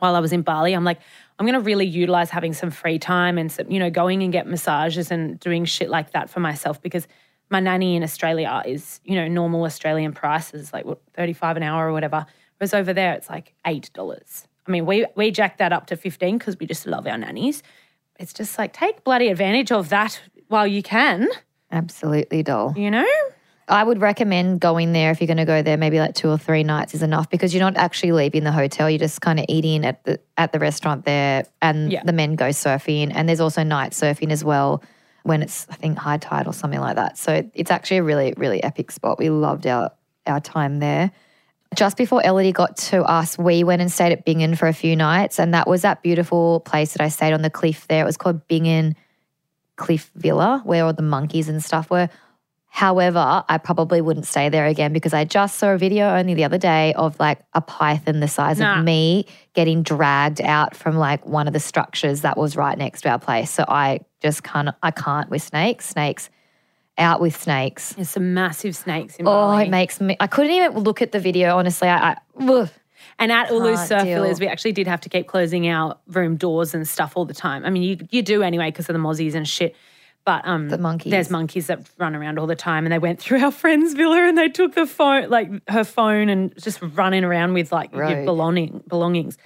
while 0.04 0.18
I 0.18 0.20
was 0.20 0.34
in 0.34 0.42
Bali, 0.42 0.74
I'm 0.74 0.84
like, 0.84 1.00
I'm 1.40 1.46
going 1.46 1.54
to 1.58 1.62
really 1.62 1.86
utilize 1.86 2.30
having 2.30 2.52
some 2.52 2.72
free 2.72 3.00
time 3.00 3.38
and, 3.38 3.50
some, 3.50 3.72
you 3.72 3.80
know, 3.80 3.90
going 3.90 4.22
and 4.22 4.34
get 4.34 4.46
massages 4.46 5.12
and 5.12 5.40
doing 5.40 5.64
shit 5.64 5.90
like 5.90 6.12
that 6.12 6.30
for 6.30 6.42
myself 6.42 6.82
because 6.82 7.08
my 7.50 7.62
nanny 7.62 7.96
in 7.96 8.04
Australia 8.04 8.62
is, 8.66 9.00
you 9.06 9.16
know, 9.16 9.30
normal 9.30 9.64
Australian 9.64 10.12
prices, 10.12 10.74
like 10.74 10.84
what, 10.84 11.00
35 11.14 11.56
an 11.56 11.64
hour 11.64 11.88
or 11.88 11.94
whatever. 11.94 12.26
Whereas 12.58 12.74
over 12.74 12.92
there, 12.94 13.14
it's 13.14 13.30
like 13.30 13.54
$8. 13.66 14.46
I 14.68 14.72
mean, 14.72 14.86
we, 14.86 15.06
we 15.16 15.32
jacked 15.32 15.60
that 15.60 15.72
up 15.72 15.88
to 15.88 15.96
15 15.96 16.38
because 16.38 16.60
we 16.60 16.66
just 16.66 16.86
love 16.86 17.08
our 17.08 17.18
nannies. 17.18 17.64
It's 18.20 18.34
just 18.34 18.58
like, 18.58 18.74
take 18.74 19.06
bloody 19.06 19.30
advantage 19.30 19.72
of 19.72 19.88
that 19.88 20.22
while 20.50 20.68
you 20.68 20.84
can, 20.84 21.30
Absolutely, 21.72 22.44
doll. 22.44 22.74
you 22.76 22.92
know? 22.92 23.08
I 23.68 23.84
would 23.84 24.02
recommend 24.02 24.60
going 24.60 24.92
there 24.92 25.12
if 25.12 25.22
you're 25.22 25.28
going 25.28 25.38
to 25.38 25.46
go 25.46 25.62
there. 25.62 25.78
Maybe 25.78 26.00
like 26.00 26.16
two 26.16 26.30
or 26.30 26.38
three 26.38 26.64
nights 26.64 26.94
is 26.94 27.02
enough 27.04 27.30
because 27.30 27.54
you're 27.54 27.64
not 27.64 27.78
actually 27.78 28.12
leaving 28.12 28.44
the 28.44 28.52
hotel. 28.52 28.90
You're 28.90 29.00
just 29.00 29.22
kind 29.22 29.40
of 29.40 29.46
eating 29.48 29.86
at 29.86 30.04
the 30.04 30.20
at 30.38 30.52
the 30.52 30.60
restaurant 30.60 31.06
there, 31.06 31.46
and 31.62 31.92
Yeah. 31.92 32.04
the 32.04 32.14
men 32.14 32.36
go 32.36 32.50
surfing. 32.50 33.12
And 33.16 33.28
there's 33.30 33.40
also 33.40 33.64
night 33.64 33.92
surfing 33.92 34.32
as 34.32 34.44
well 34.44 34.84
when 35.24 35.42
it's 35.42 35.66
I 35.70 35.76
think 35.76 35.98
high 35.98 36.18
tide 36.18 36.48
or 36.48 36.54
something 36.54 36.82
like 36.82 36.98
that. 36.98 37.18
So 37.18 37.50
it's 37.54 37.72
actually 37.72 37.98
a 37.98 38.04
really 38.04 38.34
really 38.38 38.62
epic 38.64 38.92
spot. 38.92 39.18
We 39.20 39.30
loved 39.30 39.66
our 39.66 39.92
our 40.28 40.40
time 40.42 40.80
there. 40.80 41.12
Just 41.76 41.98
before 41.98 42.22
Ellidy 42.22 42.54
got 42.54 42.78
to 42.78 43.04
us, 43.04 43.38
we 43.38 43.64
went 43.64 43.82
and 43.82 43.92
stayed 43.92 44.12
at 44.12 44.26
Bingin 44.26 44.56
for 44.58 44.68
a 44.68 44.74
few 44.74 44.96
nights, 44.96 45.40
and 45.40 45.54
that 45.54 45.68
was 45.68 45.82
that 45.82 46.04
beautiful 46.04 46.60
place 46.60 46.94
that 46.94 47.02
I 47.02 47.08
stayed 47.08 47.34
on 47.34 47.42
the 47.42 47.50
cliff 47.50 47.88
there. 47.88 48.04
It 48.04 48.06
was 48.06 48.18
called 48.18 48.48
Bingin 48.48 48.94
Cliff 49.76 50.12
Villa, 50.16 50.62
where 50.66 50.86
all 50.86 50.94
the 50.94 51.02
monkeys 51.02 51.50
and 51.50 51.64
stuff 51.64 51.90
were. 51.90 52.10
However, 52.74 53.44
I 53.48 53.60
probably 53.60 54.02
wouldn't 54.02 54.26
stay 54.26 54.50
there 54.50 54.66
again 54.66 54.94
because 54.94 55.14
I 55.14 55.26
just 55.26 55.60
saw 55.60 55.74
a 55.74 55.78
video 55.78 56.10
only 56.10 56.34
the 56.34 56.44
other 56.44 56.58
day 56.58 56.92
of 56.96 57.20
like 57.20 57.38
a 57.54 57.62
python 57.62 58.20
the 58.20 58.28
size 58.28 58.58
Nah. 58.58 58.80
of 58.80 58.84
me 58.84 59.28
getting 59.54 59.84
dragged 59.84 60.42
out 60.42 60.76
from 60.76 60.98
like 60.98 61.24
one 61.24 61.46
of 61.46 61.54
the 61.54 61.60
structures 61.60 62.22
that 62.22 62.36
was 62.36 62.56
right 62.56 62.76
next 62.76 63.02
to 63.02 63.10
our 63.10 63.20
place. 63.20 63.52
So 63.52 63.64
I 63.68 64.00
just 64.24 64.42
can't, 64.42 64.70
I 64.82 64.90
can't 64.90 65.30
with 65.30 65.44
snakes. 65.44 65.86
Snakes, 65.90 66.32
out 66.98 67.22
with 67.22 67.40
snakes. 67.40 67.94
There's 67.94 68.10
some 68.10 68.34
massive 68.34 68.76
snakes 68.76 69.18
in 69.18 69.28
Oh, 69.28 69.56
it 69.56 69.70
makes 69.70 70.02
me, 70.02 70.18
I 70.20 70.26
couldn't 70.26 70.54
even 70.54 70.80
look 70.80 71.04
at 71.04 71.12
the 71.12 71.20
video, 71.20 71.56
honestly. 71.58 71.88
I, 71.88 72.18
I. 72.40 72.70
And 73.20 73.32
at 73.32 73.52
Ulu 73.52 73.76
Can't 73.76 73.88
Surf 73.88 74.04
deal. 74.04 74.24
Villas, 74.24 74.40
we 74.40 74.48
actually 74.48 74.72
did 74.72 74.88
have 74.88 75.02
to 75.02 75.10
keep 75.10 75.28
closing 75.28 75.70
our 75.70 75.96
room 76.08 76.38
doors 76.38 76.74
and 76.74 76.88
stuff 76.88 77.14
all 77.16 77.26
the 77.26 77.36
time. 77.36 77.66
I 77.66 77.70
mean, 77.70 77.84
you 77.84 77.98
you 78.10 78.24
do 78.24 78.42
anyway 78.42 78.72
because 78.72 78.90
of 78.90 78.94
the 78.94 79.00
mozzies 79.00 79.36
and 79.36 79.48
shit. 79.48 79.76
But 80.26 80.48
um, 80.48 80.70
The 80.70 80.78
monkeys. 80.78 81.12
There's 81.12 81.30
monkeys 81.30 81.68
that 81.68 81.82
run 81.98 82.16
around 82.16 82.40
all 82.40 82.48
the 82.48 82.56
time, 82.56 82.86
and 82.86 82.94
they 82.94 83.00
went 83.00 83.20
through 83.20 83.44
our 83.44 83.52
friend's 83.64 83.94
villa 83.94 84.28
and 84.28 84.38
they 84.38 84.48
took 84.50 84.74
the 84.74 84.86
phone, 84.86 85.30
like 85.30 85.50
her 85.70 85.84
phone, 85.84 86.30
and 86.30 86.54
just 86.62 86.80
running 86.82 87.24
around 87.26 87.54
with 87.54 87.72
like 87.74 87.92
your 87.94 88.24
belonging 88.24 88.84
belongings. 88.88 89.38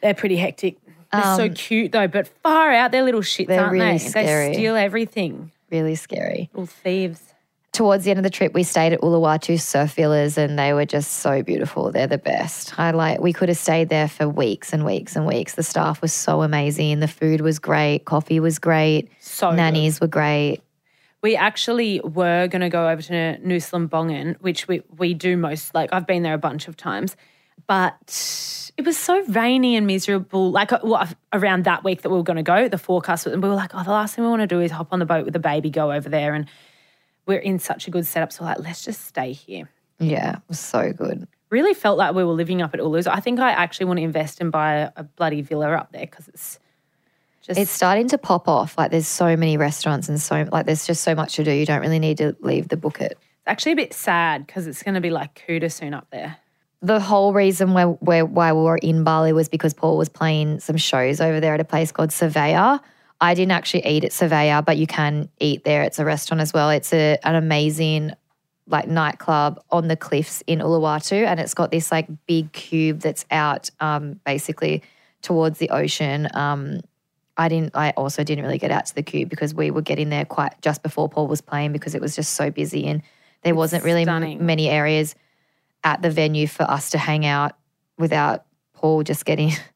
They're 0.00 0.14
pretty 0.14 0.36
hectic. 0.36 0.78
They're 1.12 1.36
so 1.36 1.48
cute 1.50 1.92
though, 1.92 2.08
but 2.08 2.26
far 2.42 2.72
out, 2.72 2.92
they're 2.92 3.04
little 3.04 3.20
shits, 3.20 3.50
Um, 3.50 3.58
aren't 3.58 3.72
really 3.72 3.92
they? 3.92 3.98
scary. 3.98 4.46
They 4.48 4.54
steal 4.54 4.74
everything. 4.74 5.52
really 5.70 5.94
scary. 5.96 6.50
Little 6.54 6.66
thieves. 6.66 7.33
Towards 7.74 8.04
the 8.04 8.10
end 8.10 8.20
of 8.20 8.22
the 8.22 8.30
trip, 8.30 8.54
we 8.54 8.62
stayed 8.62 8.92
at 8.92 9.00
Uluwatu 9.00 9.60
surf 9.60 9.94
villas, 9.94 10.38
and 10.38 10.56
they 10.56 10.72
were 10.72 10.84
just 10.86 11.14
so 11.14 11.42
beautiful. 11.42 11.90
They're 11.90 12.06
the 12.06 12.18
best. 12.18 12.78
I 12.78 12.92
like. 12.92 13.20
We 13.20 13.32
could 13.32 13.48
have 13.48 13.58
stayed 13.58 13.88
there 13.88 14.06
for 14.06 14.28
weeks 14.28 14.72
and 14.72 14.84
weeks 14.86 15.16
and 15.16 15.26
weeks. 15.26 15.56
The 15.56 15.64
staff 15.64 16.00
was 16.00 16.12
so 16.12 16.42
amazing. 16.42 17.00
The 17.00 17.08
food 17.08 17.40
was 17.40 17.58
great. 17.58 18.04
Coffee 18.04 18.38
was 18.38 18.60
great. 18.60 19.10
So 19.18 19.50
good. 19.50 19.56
nannies 19.56 20.00
were 20.00 20.06
great. 20.06 20.60
We 21.20 21.34
actually 21.34 22.00
were 22.04 22.46
going 22.46 22.60
to 22.62 22.68
go 22.68 22.88
over 22.88 23.02
to 23.02 23.12
Nusa 23.38 23.88
Lembongan, 23.88 24.40
which 24.40 24.68
we, 24.68 24.82
we 24.96 25.12
do 25.12 25.36
most, 25.36 25.74
like 25.74 25.90
I've 25.92 26.06
been 26.06 26.22
there 26.22 26.34
a 26.34 26.38
bunch 26.38 26.68
of 26.68 26.76
times, 26.76 27.16
but 27.66 28.70
it 28.76 28.84
was 28.86 28.96
so 28.96 29.20
rainy 29.24 29.74
and 29.74 29.84
miserable. 29.84 30.52
Like 30.52 30.70
uh, 30.72 30.78
well, 30.84 31.08
around 31.32 31.64
that 31.64 31.82
week 31.82 32.02
that 32.02 32.10
we 32.10 32.16
were 32.16 32.22
going 32.22 32.36
to 32.36 32.44
go, 32.44 32.68
the 32.68 32.78
forecast, 32.78 33.24
was- 33.24 33.34
and 33.34 33.42
we 33.42 33.48
were 33.48 33.56
like, 33.56 33.74
oh, 33.74 33.82
the 33.82 33.90
last 33.90 34.14
thing 34.14 34.22
we 34.22 34.30
want 34.30 34.42
to 34.42 34.46
do 34.46 34.60
is 34.60 34.70
hop 34.70 34.92
on 34.92 35.00
the 35.00 35.06
boat 35.06 35.24
with 35.24 35.32
the 35.32 35.40
baby, 35.40 35.70
go 35.70 35.90
over 35.90 36.08
there. 36.08 36.34
And 36.34 36.46
we're 37.26 37.38
in 37.38 37.58
such 37.58 37.88
a 37.88 37.90
good 37.90 38.06
setup. 38.06 38.32
So, 38.32 38.44
like, 38.44 38.58
let's 38.58 38.84
just 38.84 39.06
stay 39.06 39.32
here. 39.32 39.68
Yeah, 39.98 40.36
it 40.36 40.42
was 40.48 40.58
so 40.58 40.92
good. 40.92 41.26
Really 41.50 41.74
felt 41.74 41.98
like 41.98 42.14
we 42.14 42.24
were 42.24 42.32
living 42.32 42.62
up 42.62 42.74
at 42.74 42.80
Ulu's. 42.80 43.06
I 43.06 43.20
think 43.20 43.38
I 43.38 43.50
actually 43.50 43.86
want 43.86 43.98
to 43.98 44.02
invest 44.02 44.40
and 44.40 44.50
buy 44.50 44.90
a, 44.96 45.04
bloody 45.04 45.40
villa 45.40 45.70
up 45.72 45.92
there 45.92 46.06
because 46.06 46.26
it's 46.28 46.58
just. 47.42 47.60
It's 47.60 47.70
starting 47.70 48.08
to 48.08 48.18
pop 48.18 48.48
off. 48.48 48.76
Like 48.76 48.90
there's 48.90 49.06
so 49.06 49.36
many 49.36 49.56
restaurants 49.56 50.08
and 50.08 50.20
so 50.20 50.48
like 50.50 50.66
there's 50.66 50.86
just 50.86 51.04
so 51.04 51.14
much 51.14 51.36
to 51.36 51.44
do. 51.44 51.52
You 51.52 51.64
don't 51.64 51.80
really 51.80 52.00
need 52.00 52.18
to 52.18 52.36
leave 52.40 52.68
the 52.68 52.76
book 52.76 53.00
it. 53.00 53.16
actually 53.46 53.72
a 53.72 53.76
bit 53.76 53.94
sad 53.94 54.46
because 54.46 54.66
it's 54.66 54.82
going 54.82 54.94
to 54.96 55.00
be 55.00 55.10
like 55.10 55.40
Kuta 55.46 55.70
soon 55.70 55.94
up 55.94 56.08
there. 56.10 56.38
the 56.82 57.00
whole 57.00 57.32
reason 57.32 57.72
why, 57.72 57.84
why, 57.84 58.22
why 58.22 58.52
we 58.52 58.60
were 58.60 58.78
in 58.78 59.04
Bali 59.04 59.32
was 59.32 59.48
because 59.48 59.72
Paul 59.72 59.96
was 59.96 60.08
playing 60.08 60.60
some 60.60 60.76
shows 60.76 61.20
over 61.20 61.40
there 61.40 61.54
at 61.54 61.60
a 61.60 61.64
place 61.64 61.92
called 61.92 62.10
Savaya. 62.10 62.80
I 63.24 63.32
didn't 63.32 63.52
actually 63.52 63.86
eat 63.86 64.04
at 64.04 64.10
Savaya, 64.10 64.62
but 64.62 64.76
you 64.76 64.86
can 64.86 65.30
eat 65.40 65.64
there. 65.64 65.82
It's 65.82 65.98
a 65.98 66.04
restaurant 66.04 66.42
as 66.42 66.52
well. 66.52 66.68
It's 66.68 66.92
a, 66.92 67.16
an 67.24 67.34
amazing 67.34 68.12
like 68.66 68.86
nightclub 68.86 69.62
on 69.70 69.88
the 69.88 69.96
cliffs 69.96 70.42
in 70.46 70.58
Uluwatu, 70.58 71.24
and 71.24 71.40
it's 71.40 71.54
got 71.54 71.70
this 71.70 71.90
like 71.90 72.06
big 72.26 72.52
cube 72.52 73.00
that's 73.00 73.24
out 73.30 73.70
um, 73.80 74.20
basically 74.26 74.82
towards 75.22 75.58
the 75.58 75.70
ocean. 75.70 76.28
Um, 76.34 76.82
I 77.38 77.48
didn't. 77.48 77.74
I 77.74 77.90
also 77.92 78.24
didn't 78.24 78.44
really 78.44 78.58
get 78.58 78.70
out 78.70 78.84
to 78.86 78.94
the 78.94 79.02
cube 79.02 79.30
because 79.30 79.54
we 79.54 79.70
were 79.70 79.80
getting 79.80 80.10
there 80.10 80.26
quite 80.26 80.60
just 80.60 80.82
before 80.82 81.08
Paul 81.08 81.26
was 81.26 81.40
playing 81.40 81.72
because 81.72 81.94
it 81.94 82.02
was 82.02 82.14
just 82.14 82.34
so 82.34 82.50
busy 82.50 82.84
and 82.86 83.02
there 83.42 83.54
wasn't 83.54 83.84
really 83.84 84.06
m- 84.06 84.44
many 84.44 84.68
areas 84.68 85.14
at 85.82 86.02
the 86.02 86.10
venue 86.10 86.46
for 86.46 86.64
us 86.64 86.90
to 86.90 86.98
hang 86.98 87.24
out 87.24 87.52
without 87.96 88.44
Paul 88.74 89.02
just 89.02 89.24
getting 89.24 89.52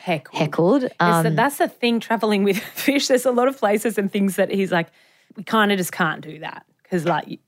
Heck. 0.00 0.32
heckled. 0.32 0.82
The- 0.82 0.94
Um, 1.04 1.34
that's 1.36 1.58
the 1.58 1.68
thing 1.68 2.00
traveling 2.00 2.42
with 2.44 2.58
fish. 2.74 3.08
There's 3.08 3.26
a 3.26 3.30
lot 3.32 3.48
of 3.48 3.58
places 3.58 3.98
and 3.98 4.10
things 4.10 4.36
that 4.36 4.50
he's 4.50 4.72
like, 4.72 4.88
we 5.36 5.42
kind 5.44 5.70
of 5.72 5.78
just 5.78 5.92
can't 5.92 6.20
do 6.22 6.38
that 6.40 6.64
because 6.82 7.04
like 7.04 7.38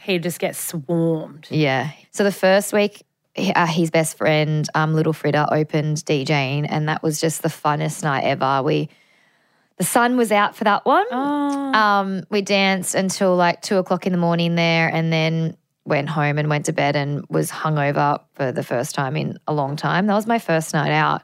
he 0.00 0.18
just 0.18 0.38
gets 0.38 0.58
swarmed. 0.60 1.46
yeah. 1.50 1.90
So 2.10 2.24
the 2.24 2.32
first 2.32 2.72
week, 2.72 3.02
uh, 3.36 3.66
his 3.66 3.90
best 3.90 4.18
friend, 4.18 4.68
um, 4.74 4.94
Little 4.94 5.12
Fritter, 5.14 5.46
opened 5.50 5.98
DJing, 5.98 6.66
and 6.68 6.88
that 6.88 7.02
was 7.02 7.20
just 7.20 7.42
the 7.42 7.48
funnest 7.48 8.02
night 8.02 8.24
ever. 8.24 8.62
We, 8.62 8.90
the 9.78 9.84
sun 9.84 10.16
was 10.18 10.30
out 10.30 10.54
for 10.54 10.64
that 10.64 10.84
one. 10.84 11.06
Oh, 11.10 11.72
Um, 11.72 12.24
we 12.30 12.42
danced 12.42 12.94
until 12.94 13.34
like 13.36 13.62
two 13.62 13.78
o'clock 13.78 14.06
in 14.06 14.12
the 14.12 14.18
morning 14.18 14.54
there, 14.56 14.88
and 14.88 15.10
then 15.12 15.56
went 15.86 16.08
home 16.10 16.36
and 16.38 16.48
went 16.50 16.66
to 16.66 16.72
bed 16.72 16.94
and 16.94 17.24
was 17.30 17.50
hungover 17.50 18.20
for 18.34 18.52
the 18.52 18.62
first 18.62 18.94
time 18.94 19.16
in 19.16 19.38
a 19.48 19.52
long 19.54 19.76
time. 19.76 20.06
That 20.06 20.14
was 20.14 20.26
my 20.26 20.38
first 20.38 20.74
night 20.74 20.92
out 20.92 21.22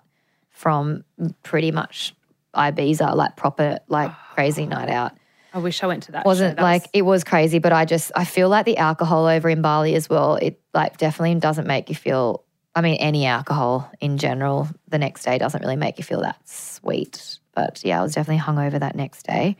from 0.58 1.04
pretty 1.44 1.70
much 1.70 2.14
Ibiza, 2.54 3.14
like 3.14 3.36
proper, 3.36 3.78
like 3.88 4.10
crazy 4.34 4.66
night 4.66 4.88
out. 4.90 5.12
I 5.54 5.58
wish 5.58 5.82
I 5.82 5.86
went 5.86 6.02
to 6.04 6.12
that. 6.12 6.20
It 6.20 6.26
wasn't. 6.26 6.56
That 6.56 6.62
like 6.62 6.82
was- 6.82 6.90
it 6.92 7.02
was 7.02 7.24
crazy, 7.24 7.58
but 7.60 7.72
I 7.72 7.84
just 7.84 8.10
I 8.16 8.24
feel 8.24 8.48
like 8.48 8.66
the 8.66 8.76
alcohol 8.76 9.26
over 9.26 9.48
in 9.48 9.62
Bali 9.62 9.94
as 9.94 10.08
well. 10.10 10.34
It 10.36 10.60
like 10.74 10.98
definitely 10.98 11.36
doesn't 11.40 11.66
make 11.66 11.88
you 11.88 11.94
feel. 11.94 12.44
I 12.74 12.80
mean, 12.80 12.96
any 12.96 13.24
alcohol 13.26 13.90
in 14.00 14.18
general, 14.18 14.68
the 14.88 14.98
next 14.98 15.24
day 15.24 15.38
doesn't 15.38 15.60
really 15.62 15.76
make 15.76 15.98
you 15.98 16.04
feel 16.04 16.20
that 16.22 16.36
sweet. 16.48 17.38
But 17.54 17.80
yeah, 17.84 17.98
I 18.00 18.02
was 18.02 18.14
definitely 18.14 18.42
hungover 18.42 18.78
that 18.80 18.94
next 18.94 19.26
day. 19.26 19.56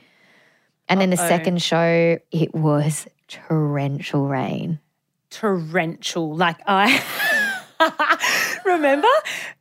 And 0.89 1.01
then 1.01 1.11
the 1.11 1.19
Uh-oh. 1.21 1.29
second 1.29 1.63
show, 1.63 2.19
it 2.31 2.55
was 2.55 3.07
torrential 3.29 4.27
rain. 4.29 4.79
torrential. 5.31 6.35
Like 6.37 6.57
I 6.67 7.03
remember. 8.65 9.09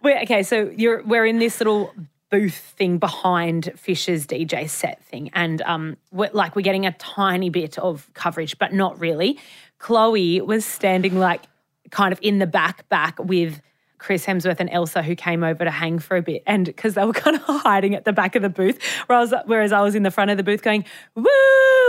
We're, 0.01 0.21
okay, 0.21 0.43
so 0.43 0.71
you're 0.75 1.03
we're 1.03 1.25
in 1.25 1.39
this 1.39 1.59
little 1.59 1.93
booth 2.29 2.57
thing 2.77 2.97
behind 2.97 3.71
Fisher's 3.75 4.27
DJ 4.27 4.69
set 4.69 5.03
thing, 5.05 5.29
and 5.33 5.61
um, 5.63 5.97
we're, 6.11 6.29
like 6.33 6.55
we're 6.55 6.61
getting 6.61 6.85
a 6.85 6.93
tiny 6.93 7.49
bit 7.49 7.77
of 7.77 8.09
coverage, 8.13 8.57
but 8.59 8.73
not 8.73 8.99
really. 8.99 9.39
Chloe 9.79 10.41
was 10.41 10.65
standing 10.65 11.19
like 11.19 11.43
kind 11.91 12.11
of 12.11 12.19
in 12.21 12.39
the 12.39 12.47
back, 12.47 12.87
back 12.89 13.17
with 13.19 13.61
Chris 13.99 14.25
Hemsworth 14.25 14.59
and 14.59 14.69
Elsa 14.69 15.01
who 15.01 15.15
came 15.15 15.43
over 15.43 15.63
to 15.63 15.71
hang 15.71 15.99
for 15.99 16.17
a 16.17 16.21
bit, 16.21 16.43
and 16.45 16.65
because 16.65 16.93
they 16.93 17.05
were 17.05 17.13
kind 17.25 17.35
of 17.35 17.41
hiding 17.43 17.95
at 17.95 18.05
the 18.05 18.13
back 18.13 18.35
of 18.35 18.41
the 18.41 18.49
booth, 18.49 18.81
whereas 19.07 19.33
whereas 19.45 19.71
I 19.71 19.81
was 19.81 19.95
in 19.95 20.03
the 20.03 20.11
front 20.11 20.31
of 20.31 20.37
the 20.37 20.43
booth 20.43 20.61
going 20.61 20.85
woo, 21.15 21.25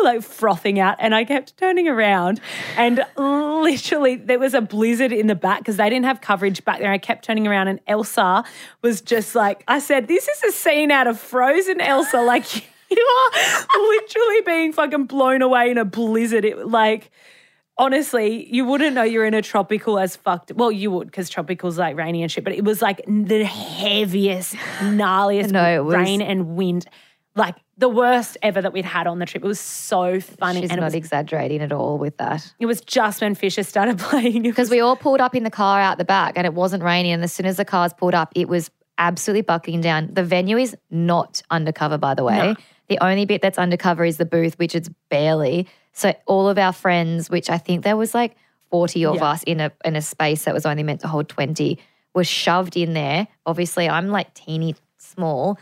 like 0.02 0.22
frothing 0.22 0.80
out, 0.80 0.96
and 0.98 1.14
I 1.14 1.24
kept 1.24 1.56
turning 1.56 1.88
around, 1.88 2.40
and 2.76 3.04
literally 3.16 4.16
there 4.16 4.38
was 4.38 4.54
a 4.54 4.60
blizzard 4.60 5.12
in 5.12 5.26
the 5.26 5.34
back 5.34 5.60
because 5.60 5.76
they 5.76 5.88
didn't 5.90 6.06
have 6.06 6.20
coverage 6.20 6.64
back 6.64 6.78
there. 6.80 6.92
I 6.92 6.98
kept 6.98 7.24
turning 7.24 7.46
around, 7.46 7.68
and 7.68 7.80
Elsa 7.86 8.44
was 8.82 9.00
just 9.00 9.34
like, 9.34 9.64
I 9.68 9.78
said, 9.78 10.08
this 10.08 10.28
is 10.28 10.42
a 10.44 10.52
scene 10.52 10.90
out 10.90 11.06
of 11.06 11.18
Frozen, 11.18 11.80
Elsa, 11.80 12.20
like. 12.20 12.44
You 12.90 13.06
are 13.06 13.78
literally 13.78 14.40
being 14.46 14.72
fucking 14.72 15.04
blown 15.04 15.42
away 15.42 15.70
in 15.70 15.76
a 15.76 15.84
blizzard. 15.84 16.46
It 16.46 16.68
like 16.68 17.10
honestly, 17.78 18.52
you 18.54 18.64
wouldn't 18.64 18.94
know 18.94 19.02
you're 19.02 19.24
in 19.24 19.34
a 19.34 19.42
tropical 19.42 19.98
as 19.98 20.16
fucked. 20.16 20.52
Well, 20.52 20.72
you 20.72 20.90
would 20.90 21.06
because 21.06 21.30
tropical's 21.30 21.78
like 21.78 21.96
rainy 21.96 22.22
and 22.22 22.30
shit, 22.30 22.44
but 22.44 22.52
it 22.52 22.64
was 22.64 22.82
like 22.82 23.00
the 23.06 23.44
heaviest, 23.44 24.54
gnarliest 24.80 25.50
No, 25.52 25.84
was- 25.84 25.94
rain 25.94 26.20
and 26.20 26.56
wind, 26.56 26.86
like 27.34 27.54
the 27.76 27.88
worst 27.88 28.36
ever 28.42 28.60
that 28.60 28.72
we'd 28.72 28.84
had 28.84 29.06
on 29.06 29.20
the 29.20 29.26
trip. 29.26 29.44
It 29.44 29.46
was 29.46 29.60
so 29.60 30.18
funny, 30.20 30.62
She's 30.62 30.70
and 30.70 30.80
not 30.80 30.86
was, 30.86 30.94
exaggerating 30.94 31.60
at 31.62 31.70
all 31.72 31.96
with 31.98 32.16
that. 32.16 32.52
it 32.58 32.66
was 32.66 32.80
just 32.80 33.20
when 33.20 33.34
Fisher 33.36 33.62
started 33.62 33.98
playing. 34.10 34.42
Because 34.42 34.68
we 34.70 34.80
all 34.80 34.96
pulled 34.96 35.20
up 35.20 35.36
in 35.36 35.44
the 35.44 35.50
car 35.50 35.80
out 35.80 35.98
the 35.98 36.04
back 36.04 36.32
and 36.36 36.44
it 36.46 36.54
wasn't 36.54 36.82
raining. 36.82 37.12
And 37.12 37.22
as 37.22 37.32
soon 37.32 37.46
as 37.46 37.56
the 37.56 37.64
cars 37.64 37.92
pulled 37.92 38.14
up, 38.14 38.32
it 38.34 38.48
was 38.48 38.70
absolutely 38.98 39.42
bucking 39.42 39.80
down. 39.80 40.10
The 40.12 40.24
venue 40.24 40.56
is 40.58 40.76
not 40.90 41.40
undercover, 41.50 41.98
by 41.98 42.14
the 42.14 42.24
way. 42.24 42.36
No. 42.38 42.54
The 42.88 42.98
only 43.04 43.26
bit 43.26 43.42
that's 43.42 43.58
undercover 43.58 44.04
is 44.04 44.16
the 44.16 44.24
booth, 44.24 44.58
which 44.58 44.74
it's 44.74 44.88
barely. 45.08 45.68
So 45.92 46.14
all 46.26 46.48
of 46.48 46.58
our 46.58 46.72
friends, 46.72 47.28
which 47.30 47.50
I 47.50 47.58
think 47.58 47.84
there 47.84 47.96
was 47.96 48.14
like 48.14 48.36
40 48.70 49.06
of 49.06 49.16
Yeah. 49.16 49.24
us 49.24 49.42
in 49.44 49.60
a 49.60 49.72
in 49.84 49.96
a 49.96 50.02
space 50.02 50.44
that 50.44 50.54
was 50.54 50.66
only 50.66 50.82
meant 50.82 51.00
to 51.00 51.08
hold 51.08 51.28
20, 51.28 51.78
were 52.14 52.24
shoved 52.24 52.76
in 52.76 52.92
there. 52.94 53.26
Obviously, 53.46 53.88
I'm 53.88 54.08
like 54.08 54.34
teeny 54.34 54.74
small. 54.98 55.58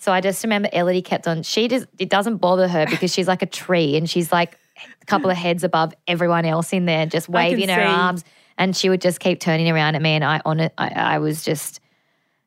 So 0.00 0.12
I 0.12 0.20
just 0.20 0.44
remember 0.44 0.68
Ellidy 0.72 1.04
kept 1.04 1.26
on, 1.26 1.42
she 1.42 1.66
just, 1.66 1.86
it 1.98 2.08
doesn't 2.08 2.36
bother 2.36 2.68
her 2.68 2.86
because 2.90 3.12
she's 3.12 3.26
like 3.26 3.42
a 3.42 3.46
tree 3.46 3.96
and 3.96 4.08
she's 4.08 4.30
like 4.30 4.56
a 5.02 5.04
couple 5.06 5.28
of 5.28 5.36
heads 5.36 5.64
above 5.64 5.92
everyone 6.06 6.44
else 6.44 6.72
in 6.72 6.86
there, 6.86 7.04
just 7.06 7.28
waving 7.28 7.68
her 7.68 7.74
see. 7.74 7.82
arms. 7.82 8.24
And 8.56 8.76
she 8.76 8.88
would 8.90 9.00
just 9.00 9.18
keep 9.20 9.40
turning 9.40 9.68
around 9.68 9.96
at 9.96 10.02
me. 10.02 10.10
And 10.10 10.24
I, 10.24 10.40
on 10.44 10.60
it, 10.60 10.72
I, 10.78 10.88
I 10.90 11.18
was 11.18 11.44
just 11.44 11.80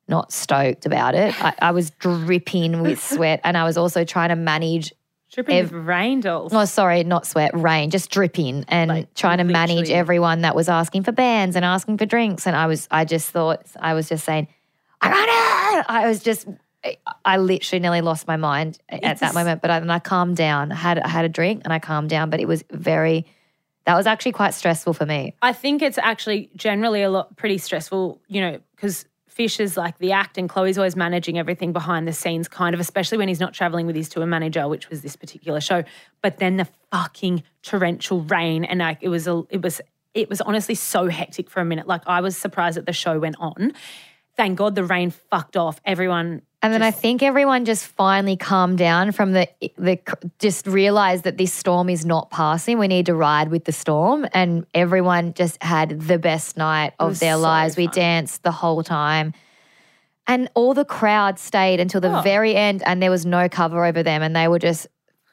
not 0.07 0.31
stoked 0.31 0.85
about 0.85 1.13
it. 1.13 1.33
I, 1.41 1.53
I 1.61 1.71
was 1.71 1.89
dripping 1.91 2.81
with 2.81 3.01
sweat 3.03 3.41
and 3.43 3.57
I 3.57 3.63
was 3.65 3.77
also 3.77 4.05
trying 4.05 4.29
to 4.29 4.35
manage, 4.35 4.93
dripping 5.31 5.55
ev- 5.55 5.71
with 5.71 5.85
rain 5.85 6.19
dolls. 6.19 6.53
oh, 6.53 6.65
sorry, 6.65 7.03
not 7.03 7.25
sweat, 7.25 7.51
rain, 7.53 7.89
just 7.89 8.09
dripping 8.11 8.65
and 8.67 8.89
Like, 8.89 9.13
trying 9.13 9.37
to 9.39 9.43
manage 9.43 9.89
everyone 9.89 10.41
that 10.41 10.55
was 10.55 10.69
asking 10.69 11.03
for 11.03 11.11
bands 11.11 11.55
and 11.55 11.63
asking 11.65 11.97
for 11.97 12.05
drinks. 12.05 12.45
And 12.45 12.55
I 12.55 12.67
was, 12.67 12.87
I 12.91 13.05
just 13.05 13.29
thought, 13.29 13.65
I 13.79 13.93
was 13.93 14.09
just 14.09 14.25
saying, 14.25 14.47
I 15.01 15.09
got 15.09 15.79
it. 15.79 15.85
I 15.89 16.07
was 16.07 16.21
just, 16.21 16.47
I 17.25 17.37
literally 17.37 17.79
nearly 17.79 18.01
lost 18.01 18.27
my 18.27 18.37
mind 18.37 18.79
at 18.89 19.03
It's 19.03 19.21
that 19.21 19.33
moment. 19.33 19.61
But 19.61 19.71
I, 19.71 19.79
then 19.79 19.89
I 19.89 19.99
calmed 19.99 20.35
down. 20.37 20.71
I 20.71 20.75
had, 20.75 20.99
I 20.99 21.07
had 21.07 21.25
a 21.25 21.29
drink 21.29 21.61
and 21.63 21.73
I 21.73 21.79
calmed 21.79 22.09
down. 22.09 22.29
But 22.29 22.39
it 22.39 22.47
was 22.47 22.63
very, 22.71 23.25
that 23.85 23.95
was 23.95 24.05
actually 24.07 24.33
quite 24.33 24.53
stressful 24.53 24.93
for 24.93 25.05
me. 25.05 25.35
I 25.41 25.53
think 25.53 25.81
it's 25.81 25.97
actually 25.97 26.49
generally 26.55 27.01
a 27.03 27.09
lot 27.09 27.35
pretty 27.37 27.57
stressful, 27.57 28.21
you 28.27 28.41
know, 28.41 28.59
because 28.75 29.05
Fish 29.31 29.61
is 29.61 29.77
like 29.77 29.97
the 29.97 30.11
act 30.11 30.37
and 30.37 30.49
Chloe's 30.49 30.77
always 30.77 30.97
managing 30.97 31.39
everything 31.39 31.71
behind 31.71 32.05
the 32.05 32.11
scenes, 32.11 32.49
kind 32.49 32.73
of, 32.73 32.81
especially 32.81 33.17
when 33.17 33.29
he's 33.29 33.39
not 33.39 33.53
traveling 33.53 33.87
with 33.87 33.95
his 33.95 34.09
tour 34.09 34.25
manager, 34.25 34.67
which 34.67 34.89
was 34.89 35.01
this 35.01 35.15
particular 35.15 35.61
show. 35.61 35.85
But 36.21 36.37
then 36.39 36.57
the 36.57 36.67
fucking 36.91 37.43
torrential 37.63 38.23
rain 38.23 38.65
and 38.65 38.79
like 38.79 38.97
it 38.99 39.07
was 39.07 39.27
a 39.27 39.43
it 39.49 39.61
was 39.61 39.79
it 40.13 40.27
was 40.27 40.41
honestly 40.41 40.75
so 40.75 41.07
hectic 41.07 41.49
for 41.49 41.61
a 41.61 41.65
minute. 41.65 41.87
Like 41.87 42.01
I 42.07 42.19
was 42.19 42.35
surprised 42.35 42.75
that 42.75 42.85
the 42.85 42.91
show 42.91 43.19
went 43.19 43.37
on. 43.39 43.71
Thank 44.35 44.57
God 44.57 44.75
the 44.75 44.83
rain 44.83 45.11
fucked 45.11 45.55
off. 45.55 45.79
Everyone 45.85 46.41
And 46.63 46.71
then 46.71 46.83
I 46.83 46.91
think 46.91 47.23
everyone 47.23 47.65
just 47.65 47.87
finally 47.87 48.37
calmed 48.37 48.77
down 48.77 49.11
from 49.13 49.31
the 49.31 49.47
the 49.77 49.97
just 50.37 50.67
realized 50.67 51.23
that 51.23 51.37
this 51.37 51.51
storm 51.51 51.89
is 51.89 52.05
not 52.05 52.29
passing. 52.29 52.77
We 52.77 52.87
need 52.87 53.07
to 53.07 53.15
ride 53.15 53.49
with 53.49 53.65
the 53.65 53.71
storm, 53.71 54.27
and 54.33 54.65
everyone 54.75 55.33
just 55.33 55.61
had 55.63 56.01
the 56.01 56.19
best 56.19 56.57
night 56.57 56.93
of 56.99 57.19
their 57.19 57.33
so 57.35 57.39
lives. 57.39 57.77
We 57.77 57.87
danced 57.87 58.43
the 58.43 58.51
whole 58.51 58.83
time. 58.83 59.33
And 60.27 60.49
all 60.53 60.75
the 60.75 60.85
crowd 60.85 61.39
stayed 61.39 61.79
until 61.79 61.99
the 61.99 62.19
Oh. 62.19 62.21
very 62.21 62.55
end, 62.55 62.83
and 62.85 63.01
there 63.01 63.09
was 63.09 63.25
no 63.25 63.49
cover 63.49 63.83
over 63.83 64.03
them, 64.03 64.21
and 64.21 64.35
they 64.35 64.47
were 64.47 64.59
just 64.59 64.87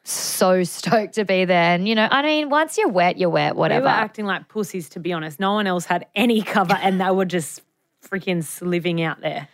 so 0.05 0.65
stoked 0.77 1.15
to 1.17 1.27
be 1.27 1.45
there. 1.45 1.75
And 1.75 1.87
you 1.87 1.95
know, 1.95 2.09
I 2.11 2.23
mean, 2.23 2.49
once 2.49 2.79
you're 2.79 2.89
wet, 2.89 3.19
you're 3.19 3.29
wet. 3.29 3.55
we 3.55 3.61
Whatever. 3.61 3.83
were 3.85 3.89
acting 3.91 4.25
like 4.25 4.49
pussies, 4.49 4.89
to 4.91 4.99
be 5.01 5.13
honest. 5.13 5.39
No 5.39 5.53
one 5.53 5.67
else 5.67 5.85
had 5.85 6.07
any 6.15 6.41
cover 6.41 6.73
and 6.81 6.99
they 6.99 7.11
were 7.11 7.27
just 7.27 7.61
freaking 8.03 8.43
sliving 8.43 9.03
out 9.03 9.21
there. 9.21 9.49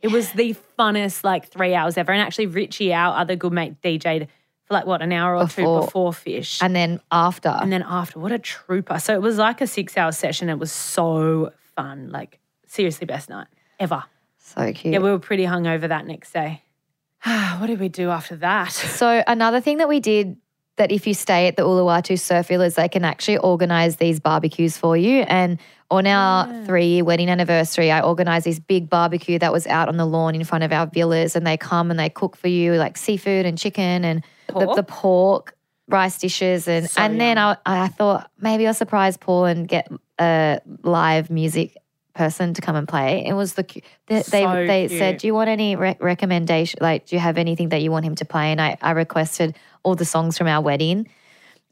It 0.00 0.08
was 0.08 0.30
the 0.32 0.54
funnest 0.78 1.24
like 1.24 1.48
three 1.48 1.74
hours 1.74 1.96
ever. 1.96 2.12
And 2.12 2.20
actually, 2.22 2.46
Richie, 2.46 2.92
our 2.94 3.16
other 3.16 3.36
good 3.36 3.52
mate, 3.52 3.80
DJ'd 3.82 4.28
for 4.64 4.74
like 4.74 4.86
what, 4.86 5.02
an 5.02 5.12
hour 5.12 5.36
or 5.36 5.44
Before. 5.46 5.80
two 5.80 5.86
before 5.86 6.12
Fish. 6.12 6.60
and 6.62 6.76
then 6.76 7.00
after, 7.10 7.48
And 7.48 7.72
then 7.72 7.82
after, 7.86 8.18
what 8.20 8.32
a 8.32 8.38
trooper. 8.38 8.98
So 8.98 9.14
it 9.14 9.22
was 9.22 9.38
like 9.38 9.60
a 9.60 9.66
six 9.66 9.96
hour 9.96 10.12
session. 10.12 10.48
It 10.48 10.58
was 10.58 10.70
so 10.70 11.52
fun. 11.74 12.10
Like, 12.10 12.38
seriously, 12.66 13.06
best 13.06 13.28
night 13.28 13.46
ever. 13.80 14.04
so 14.38 14.72
cute. 14.72 14.92
Yeah, 14.92 15.00
we 15.00 15.10
were 15.10 15.18
pretty 15.18 15.44
hungover 15.44 15.88
that 15.88 16.06
next 16.06 16.32
day. 16.32 16.62
what 17.24 17.66
did 17.66 17.80
we 17.80 17.88
do 17.88 18.10
after 18.10 18.36
that? 18.36 18.70
So 18.72 19.22
another 19.26 19.60
thing 19.60 19.78
that 19.78 19.88
we 19.88 20.00
did 20.00 20.36
that 20.78 20.90
if 20.90 21.06
you 21.06 21.14
stay 21.14 21.46
at 21.46 21.56
the 21.56 21.62
Uluwatu 21.62 22.18
Surf 22.18 22.48
Villas, 22.48 22.74
they 22.74 22.88
can 22.88 23.04
actually 23.04 23.38
organize 23.38 23.96
these 23.96 24.18
barbecues 24.18 24.76
for 24.76 24.96
you. 24.96 25.22
And 25.22 25.58
on 25.90 26.06
our 26.06 26.64
three-year 26.64 27.04
wedding 27.04 27.28
anniversary, 27.28 27.90
I 27.90 28.00
organized 28.00 28.46
this 28.46 28.58
big 28.58 28.88
barbecue 28.88 29.38
that 29.38 29.52
was 29.52 29.66
out 29.66 29.88
on 29.88 29.96
the 29.96 30.06
lawn 30.06 30.34
in 30.34 30.44
front 30.44 30.64
of 30.64 30.72
our 30.72 30.86
villas, 30.86 31.36
and 31.36 31.46
they 31.46 31.56
come 31.56 31.90
and 31.90 31.98
they 31.98 32.08
cook 32.08 32.36
for 32.36 32.48
you 32.48 32.74
like 32.74 32.96
seafood 32.96 33.46
and 33.46 33.56
chicken 33.56 34.04
and 34.04 34.24
the, 34.48 34.52
Pork? 34.52 34.76
the 34.76 34.82
pork, 34.82 35.56
rice 35.88 36.18
dishes, 36.18 36.68
and 36.68 36.88
So 36.88 37.00
and 37.00 37.20
then 37.20 37.38
I, 37.38 37.56
I 37.64 37.88
thought 37.88 38.30
maybe 38.40 38.66
I'll 38.66 38.74
surprise 38.74 39.16
Paul 39.16 39.46
and 39.46 39.68
get 39.68 39.90
a 40.18 40.60
live 40.82 41.30
music 41.30 41.76
person 42.18 42.52
to 42.54 42.60
come 42.60 42.76
and 42.76 42.86
play. 42.86 43.24
It 43.26 43.32
was 43.34 43.54
the 43.54 43.64
they 44.06 44.22
they, 44.22 44.22
So 44.44 44.66
they 44.66 44.88
said, 44.88 45.18
"Do 45.18 45.26
you 45.28 45.34
want 45.34 45.48
any 45.48 45.76
re- 45.76 45.96
recommendation? 46.00 46.78
Like, 46.82 47.06
do 47.06 47.16
you 47.16 47.20
have 47.20 47.38
anything 47.38 47.68
that 47.70 47.80
you 47.82 47.90
want 47.90 48.04
him 48.04 48.14
to 48.16 48.24
play?" 48.24 48.50
And 48.52 48.60
I 48.60 48.76
I 48.82 48.90
requested 49.04 49.56
all 49.84 49.94
the 49.94 50.04
songs 50.04 50.36
from 50.36 50.46
our 50.48 50.60
wedding. 50.60 51.08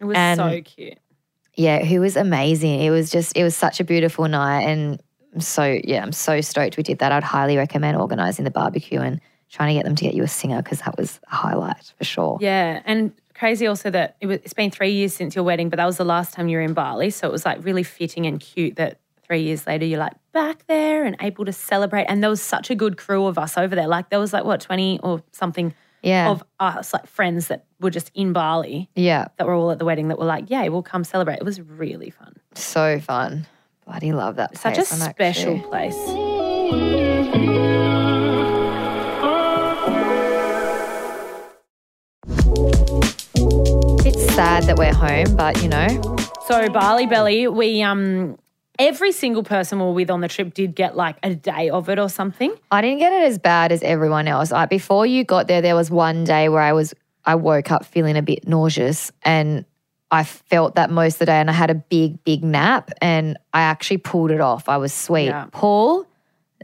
It 0.00 0.04
was 0.04 0.16
And- 0.16 0.38
so 0.40 0.61
cute. 0.62 0.98
Yeah, 1.54 1.78
he 1.80 1.98
was 1.98 2.16
amazing. 2.16 2.80
It 2.80 2.90
was 2.90 3.11
just 3.11 3.37
it 3.37 3.42
was 3.42 3.56
such 3.56 3.80
a 3.80 3.85
beautiful 3.85 4.28
night, 4.28 4.62
and 4.70 5.00
so 5.38 5.62
yeah, 5.85 6.02
I'm 6.02 6.12
so 6.12 6.40
stoked 6.40 6.76
we 6.76 6.82
did 6.82 6.98
that. 6.98 7.12
I'd 7.12 7.24
highly 7.24 7.56
recommend 7.56 7.96
organizing 7.96 8.44
the 8.44 8.50
barbecue 8.50 9.00
and 9.00 9.20
trying 9.50 9.68
to 9.70 9.74
get 9.78 9.85
them 9.85 9.94
to 9.96 10.04
get 10.04 10.14
you 10.14 10.22
a 10.22 10.28
singer 10.28 10.61
because 10.62 10.80
that 10.80 10.96
was 10.98 11.18
a 11.32 11.35
highlight 11.35 11.92
for 11.98 12.04
sure. 12.04 12.37
Yeah, 12.40 12.80
and 12.85 13.12
crazy 13.35 13.66
also 13.66 13.90
that 13.90 14.16
it 14.20 14.26
was, 14.26 14.38
it's 14.44 14.54
been 14.54 14.70
three 14.70 14.92
years 14.92 15.14
since 15.14 15.35
your 15.35 15.44
wedding, 15.44 15.68
but 15.70 15.76
that 15.76 15.87
was 15.87 15.96
the 15.98 16.04
last 16.04 16.35
time 16.35 16.48
you 16.48 16.56
were 16.59 16.62
in 16.64 16.74
Bali. 16.74 17.11
So 17.11 17.26
it 17.28 17.32
was 17.32 17.44
like 17.46 17.64
really 17.64 17.82
fitting 17.85 18.26
and 18.26 18.38
cute 18.40 18.76
that 18.76 18.98
three 19.26 19.42
years 19.42 19.66
later 19.66 19.84
you're 19.84 19.98
like 20.00 20.12
back 20.32 20.66
there 20.66 21.04
and 21.04 21.16
able 21.20 21.44
to 21.44 21.52
celebrate. 21.52 22.04
And 22.04 22.22
there 22.22 22.30
was 22.30 22.40
such 22.42 22.70
a 22.70 22.74
good 22.74 22.96
crew 22.96 23.26
of 23.26 23.38
us 23.38 23.58
over 23.58 23.74
there. 23.74 23.88
Like 23.88 24.10
there 24.10 24.20
was 24.20 24.32
like 24.32 24.44
what 24.44 24.60
twenty 24.60 25.00
or 25.02 25.22
something 25.32 25.74
Yeah, 26.02 26.30
of 26.30 26.42
us, 26.60 26.92
like 26.92 27.06
friends 27.06 27.48
that 27.48 27.64
were 27.80 27.90
just 27.90 28.10
in 28.14 28.32
Bali 28.32 28.88
yeah, 28.94 29.26
that 29.38 29.46
were 29.46 29.54
all 29.54 29.70
at 29.70 29.78
the 29.78 29.84
wedding 29.84 30.08
that 30.08 30.18
were 30.18 30.24
like, 30.26 30.44
yeah, 30.48 30.66
we'll 30.68 30.82
come 30.82 31.04
celebrate. 31.04 31.36
It 31.38 31.44
was 31.44 31.60
really 31.60 32.10
fun. 32.10 32.36
so 32.54 33.00
fun. 33.00 33.46
Bloody 33.86 34.12
love 34.12 34.36
that. 34.36 34.56
Such 34.56 34.74
a 34.74 34.76
place. 34.82 34.92
I'm 35.02 35.10
special 35.10 35.56
actually- 35.56 35.68
place. 35.68 37.06
It's 44.08 44.34
sad 44.34 44.64
that 44.64 44.76
we're 44.78 44.94
home, 44.94 45.36
but 45.36 45.62
you 45.62 45.68
know, 45.68 45.88
So 46.46 46.68
Bali 46.68 47.06
Belly, 47.06 47.48
we 47.48 47.82
um 47.82 48.38
every 48.78 49.12
single 49.12 49.42
person 49.42 49.78
we 49.78 49.84
were 49.84 49.92
with 49.92 50.10
on 50.10 50.20
the 50.20 50.28
trip 50.28 50.54
did 50.54 50.74
get 50.74 50.96
like 50.96 51.16
a 51.22 51.34
day 51.34 51.70
of 51.70 51.88
it 51.88 51.98
or 51.98 52.08
something. 52.08 52.54
I 52.70 52.80
didn't 52.80 52.98
get 52.98 53.12
it 53.12 53.24
as 53.24 53.38
bad 53.38 53.72
as 53.72 53.82
everyone 53.82 54.28
else. 54.28 54.50
Like 54.50 54.70
before 54.70 55.06
you 55.06 55.24
got 55.24 55.48
there, 55.48 55.62
there 55.62 55.74
was 55.74 55.90
one 55.90 56.24
day 56.24 56.48
where 56.48 56.60
I 56.62 56.72
was 56.72 56.94
I 57.24 57.34
woke 57.34 57.70
up 57.70 57.84
feeling 57.84 58.16
a 58.16 58.22
bit 58.22 58.46
nauseous, 58.46 59.10
and 59.22 59.64
I 60.12 60.22
felt 60.22 60.76
that 60.76 60.90
most 60.90 61.14
of 61.14 61.18
the 61.20 61.26
day, 61.26 61.40
and 61.40 61.50
I 61.50 61.54
had 61.54 61.70
a 61.70 61.74
big, 61.74 62.22
big 62.22 62.44
nap, 62.44 62.92
and 63.02 63.36
I 63.52 63.62
actually 63.62 63.98
pulled 63.98 64.30
it 64.30 64.40
off. 64.40 64.68
I 64.68 64.76
was 64.76 64.92
sweet. 64.92 65.26
Yeah. 65.26 65.46
Paul, 65.50 66.06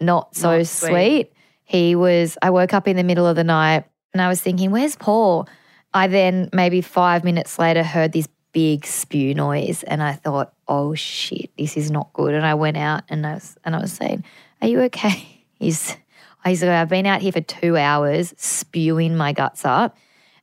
not 0.01 0.37
so 0.37 0.59
Not 0.59 0.67
sweet. 0.69 0.89
sweet. 0.89 1.33
He 1.65 1.97
was. 1.97 2.39
I 2.43 2.51
woke 2.51 2.75
up 2.75 2.87
in 2.87 2.97
the 2.97 3.03
middle 3.03 3.27
of 3.27 3.35
the 3.35 3.45
night, 3.45 3.85
and 4.13 4.23
I 4.23 4.29
was 4.29 4.41
thinking, 4.41 4.71
"Where's 4.71 4.95
Paul?" 4.95 5.49
I 5.95 6.07
then 6.07 6.49
maybe 6.53 6.81
five 6.81 7.25
minutes 7.25 7.59
later 7.59 7.83
heard 7.83 8.13
this 8.13 8.27
big 8.53 8.87
spew 8.87 9.35
noise, 9.35 9.83
and 9.83 10.03
I 10.03 10.13
thought, 10.13 10.53
"Oh 10.69 10.95
shit, 10.95 11.51
this 11.57 11.77
is 11.77 11.91
not 11.91 12.13
good." 12.13 12.35
And 12.35 12.47
I 12.47 12.55
went 12.55 12.77
out, 12.77 13.05
and 13.09 13.27
I 13.27 13.35
was 13.35 13.57
and 13.65 13.75
I 13.75 13.81
was 13.81 13.93
saying, 13.93 14.25
"Are 14.61 14.69
you 14.69 14.81
okay?" 14.83 15.45
He's 15.59 15.97
he's 16.45 16.63
"I've 16.63 16.89
been 16.89 17.07
out 17.07 17.23
here 17.23 17.33
for 17.33 17.41
two 17.41 17.77
hours 17.77 18.35
spewing 18.37 19.17
my 19.17 19.33
guts 19.33 19.65
up," 19.65 19.97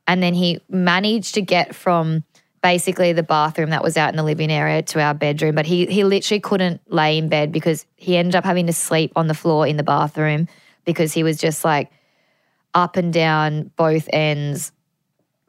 and 0.06 0.22
then 0.22 0.34
he 0.34 0.60
managed 0.68 1.34
to 1.34 1.42
get 1.42 1.74
from 1.74 2.24
basically 2.62 3.12
the 3.12 3.22
bathroom 3.22 3.70
that 3.70 3.82
was 3.82 3.96
out 3.96 4.10
in 4.10 4.16
the 4.16 4.22
living 4.22 4.50
area 4.50 4.82
to 4.82 5.00
our 5.00 5.14
bedroom. 5.14 5.54
But 5.54 5.66
he 5.66 5.86
he 5.86 6.04
literally 6.04 6.40
couldn't 6.40 6.80
lay 6.92 7.18
in 7.18 7.28
bed 7.28 7.52
because 7.52 7.86
he 7.96 8.16
ended 8.16 8.34
up 8.34 8.44
having 8.44 8.66
to 8.66 8.72
sleep 8.72 9.12
on 9.16 9.26
the 9.26 9.34
floor 9.34 9.66
in 9.66 9.76
the 9.76 9.82
bathroom 9.82 10.48
because 10.84 11.12
he 11.12 11.22
was 11.22 11.38
just 11.38 11.64
like 11.64 11.90
up 12.74 12.96
and 12.96 13.12
down 13.12 13.70
both 13.76 14.08
ends 14.12 14.72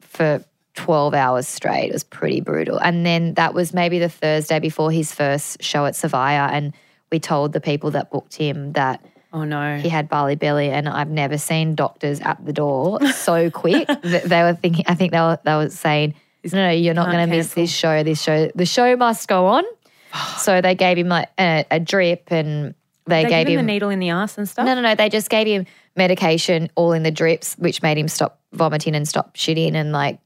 for 0.00 0.44
12 0.74 1.14
hours 1.14 1.46
straight. 1.48 1.88
It 1.88 1.92
was 1.92 2.04
pretty 2.04 2.40
brutal. 2.40 2.78
And 2.78 3.04
then 3.04 3.34
that 3.34 3.54
was 3.54 3.74
maybe 3.74 3.98
the 3.98 4.08
Thursday 4.08 4.58
before 4.58 4.90
his 4.90 5.12
first 5.12 5.62
show 5.62 5.84
at 5.86 5.94
Savaya. 5.94 6.50
And 6.50 6.72
we 7.10 7.20
told 7.20 7.52
the 7.52 7.60
people 7.60 7.90
that 7.92 8.10
booked 8.10 8.36
him 8.36 8.72
that 8.72 9.04
Oh 9.34 9.44
no. 9.44 9.78
he 9.78 9.88
had 9.88 10.10
Bali 10.10 10.34
belly 10.34 10.68
And 10.68 10.86
I've 10.86 11.08
never 11.08 11.38
seen 11.38 11.74
doctors 11.74 12.20
at 12.20 12.44
the 12.44 12.52
door 12.52 13.04
so 13.12 13.50
quick. 13.50 13.86
that 14.02 14.24
they 14.24 14.42
were 14.42 14.54
thinking, 14.54 14.84
I 14.88 14.94
think 14.94 15.12
they 15.12 15.20
were, 15.20 15.38
they 15.44 15.54
were 15.54 15.70
saying, 15.70 16.14
no, 16.52 16.66
no, 16.66 16.70
you're 16.70 16.94
not 16.94 17.10
going 17.10 17.28
to 17.28 17.34
miss 17.34 17.54
this 17.54 17.70
show. 17.70 18.02
This 18.02 18.20
show, 18.20 18.50
the 18.54 18.66
show 18.66 18.96
must 18.96 19.28
go 19.28 19.46
on. 19.46 19.64
so 20.38 20.60
they 20.60 20.74
gave 20.74 20.98
him 20.98 21.08
like 21.08 21.28
a, 21.38 21.64
a 21.70 21.80
drip 21.80 22.24
and 22.28 22.74
they, 23.06 23.24
they 23.24 23.28
gave 23.28 23.46
him 23.48 23.58
him 23.58 23.66
the 23.66 23.72
needle 23.72 23.90
in 23.90 23.98
the 23.98 24.10
ass 24.10 24.38
and 24.38 24.48
stuff. 24.48 24.64
no, 24.64 24.74
no, 24.74 24.80
no. 24.80 24.94
They 24.94 25.08
just 25.08 25.28
gave 25.28 25.46
him 25.46 25.66
medication 25.96 26.70
all 26.76 26.92
in 26.92 27.02
the 27.02 27.10
drips, 27.10 27.54
which 27.58 27.82
made 27.82 27.98
him 27.98 28.08
stop 28.08 28.40
vomiting 28.52 28.94
and 28.94 29.08
stop 29.08 29.36
shitting 29.36 29.74
and 29.74 29.92
like 29.92 30.20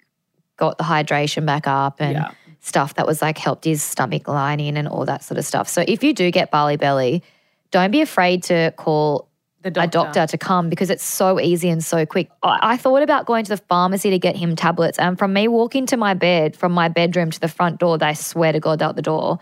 got 0.57 0.79
the 0.79 0.85
hydration 0.85 1.45
back 1.47 1.67
up 1.67 1.97
and 2.01 2.15
Yeah. 2.17 2.31
stuff 2.61 2.95
that 2.95 3.07
was 3.07 3.23
like 3.23 3.39
helped 3.39 3.65
his 3.65 3.83
stomach 3.83 4.27
lining 4.29 4.77
and 4.77 4.89
all 4.89 5.05
that 5.05 5.23
sort 5.23 5.39
of 5.39 5.45
stuff. 5.45 5.69
So 5.69 5.85
if 5.87 6.03
you 6.03 6.13
do 6.15 6.31
get 6.31 6.51
Bali 6.51 6.77
belly, 6.77 7.23
don't 7.71 7.91
be 7.91 8.01
afraid 8.01 8.43
to 8.45 8.73
call 8.77 9.29
The 9.63 9.69
a 9.69 9.71
doctor. 9.73 9.91
doctor 9.99 10.27
to 10.29 10.39
come 10.39 10.69
because 10.71 10.91
it's 10.91 11.05
so 11.05 11.39
easy 11.41 11.69
and 11.69 11.83
so 11.85 12.07
quick. 12.07 12.31
I, 12.43 12.59
I 12.63 12.77
thought 12.77 13.03
about 13.03 13.27
going 13.27 13.45
to 13.45 13.51
the 13.51 13.57
pharmacy 13.69 14.11
to 14.11 14.19
get 14.19 14.37
him 14.37 14.57
tablets, 14.57 14.99
and 14.99 15.19
from 15.19 15.33
me 15.33 15.49
walking 15.49 15.87
to 15.87 15.97
my 15.97 16.15
bed, 16.15 16.57
from 16.57 16.73
my 16.73 16.89
bedroom 16.89 17.31
to 17.31 17.41
the 17.41 17.49
front 17.49 17.79
door, 17.81 17.99
they 17.99 18.15
swear 18.15 18.53
to 18.53 18.61
God 18.61 18.81
out 18.83 18.97
the 18.97 19.03
door. 19.03 19.39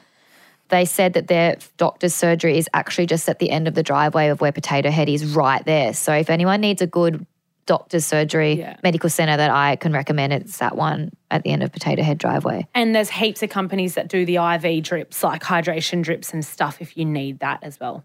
They 0.70 0.86
said 0.86 1.12
that 1.12 1.26
their 1.28 1.56
doctor's 1.76 2.14
surgery 2.14 2.56
is 2.56 2.68
actually 2.72 3.04
just 3.06 3.28
at 3.28 3.38
the 3.38 3.50
end 3.50 3.68
of 3.68 3.74
the 3.74 3.82
driveway 3.82 4.28
of 4.28 4.40
where 4.40 4.50
Potato 4.50 4.90
Head 4.90 5.10
is, 5.10 5.36
right 5.36 5.62
there. 5.66 5.92
So 5.92 6.14
if 6.14 6.30
anyone 6.30 6.62
needs 6.62 6.80
a 6.80 6.86
good 6.86 7.26
doctor's 7.66 8.04
surgery 8.04 8.54
Yeah. 8.54 8.76
medical 8.82 9.08
center 9.08 9.36
that 9.36 9.50
I 9.50 9.76
can 9.76 9.92
recommend, 9.92 10.32
it's 10.32 10.58
that 10.58 10.76
one 10.76 11.10
at 11.30 11.42
the 11.42 11.50
end 11.50 11.62
of 11.62 11.72
Potato 11.72 12.02
Head 12.02 12.18
driveway. 12.18 12.66
And 12.74 12.94
there's 12.94 13.10
heaps 13.10 13.42
of 13.42 13.50
companies 13.50 13.94
that 13.94 14.08
do 14.08 14.24
the 14.26 14.36
IV 14.36 14.82
drips, 14.82 15.22
like 15.22 15.42
hydration 15.42 16.02
drips 16.02 16.32
and 16.32 16.44
stuff, 16.44 16.78
if 16.80 16.96
you 16.96 17.04
need 17.04 17.40
that 17.40 17.60
as 17.62 17.80
well. 17.80 18.04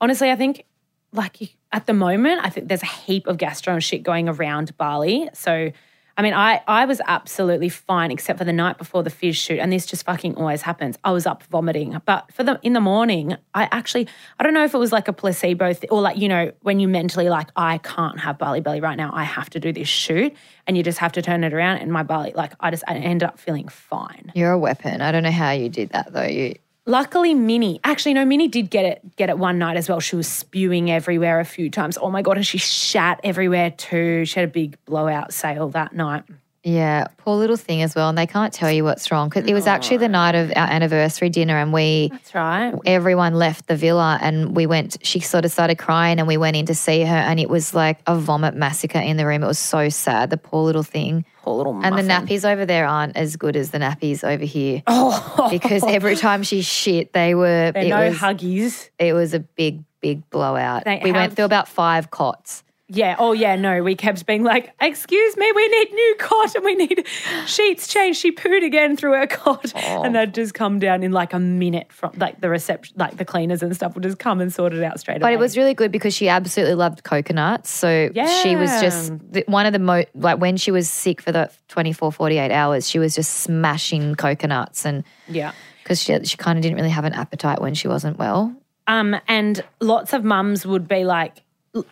Honestly, 0.00 0.30
I 0.30 0.36
think, 0.36 0.64
like 1.12 1.56
at 1.72 1.86
the 1.86 1.92
moment, 1.94 2.40
I 2.44 2.50
think 2.50 2.68
there's 2.68 2.82
a 2.82 2.86
heap 2.86 3.26
of 3.26 3.38
gastro 3.38 3.74
and 3.74 3.82
shit 3.82 4.02
going 4.02 4.28
around 4.28 4.76
Bali. 4.76 5.28
So, 5.32 5.70
I 6.18 6.22
mean, 6.22 6.32
I, 6.32 6.62
I 6.66 6.86
was 6.86 7.02
absolutely 7.06 7.68
fine 7.68 8.10
except 8.10 8.38
for 8.38 8.44
the 8.44 8.52
night 8.52 8.78
before 8.78 9.02
the 9.02 9.10
fizz 9.10 9.36
shoot, 9.36 9.58
and 9.58 9.70
this 9.70 9.84
just 9.84 10.04
fucking 10.06 10.36
always 10.36 10.62
happens. 10.62 10.96
I 11.04 11.12
was 11.12 11.26
up 11.26 11.42
vomiting, 11.44 12.00
but 12.06 12.32
for 12.32 12.42
the 12.42 12.58
in 12.62 12.72
the 12.72 12.80
morning, 12.80 13.36
I 13.54 13.68
actually 13.70 14.08
I 14.38 14.44
don't 14.44 14.54
know 14.54 14.64
if 14.64 14.72
it 14.72 14.78
was 14.78 14.92
like 14.92 15.08
a 15.08 15.12
placebo 15.12 15.74
th- 15.74 15.90
or 15.90 16.00
like 16.00 16.16
you 16.16 16.28
know 16.28 16.52
when 16.62 16.80
you 16.80 16.88
mentally 16.88 17.28
like 17.28 17.48
I 17.54 17.78
can't 17.78 18.18
have 18.20 18.38
Bali 18.38 18.60
belly 18.60 18.80
right 18.80 18.96
now, 18.96 19.10
I 19.12 19.24
have 19.24 19.50
to 19.50 19.60
do 19.60 19.72
this 19.72 19.88
shoot, 19.88 20.34
and 20.66 20.76
you 20.76 20.82
just 20.82 20.98
have 20.98 21.12
to 21.12 21.22
turn 21.22 21.44
it 21.44 21.52
around. 21.52 21.78
And 21.78 21.92
my 21.92 22.02
Bali, 22.02 22.32
like 22.34 22.54
I 22.60 22.70
just 22.70 22.84
I 22.88 22.94
ended 22.94 23.28
up 23.28 23.38
feeling 23.38 23.68
fine. 23.68 24.32
You're 24.34 24.52
a 24.52 24.58
weapon. 24.58 25.02
I 25.02 25.12
don't 25.12 25.22
know 25.22 25.30
how 25.30 25.50
you 25.50 25.68
did 25.68 25.90
that 25.90 26.12
though. 26.14 26.22
You 26.22 26.54
Luckily, 26.88 27.34
Minnie, 27.34 27.80
actually, 27.82 28.14
no, 28.14 28.24
Minnie 28.24 28.46
did 28.46 28.70
get 28.70 28.84
it 28.84 29.16
get 29.16 29.28
it 29.28 29.38
one 29.38 29.58
night 29.58 29.76
as 29.76 29.88
well. 29.88 29.98
She 29.98 30.14
was 30.14 30.28
spewing 30.28 30.88
everywhere 30.88 31.40
a 31.40 31.44
few 31.44 31.68
times. 31.68 31.98
Oh 32.00 32.10
my 32.10 32.22
god, 32.22 32.36
and 32.36 32.46
she 32.46 32.58
shat 32.58 33.20
everywhere 33.24 33.72
too. 33.72 34.24
She 34.24 34.38
had 34.38 34.48
a 34.48 34.52
big 34.52 34.78
blowout 34.84 35.32
sale 35.32 35.68
that 35.70 35.94
night. 35.94 36.22
Yeah, 36.68 37.06
poor 37.18 37.36
little 37.36 37.56
thing 37.56 37.80
as 37.82 37.94
well. 37.94 38.08
And 38.08 38.18
they 38.18 38.26
can't 38.26 38.52
tell 38.52 38.72
you 38.72 38.82
what's 38.82 39.12
wrong 39.12 39.28
because 39.28 39.48
it 39.48 39.54
was 39.54 39.68
actually 39.68 39.98
the 39.98 40.08
night 40.08 40.34
of 40.34 40.50
our 40.56 40.66
anniversary 40.66 41.28
dinner, 41.28 41.56
and 41.56 41.72
we 41.72 42.08
That's 42.10 42.34
right. 42.34 42.74
everyone 42.84 43.34
left 43.34 43.68
the 43.68 43.76
villa, 43.76 44.18
and 44.20 44.56
we 44.56 44.66
went. 44.66 44.96
She 45.02 45.20
sort 45.20 45.44
of 45.44 45.52
started 45.52 45.76
crying, 45.78 46.18
and 46.18 46.26
we 46.26 46.36
went 46.36 46.56
in 46.56 46.66
to 46.66 46.74
see 46.74 47.02
her, 47.02 47.14
and 47.14 47.38
it 47.38 47.48
was 47.48 47.72
like 47.72 48.00
a 48.08 48.16
vomit 48.18 48.56
massacre 48.56 48.98
in 48.98 49.16
the 49.16 49.24
room. 49.26 49.44
It 49.44 49.46
was 49.46 49.60
so 49.60 49.88
sad. 49.90 50.30
The 50.30 50.38
poor 50.38 50.64
little 50.64 50.82
thing. 50.82 51.24
Poor 51.42 51.54
little 51.54 51.72
Muffin. 51.72 51.96
And 51.96 52.08
the 52.08 52.12
nappies 52.12 52.44
over 52.44 52.66
there 52.66 52.84
aren't 52.88 53.16
as 53.16 53.36
good 53.36 53.54
as 53.54 53.70
the 53.70 53.78
nappies 53.78 54.24
over 54.24 54.44
here 54.44 54.82
Oh, 54.88 55.46
because 55.52 55.84
every 55.84 56.16
time 56.26 56.42
she 56.42 56.62
shit, 56.62 57.12
they 57.12 57.36
were. 57.36 57.70
no 57.76 58.08
was, 58.08 58.16
huggies. 58.18 58.90
It 58.98 59.12
was 59.12 59.34
a 59.34 59.38
big, 59.38 59.84
big 60.00 60.28
blowout. 60.30 60.84
They 60.84 61.00
we 61.04 61.10
have- 61.10 61.16
went 61.16 61.36
through 61.36 61.44
about 61.44 61.68
five 61.68 62.10
cots. 62.10 62.64
Yeah. 62.88 63.16
Oh, 63.18 63.32
yeah. 63.32 63.56
No, 63.56 63.82
we 63.82 63.96
kept 63.96 64.24
being 64.26 64.44
like, 64.44 64.72
"Excuse 64.80 65.36
me, 65.36 65.50
we 65.54 65.68
need 65.68 65.92
new 65.92 66.16
cot 66.20 66.54
and 66.54 66.64
we 66.64 66.74
need 66.76 67.04
sheets 67.46 67.88
changed." 67.88 68.20
She 68.20 68.30
pooed 68.30 68.64
again 68.64 68.96
through 68.96 69.14
her 69.14 69.26
cot, 69.26 69.72
and 69.74 70.14
they'd 70.14 70.32
just 70.32 70.54
come 70.54 70.78
down 70.78 71.02
in 71.02 71.10
like 71.10 71.32
a 71.32 71.40
minute 71.40 71.92
from 71.92 72.12
like 72.16 72.40
the 72.40 72.48
reception, 72.48 72.94
like 72.96 73.16
the 73.16 73.24
cleaners 73.24 73.62
and 73.62 73.74
stuff 73.74 73.94
would 73.94 74.04
just 74.04 74.20
come 74.20 74.40
and 74.40 74.52
sort 74.52 74.72
it 74.72 74.84
out 74.84 75.00
straight 75.00 75.14
But 75.14 75.26
away. 75.26 75.34
But 75.34 75.40
it 75.40 75.40
was 75.40 75.56
really 75.56 75.74
good 75.74 75.90
because 75.90 76.14
she 76.14 76.28
absolutely 76.28 76.74
loved 76.74 77.02
coconuts. 77.02 77.70
So 77.70 78.10
yeah. 78.14 78.26
she 78.42 78.54
was 78.54 78.70
just 78.80 79.12
one 79.48 79.66
of 79.66 79.72
the 79.72 79.80
most, 79.80 80.08
like 80.14 80.38
when 80.38 80.56
she 80.56 80.70
was 80.70 80.88
sick 80.88 81.20
for 81.20 81.32
the 81.32 81.50
24, 81.68 82.12
48 82.12 82.52
hours, 82.52 82.88
she 82.88 82.98
was 82.98 83.14
just 83.14 83.34
smashing 83.38 84.14
coconuts. 84.14 84.86
And 84.86 85.02
yeah. 85.26 85.52
because 85.82 86.00
she, 86.00 86.24
she 86.24 86.36
kind 86.36 86.56
of 86.56 86.62
didn't 86.62 86.76
really 86.76 86.90
have 86.90 87.04
an 87.04 87.14
appetite 87.14 87.60
when 87.60 87.74
she 87.74 87.88
wasn't 87.88 88.16
well. 88.16 88.54
Um, 88.86 89.16
and 89.26 89.64
lots 89.80 90.12
of 90.12 90.22
mums 90.22 90.64
would 90.64 90.86
be 90.86 91.04
like, 91.04 91.42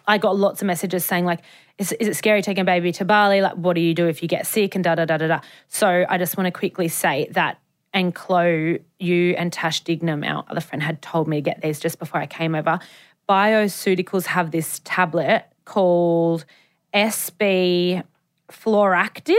I 0.07 0.19
got 0.19 0.37
lots 0.37 0.63
of 0.63 0.67
messages 0.67 1.05
saying 1.05 1.25
like, 1.25 1.41
is, 1.79 1.93
is 1.93 2.09
it 2.09 2.15
scary 2.15 2.43
taking 2.43 2.63
a 2.63 2.65
baby 2.65 2.93
to 2.93 3.05
Bali? 3.05 3.41
Like, 3.41 3.55
what 3.55 3.75
do 3.75 3.81
you 3.81 3.95
do 3.95 4.07
if 4.07 4.23
you 4.23 4.29
get 4.29 4.47
sick 4.47 4.75
and 4.75 4.85
da 4.85 4.95
da 4.95 5.05
da 5.05 5.17
da 5.17 5.27
da. 5.27 5.41
So 5.69 6.07
I 6.09 6.19
just 6.19 6.37
want 6.37 6.47
to 6.47 6.51
quickly 6.53 6.89
say 6.89 7.29
that. 7.33 7.59
And 7.93 8.13
Chloe, 8.13 8.81
you 8.99 9.35
and 9.39 9.53
Tash 9.53 9.85
Dignam, 9.85 10.29
our 10.29 10.45
other 10.49 10.61
friend, 10.61 10.83
had 10.83 11.01
told 11.01 11.29
me 11.29 11.37
to 11.37 11.41
get 11.41 11.61
these 11.63 11.79
just 11.79 12.01
before 12.01 12.21
I 12.21 12.27
came 12.27 12.57
over. 12.57 12.81
Bioceuticals 13.29 14.27
have 14.27 14.51
this 14.51 14.81
tablet 14.85 15.45
called 15.65 16.45
SB 16.93 18.03
Floractive. 18.51 19.35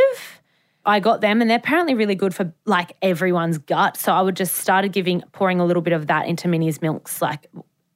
I 0.85 0.99
got 0.99 1.21
them 1.21 1.41
and 1.41 1.49
they're 1.49 1.57
apparently 1.57 1.95
really 1.95 2.15
good 2.15 2.33
for 2.33 2.53
like 2.65 2.95
everyone's 3.01 3.57
gut. 3.57 3.97
So 3.97 4.13
I 4.13 4.21
would 4.21 4.35
just 4.35 4.55
started 4.55 4.91
giving 4.93 5.21
pouring 5.31 5.59
a 5.59 5.65
little 5.65 5.81
bit 5.81 5.93
of 5.93 6.07
that 6.07 6.27
into 6.27 6.47
Minnie's 6.47 6.81
milks 6.81 7.21
like 7.21 7.47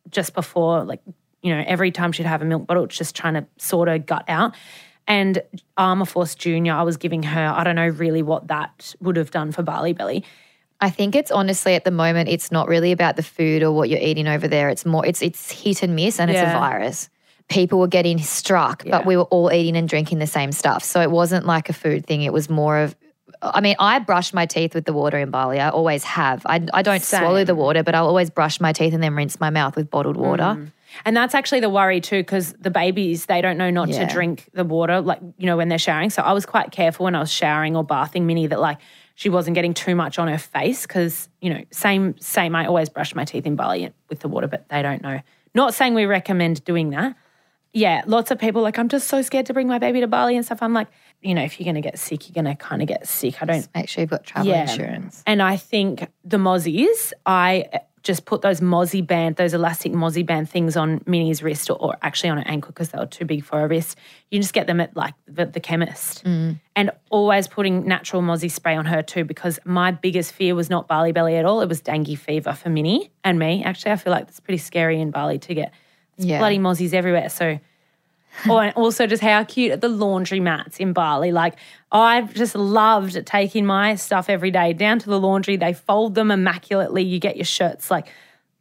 just 0.09 0.33
before 0.33 0.83
like 0.83 1.01
you 1.41 1.55
know 1.55 1.63
every 1.67 1.91
time 1.91 2.11
she'd 2.11 2.25
have 2.25 2.41
a 2.41 2.45
milk 2.45 2.67
bottle 2.67 2.83
it's 2.83 2.97
just 2.97 3.15
trying 3.15 3.35
to 3.35 3.45
sort 3.57 3.87
her 3.87 3.97
gut 3.97 4.25
out. 4.27 4.55
And 5.07 5.41
ArmaForce 5.75 6.37
Junior, 6.37 6.73
I 6.73 6.83
was 6.83 6.95
giving 6.95 7.23
her, 7.23 7.53
I 7.57 7.63
don't 7.63 7.75
know 7.75 7.87
really 7.87 8.21
what 8.21 8.47
that 8.49 8.93
would 9.01 9.15
have 9.15 9.31
done 9.31 9.51
for 9.51 9.63
Bali 9.63 9.91
Belly. 9.91 10.23
I 10.81 10.91
think 10.91 11.15
it's 11.15 11.31
honestly 11.31 11.73
at 11.73 11.83
the 11.83 11.91
moment, 11.91 12.29
it's 12.29 12.51
not 12.51 12.67
really 12.67 12.91
about 12.91 13.15
the 13.15 13.23
food 13.23 13.63
or 13.63 13.71
what 13.71 13.89
you're 13.89 13.99
eating 13.99 14.27
over 14.27 14.47
there. 14.47 14.69
It's 14.69 14.85
more, 14.85 15.03
it's 15.03 15.23
it's 15.23 15.51
hit 15.51 15.81
and 15.81 15.95
miss, 15.95 16.19
and 16.19 16.29
it's 16.29 16.39
a 16.39 16.45
virus. 16.53 17.09
People 17.49 17.79
were 17.79 17.87
getting 17.87 18.19
struck, 18.19 18.85
Yeah. 18.85 18.91
but 18.99 19.07
we 19.07 19.17
were 19.17 19.23
all 19.23 19.51
eating 19.51 19.75
and 19.75 19.89
drinking 19.89 20.19
the 20.19 20.27
same 20.27 20.51
stuff. 20.51 20.83
So 20.83 21.01
it 21.01 21.09
wasn't 21.09 21.47
like 21.47 21.69
a 21.69 21.73
food 21.73 22.05
thing. 22.05 22.21
It 22.21 22.31
was 22.31 22.47
more 22.47 22.77
of, 22.77 22.95
I 23.41 23.61
mean, 23.61 23.75
I 23.79 23.97
brush 23.97 24.31
my 24.31 24.45
teeth 24.45 24.75
with 24.75 24.85
the 24.85 24.93
water 24.93 25.17
in 25.17 25.31
Bali. 25.31 25.59
I 25.59 25.69
always 25.69 26.03
have. 26.03 26.45
I, 26.45 26.65
I 26.71 26.83
don't 26.83 27.01
swallow 27.01 27.43
the 27.43 27.55
water, 27.55 27.81
but 27.81 27.95
I'll 27.95 28.07
always 28.07 28.29
brush 28.29 28.61
my 28.61 28.73
teeth 28.73 28.93
and 28.93 29.01
then 29.01 29.15
rinse 29.15 29.39
my 29.39 29.49
mouth 29.49 29.75
with 29.75 29.89
bottled 29.89 30.17
water. 30.17 30.43
Mm. 30.43 30.71
And 31.05 31.15
that's 31.15 31.35
actually 31.35 31.59
the 31.59 31.69
worry 31.69 32.01
too, 32.01 32.19
because 32.19 32.53
the 32.59 32.71
babies, 32.71 33.25
they 33.27 33.41
don't 33.41 33.57
know 33.57 33.69
not 33.69 33.89
Yeah. 33.89 34.07
to 34.07 34.13
drink 34.13 34.49
the 34.53 34.63
water, 34.63 35.01
like, 35.01 35.19
you 35.37 35.45
know, 35.45 35.57
when 35.57 35.69
they're 35.69 35.77
showering. 35.77 36.09
So 36.09 36.21
I 36.21 36.33
was 36.33 36.45
quite 36.45 36.71
careful 36.71 37.03
when 37.05 37.15
I 37.15 37.19
was 37.19 37.31
showering 37.31 37.75
or 37.75 37.83
bathing 37.83 38.25
Minnie 38.27 38.47
that, 38.47 38.59
like, 38.59 38.77
she 39.15 39.29
wasn't 39.29 39.55
getting 39.55 39.73
too 39.73 39.95
much 39.95 40.17
on 40.17 40.27
her 40.29 40.37
face 40.37 40.83
because, 40.87 41.27
you 41.41 41.53
know, 41.53 41.61
same, 41.71 42.17
same. 42.19 42.55
I 42.55 42.65
always 42.67 42.87
brush 42.89 43.13
my 43.15 43.25
teeth 43.25 43.45
in 43.45 43.55
Bali 43.55 43.91
with 44.09 44.19
the 44.21 44.29
water, 44.29 44.47
but 44.47 44.69
they 44.69 44.81
don't 44.81 45.01
know. 45.01 45.19
Not 45.53 45.73
saying 45.73 45.93
we 45.93 46.05
recommend 46.05 46.63
doing 46.63 46.91
that. 46.91 47.15
Yeah, 47.73 48.01
lots 48.07 48.31
of 48.31 48.39
people 48.39 48.61
like, 48.63 48.79
I'm 48.79 48.87
just 48.89 49.07
so 49.07 49.21
scared 49.21 49.45
to 49.47 49.53
bring 49.53 49.67
my 49.67 49.77
baby 49.77 49.99
to 49.99 50.07
Bali 50.07 50.35
and 50.35 50.43
stuff. 50.45 50.59
I'm 50.63 50.73
like, 50.73 50.87
you 51.21 51.35
know, 51.35 51.43
if 51.43 51.59
you're 51.59 51.65
going 51.65 51.75
to 51.75 51.81
get 51.81 51.99
sick, 51.99 52.27
you're 52.27 52.33
going 52.41 52.45
to 52.45 52.55
kind 52.59 52.81
of 52.81 52.87
get 52.87 53.07
sick. 53.07 53.43
I 53.43 53.45
don't 53.45 53.67
Make 53.75 53.89
sure 53.89 54.01
you've 54.01 54.09
got 54.09 54.23
travel 54.23 54.51
insurance. 54.53 55.21
and 55.27 55.41
I 55.41 55.57
think 55.57 56.07
the 56.23 56.37
mozzies, 56.37 57.11
I 57.27 57.65
just 58.03 58.25
put 58.25 58.41
those 58.41 58.61
mozzie 58.61 59.05
band, 59.05 59.35
those 59.35 59.53
elastic 59.53 59.91
mozzie 59.91 60.25
band 60.25 60.49
things 60.49 60.77
on 60.77 61.01
Minnie's 61.05 61.43
wrist 61.43 61.69
or, 61.69 61.77
or 61.81 61.97
actually 62.01 62.29
on 62.29 62.37
her 62.37 62.47
ankle 62.47 62.71
because 62.71 62.89
they 62.89 62.97
were 62.97 63.05
too 63.05 63.25
big 63.25 63.43
for 63.43 63.59
her 63.59 63.67
wrist. 63.67 63.97
You 64.31 64.39
just 64.39 64.53
get 64.53 64.67
them 64.67 64.79
at 64.79 64.95
like 64.95 65.13
the, 65.27 65.45
the 65.45 65.59
chemist. 65.59 66.23
Mm. 66.23 66.59
And 66.75 66.91
always 67.09 67.47
putting 67.47 67.85
natural 67.85 68.21
mozzie 68.21 68.51
spray 68.51 68.75
on 68.75 68.85
her 68.85 69.01
too 69.01 69.25
because 69.25 69.59
my 69.65 69.91
biggest 69.91 70.31
fear 70.33 70.55
was 70.55 70.69
not 70.69 70.87
Bali 70.87 71.11
belly 71.11 71.35
at 71.35 71.45
all. 71.45 71.61
It 71.61 71.69
was 71.69 71.81
dengue 71.81 72.17
fever 72.17 72.53
for 72.53 72.69
Minnie 72.69 73.11
and 73.23 73.37
me. 73.37 73.63
Actually, 73.63 73.91
I 73.91 73.95
feel 73.97 74.11
like 74.11 74.27
it's 74.27 74.39
pretty 74.39 74.59
scary 74.59 74.99
in 75.01 75.11
Bali 75.11 75.39
to 75.39 75.53
get 75.53 75.73
Yeah. 76.17 76.39
bloody 76.39 76.59
mozzies 76.59 76.93
everywhere. 76.93 77.29
So 77.29 77.59
or 78.49 78.63
and 78.63 78.73
also 78.75 79.05
just 79.07 79.21
how 79.21 79.43
cute 79.43 79.71
are 79.71 79.77
the 79.77 79.89
laundry 79.89 80.39
mats 80.39 80.77
in 80.77 80.93
Bali. 80.93 81.31
Like 81.31 81.55
I've 81.91 82.33
just 82.33 82.55
loved 82.55 83.25
taking 83.25 83.65
my 83.65 83.95
stuff 83.95 84.29
every 84.29 84.51
day 84.51 84.73
down 84.73 84.99
to 84.99 85.09
the 85.09 85.19
laundry. 85.19 85.57
They 85.57 85.73
fold 85.73 86.15
them 86.15 86.31
immaculately. 86.31 87.03
You 87.03 87.19
get 87.19 87.35
your 87.35 87.45
shirts 87.45 87.89
like, 87.91 88.07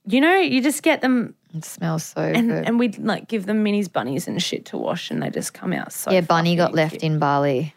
you 0.07 0.21
know, 0.21 0.37
you 0.37 0.63
just 0.63 0.83
get 0.83 1.01
them 1.01 1.35
It 1.55 1.65
smells 1.65 2.05
so 2.05 2.23
and 2.23 2.49
good. 2.49 2.67
and 2.67 2.79
we 2.79 2.89
like 2.93 3.29
give 3.29 3.47
them 3.47 3.65
minis 3.65 3.93
bunnies 3.93 4.27
and 4.27 4.43
shit 4.43 4.65
to 4.67 4.79
wash 4.79 5.11
and 5.11 5.23
they 5.23 5.31
just 5.31 5.53
come 5.55 5.73
out 5.73 5.93
so 5.93 6.11
yeah, 6.11 6.23
Bunny 6.23 6.57
got 6.57 6.75
left 6.75 6.93
cute. 6.93 7.03
in 7.05 7.19
Bali. 7.19 7.75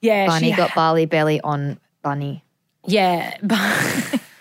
Yeah, 0.00 0.26
Bunny 0.26 0.50
she 0.50 0.56
got 0.56 0.74
Bali 0.74 1.06
belly 1.06 1.40
on 1.40 1.80
Bunny. 2.02 2.44
Yeah, 2.86 3.38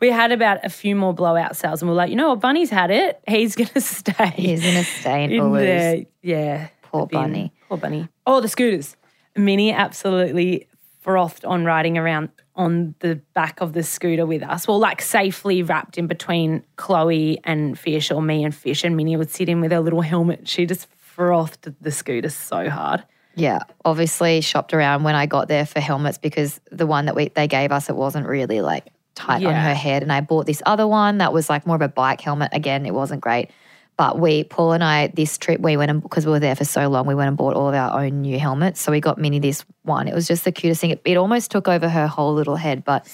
we 0.00 0.10
had 0.10 0.32
about 0.32 0.64
a 0.64 0.68
few 0.68 0.96
more 0.96 1.14
blowout 1.14 1.56
sales, 1.56 1.82
and 1.82 1.88
we're 1.88 1.96
like, 1.96 2.10
you 2.10 2.16
know 2.16 2.30
what, 2.30 2.40
Bunny's 2.40 2.70
had 2.70 2.90
it. 2.90 3.20
He's 3.26 3.56
gonna 3.56 3.80
stay. 3.80 4.32
He's 4.36 4.62
going 4.62 4.74
to 4.74 4.84
stay 4.84 5.24
in 5.24 5.52
there. 5.52 6.04
Yeah, 6.22 6.68
Poor 6.82 7.06
bin. 7.06 7.20
Bunny. 7.20 7.52
Poor 7.68 7.78
Bunny. 7.78 8.08
Oh, 8.26 8.40
the 8.40 8.48
scooters. 8.48 8.96
Minnie 9.36 9.72
absolutely 9.72 10.68
frothed 11.00 11.44
on 11.44 11.64
riding 11.64 11.98
around 11.98 12.30
on 12.56 12.94
the 13.00 13.16
back 13.34 13.60
of 13.60 13.72
the 13.72 13.82
scooter 13.82 14.24
with 14.24 14.42
us. 14.42 14.68
Well, 14.68 14.78
like 14.78 15.02
safely 15.02 15.62
wrapped 15.62 15.98
in 15.98 16.06
between 16.06 16.62
Chloe 16.76 17.40
and 17.44 17.78
Fish, 17.78 18.10
or 18.10 18.22
me 18.22 18.44
and 18.44 18.54
Fish, 18.54 18.84
and 18.84 18.96
Minnie 18.96 19.16
would 19.16 19.30
sit 19.30 19.48
in 19.48 19.60
with 19.60 19.72
her 19.72 19.80
little 19.80 20.02
helmet. 20.02 20.48
She 20.48 20.66
just 20.66 20.86
frothed 20.98 21.74
the 21.80 21.90
scooter 21.90 22.30
so 22.30 22.70
hard. 22.70 23.04
Yeah, 23.36 23.58
obviously 23.84 24.40
shopped 24.40 24.72
around 24.72 25.02
when 25.02 25.16
I 25.16 25.26
got 25.26 25.48
there 25.48 25.66
for 25.66 25.80
helmets 25.80 26.18
because 26.18 26.60
the 26.70 26.86
one 26.86 27.06
that 27.06 27.16
we 27.16 27.28
they 27.28 27.48
gave 27.48 27.72
us 27.72 27.90
it 27.90 27.96
wasn't 27.96 28.28
really 28.28 28.60
like 28.60 28.86
tight 29.14 29.44
on 29.44 29.54
her 29.54 29.74
head, 29.74 30.02
and 30.02 30.12
I 30.12 30.20
bought 30.20 30.46
this 30.46 30.62
other 30.66 30.86
one 30.86 31.18
that 31.18 31.32
was 31.32 31.48
like 31.48 31.66
more 31.66 31.76
of 31.76 31.82
a 31.82 31.88
bike 31.88 32.20
helmet. 32.20 32.50
Again, 32.52 32.86
it 32.86 32.94
wasn't 32.94 33.20
great, 33.20 33.50
but 33.96 34.18
we 34.18 34.44
Paul 34.44 34.72
and 34.72 34.82
I 34.82 35.08
this 35.08 35.38
trip 35.38 35.60
we 35.60 35.76
went 35.76 35.90
and 35.90 36.02
because 36.02 36.26
we 36.26 36.32
were 36.32 36.40
there 36.40 36.56
for 36.56 36.64
so 36.64 36.88
long, 36.88 37.06
we 37.06 37.14
went 37.14 37.28
and 37.28 37.36
bought 37.36 37.54
all 37.54 37.68
of 37.68 37.74
our 37.74 38.00
own 38.00 38.22
new 38.22 38.38
helmets. 38.38 38.80
So 38.80 38.90
we 38.92 39.00
got 39.00 39.18
Minnie 39.18 39.38
this 39.38 39.64
one. 39.82 40.08
It 40.08 40.14
was 40.14 40.26
just 40.26 40.44
the 40.44 40.52
cutest 40.52 40.80
thing. 40.80 40.90
It, 40.90 41.00
it 41.04 41.16
almost 41.16 41.50
took 41.50 41.68
over 41.68 41.88
her 41.88 42.06
whole 42.06 42.34
little 42.34 42.56
head, 42.56 42.84
but 42.84 43.06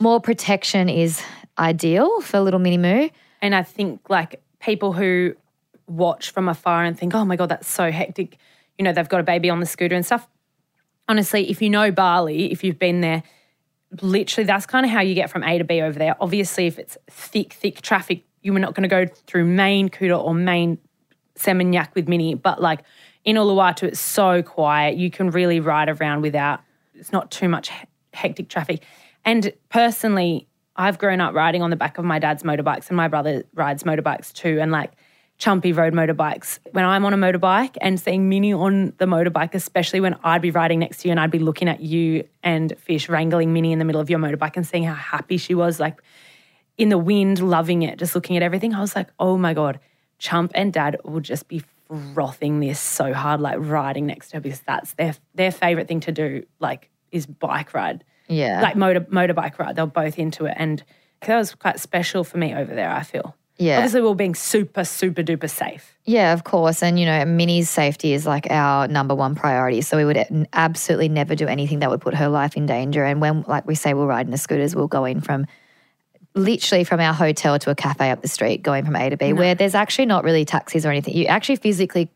more 0.00 0.20
protection 0.20 0.88
is 0.88 1.22
ideal 1.58 2.20
for 2.20 2.40
little 2.40 2.60
Minnie 2.60 2.78
Moo. 2.78 3.08
And 3.42 3.54
I 3.54 3.62
think 3.62 4.08
like 4.08 4.42
people 4.60 4.92
who 4.92 5.34
watch 5.86 6.30
from 6.30 6.48
afar 6.48 6.84
and 6.84 6.98
think, 6.98 7.14
oh 7.14 7.24
my 7.24 7.36
God, 7.36 7.48
that's 7.48 7.68
so 7.68 7.90
hectic. 7.90 8.38
You 8.78 8.84
know, 8.84 8.92
they've 8.92 9.08
got 9.08 9.20
a 9.20 9.24
baby 9.24 9.50
on 9.50 9.60
the 9.60 9.66
scooter 9.66 9.94
and 9.94 10.04
stuff. 10.04 10.26
Honestly, 11.08 11.50
if 11.50 11.60
you 11.60 11.68
know 11.68 11.90
Bali, 11.90 12.50
if 12.50 12.64
you've 12.64 12.78
been 12.78 13.00
there, 13.00 13.22
literally 14.02 14.46
that's 14.46 14.66
kind 14.66 14.84
of 14.84 14.92
how 14.92 15.00
you 15.00 15.14
get 15.14 15.30
from 15.30 15.42
A 15.44 15.58
to 15.58 15.64
B 15.64 15.80
over 15.80 15.98
there. 15.98 16.16
Obviously, 16.20 16.66
if 16.66 16.78
it's 16.78 16.96
thick, 17.10 17.52
thick 17.52 17.80
traffic, 17.80 18.24
you 18.42 18.54
are 18.54 18.58
not 18.58 18.74
going 18.74 18.82
to 18.82 18.88
go 18.88 19.06
through 19.26 19.44
main 19.44 19.88
Kuta 19.88 20.22
or 20.22 20.34
main 20.34 20.78
Seminyak 21.36 21.94
with 21.94 22.08
Minnie, 22.08 22.34
But 22.34 22.60
like 22.60 22.80
in 23.24 23.36
Uluwatu, 23.36 23.84
it's 23.84 24.00
so 24.00 24.42
quiet. 24.42 24.96
You 24.96 25.10
can 25.10 25.30
really 25.30 25.60
ride 25.60 25.88
around 25.88 26.22
without, 26.22 26.60
it's 26.94 27.12
not 27.12 27.30
too 27.30 27.48
much 27.48 27.70
hectic 28.12 28.48
traffic. 28.48 28.82
And 29.24 29.52
personally, 29.70 30.46
I've 30.76 30.98
grown 30.98 31.20
up 31.20 31.34
riding 31.34 31.62
on 31.62 31.70
the 31.70 31.76
back 31.76 31.98
of 31.98 32.04
my 32.04 32.18
dad's 32.18 32.42
motorbikes, 32.42 32.88
and 32.88 32.96
my 32.96 33.08
brother 33.08 33.44
rides 33.54 33.84
motorbikes 33.84 34.32
too. 34.32 34.58
And 34.60 34.70
like 34.70 34.92
chumpy 35.38 35.76
rode 35.76 35.92
motorbikes. 35.92 36.58
When 36.72 36.84
I'm 36.84 37.04
on 37.04 37.12
a 37.12 37.16
motorbike 37.16 37.76
and 37.80 37.98
seeing 37.98 38.28
Minnie 38.28 38.52
on 38.52 38.92
the 38.98 39.06
motorbike, 39.06 39.54
especially 39.54 40.00
when 40.00 40.16
I'd 40.22 40.42
be 40.42 40.50
riding 40.50 40.78
next 40.78 40.98
to 40.98 41.08
you 41.08 41.12
and 41.12 41.20
I'd 41.20 41.30
be 41.30 41.38
looking 41.38 41.68
at 41.68 41.80
you 41.80 42.26
and 42.42 42.72
Fish 42.78 43.08
wrangling 43.08 43.52
Minnie 43.52 43.72
in 43.72 43.78
the 43.78 43.84
middle 43.84 44.00
of 44.00 44.10
your 44.10 44.18
motorbike 44.18 44.56
and 44.56 44.66
seeing 44.66 44.84
how 44.84 44.94
happy 44.94 45.36
she 45.36 45.54
was, 45.54 45.80
like 45.80 46.00
in 46.78 46.88
the 46.88 46.98
wind, 46.98 47.40
loving 47.40 47.82
it, 47.82 47.98
just 47.98 48.14
looking 48.14 48.36
at 48.36 48.42
everything, 48.42 48.74
I 48.74 48.80
was 48.80 48.96
like, 48.96 49.08
oh 49.18 49.36
my 49.36 49.54
God, 49.54 49.80
Chump 50.18 50.52
and 50.54 50.72
Dad 50.72 50.98
will 51.04 51.20
just 51.20 51.48
be 51.48 51.62
frothing 52.14 52.60
this 52.60 52.80
so 52.80 53.12
hard, 53.12 53.40
like 53.40 53.56
riding 53.58 54.06
next 54.06 54.30
to 54.30 54.36
her 54.36 54.40
because 54.40 54.60
that's 54.60 54.94
their 54.94 55.14
their 55.34 55.52
favorite 55.52 55.88
thing 55.88 56.00
to 56.00 56.12
do, 56.12 56.44
like 56.60 56.90
is 57.12 57.26
bike 57.26 57.74
ride. 57.74 58.04
Yeah. 58.28 58.62
Like 58.62 58.76
motor 58.76 59.00
motorbike 59.00 59.58
ride. 59.58 59.76
They're 59.76 59.86
both 59.86 60.18
into 60.18 60.46
it. 60.46 60.54
And 60.56 60.82
that 61.20 61.36
was 61.36 61.54
quite 61.54 61.78
special 61.78 62.24
for 62.24 62.38
me 62.38 62.54
over 62.54 62.74
there, 62.74 62.90
I 62.90 63.02
feel. 63.02 63.36
Yeah. 63.56 63.76
Obviously, 63.76 64.00
we 64.00 64.08
we're 64.08 64.14
being 64.14 64.34
super, 64.34 64.84
super 64.84 65.22
duper 65.22 65.48
safe. 65.48 65.96
Yeah, 66.04 66.32
of 66.32 66.44
course. 66.44 66.82
And, 66.82 66.98
you 66.98 67.06
know, 67.06 67.24
Minnie's 67.24 67.70
safety 67.70 68.12
is 68.12 68.26
like 68.26 68.50
our 68.50 68.88
number 68.88 69.14
one 69.14 69.34
priority. 69.34 69.80
So 69.80 69.96
we 69.96 70.04
would 70.04 70.46
absolutely 70.52 71.08
never 71.08 71.34
do 71.34 71.46
anything 71.46 71.78
that 71.78 71.90
would 71.90 72.00
put 72.00 72.14
her 72.14 72.28
life 72.28 72.56
in 72.56 72.66
danger. 72.66 73.04
And 73.04 73.20
when, 73.20 73.42
like 73.42 73.66
we 73.66 73.74
say, 73.74 73.94
we'll 73.94 74.06
ride 74.06 74.26
in 74.26 74.32
the 74.32 74.38
scooters, 74.38 74.74
we'll 74.74 74.88
go 74.88 75.04
in 75.04 75.20
from 75.20 75.46
literally 76.34 76.82
from 76.82 76.98
our 76.98 77.14
hotel 77.14 77.58
to 77.60 77.70
a 77.70 77.76
cafe 77.76 78.10
up 78.10 78.22
the 78.22 78.28
street, 78.28 78.62
going 78.62 78.84
from 78.84 78.96
A 78.96 79.08
to 79.08 79.16
B, 79.16 79.32
where 79.32 79.54
there's 79.54 79.76
actually 79.76 80.06
not 80.06 80.24
really 80.24 80.44
taxis 80.44 80.84
or 80.84 80.90
anything. 80.90 81.14
You 81.14 81.26
actually 81.26 81.56
physically, 81.56 82.10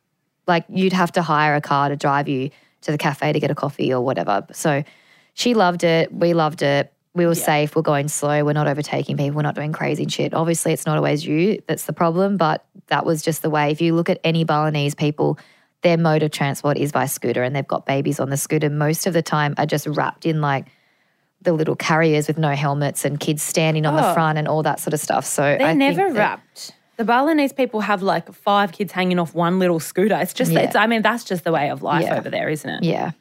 like, 0.48 0.64
you'd 0.68 0.92
have 0.92 1.12
to 1.12 1.22
hire 1.22 1.54
a 1.54 1.60
car 1.60 1.88
to 1.88 1.96
drive 1.96 2.28
you 2.28 2.50
to 2.80 2.90
the 2.90 2.98
cafe 2.98 3.32
to 3.32 3.38
get 3.38 3.50
a 3.50 3.54
coffee 3.54 3.94
or 3.94 4.00
whatever. 4.00 4.44
So 4.52 4.82
she 5.34 5.54
loved 5.54 5.84
it. 5.84 6.12
We 6.12 6.34
loved 6.34 6.62
it. 6.62 6.92
We 7.18 7.26
were 7.26 7.34
safe. 7.34 7.76
We're 7.76 7.82
going 7.82 8.08
slow. 8.08 8.42
We're 8.44 8.54
not 8.54 8.66
overtaking 8.68 9.16
people. 9.18 9.36
We're 9.36 9.42
not 9.42 9.54
doing 9.54 9.72
crazy 9.72 10.06
shit. 10.08 10.32
Obviously, 10.32 10.72
it's 10.72 10.86
not 10.86 10.96
always 10.96 11.26
you 11.26 11.60
that's 11.66 11.84
the 11.84 11.92
problem, 11.92 12.38
but 12.38 12.64
that 12.86 13.04
was 13.04 13.20
just 13.20 13.42
the 13.42 13.50
way. 13.50 13.70
If 13.70 13.80
you 13.82 13.94
look 13.94 14.08
at 14.08 14.18
any 14.24 14.44
Balinese 14.44 14.94
people, 14.94 15.38
their 15.82 15.98
mode 15.98 16.22
of 16.22 16.30
transport 16.30 16.78
is 16.78 16.90
by 16.92 17.04
scooter 17.06 17.42
and 17.42 17.54
they've 17.54 17.66
got 17.68 17.84
babies 17.84 18.18
on 18.18 18.30
the 18.30 18.36
scooter. 18.36 18.70
Most 18.70 19.06
of 19.06 19.12
the 19.12 19.22
time 19.22 19.54
are 19.58 19.66
just 19.66 19.86
wrapped 19.86 20.24
in 20.24 20.40
like 20.40 20.66
the 21.42 21.52
little 21.52 21.76
carriers 21.76 22.26
with 22.26 22.38
no 22.38 22.50
helmets 22.54 23.04
and 23.04 23.20
kids 23.20 23.42
standing 23.42 23.86
on 23.86 23.94
the 23.94 24.10
Oh. 24.10 24.14
front 24.14 24.38
and 24.38 24.48
all 24.48 24.62
that 24.64 24.80
sort 24.80 24.94
of 24.94 24.98
stuff. 25.00 25.24
So 25.24 25.42
They're 25.58 25.68
I 25.68 25.72
never 25.74 26.08
wrapped. 26.12 26.72
The 26.96 27.04
Balinese 27.04 27.52
people 27.52 27.80
have 27.82 28.02
like 28.02 28.32
five 28.32 28.72
kids 28.72 28.90
hanging 28.92 29.20
off 29.20 29.34
one 29.34 29.60
little 29.60 29.78
scooter. 29.78 30.16
It's 30.16 30.32
just, 30.32 30.50
Yeah. 30.50 30.60
it's, 30.60 30.74
I 30.74 30.88
mean, 30.88 31.02
that's 31.02 31.22
just 31.22 31.44
the 31.44 31.52
way 31.52 31.70
of 31.70 31.80
life 31.82 32.02
Yeah. 32.04 32.16
over 32.18 32.28
there, 32.28 32.48
isn't 32.48 32.68
it? 32.68 32.82
Yeah. 32.82 33.12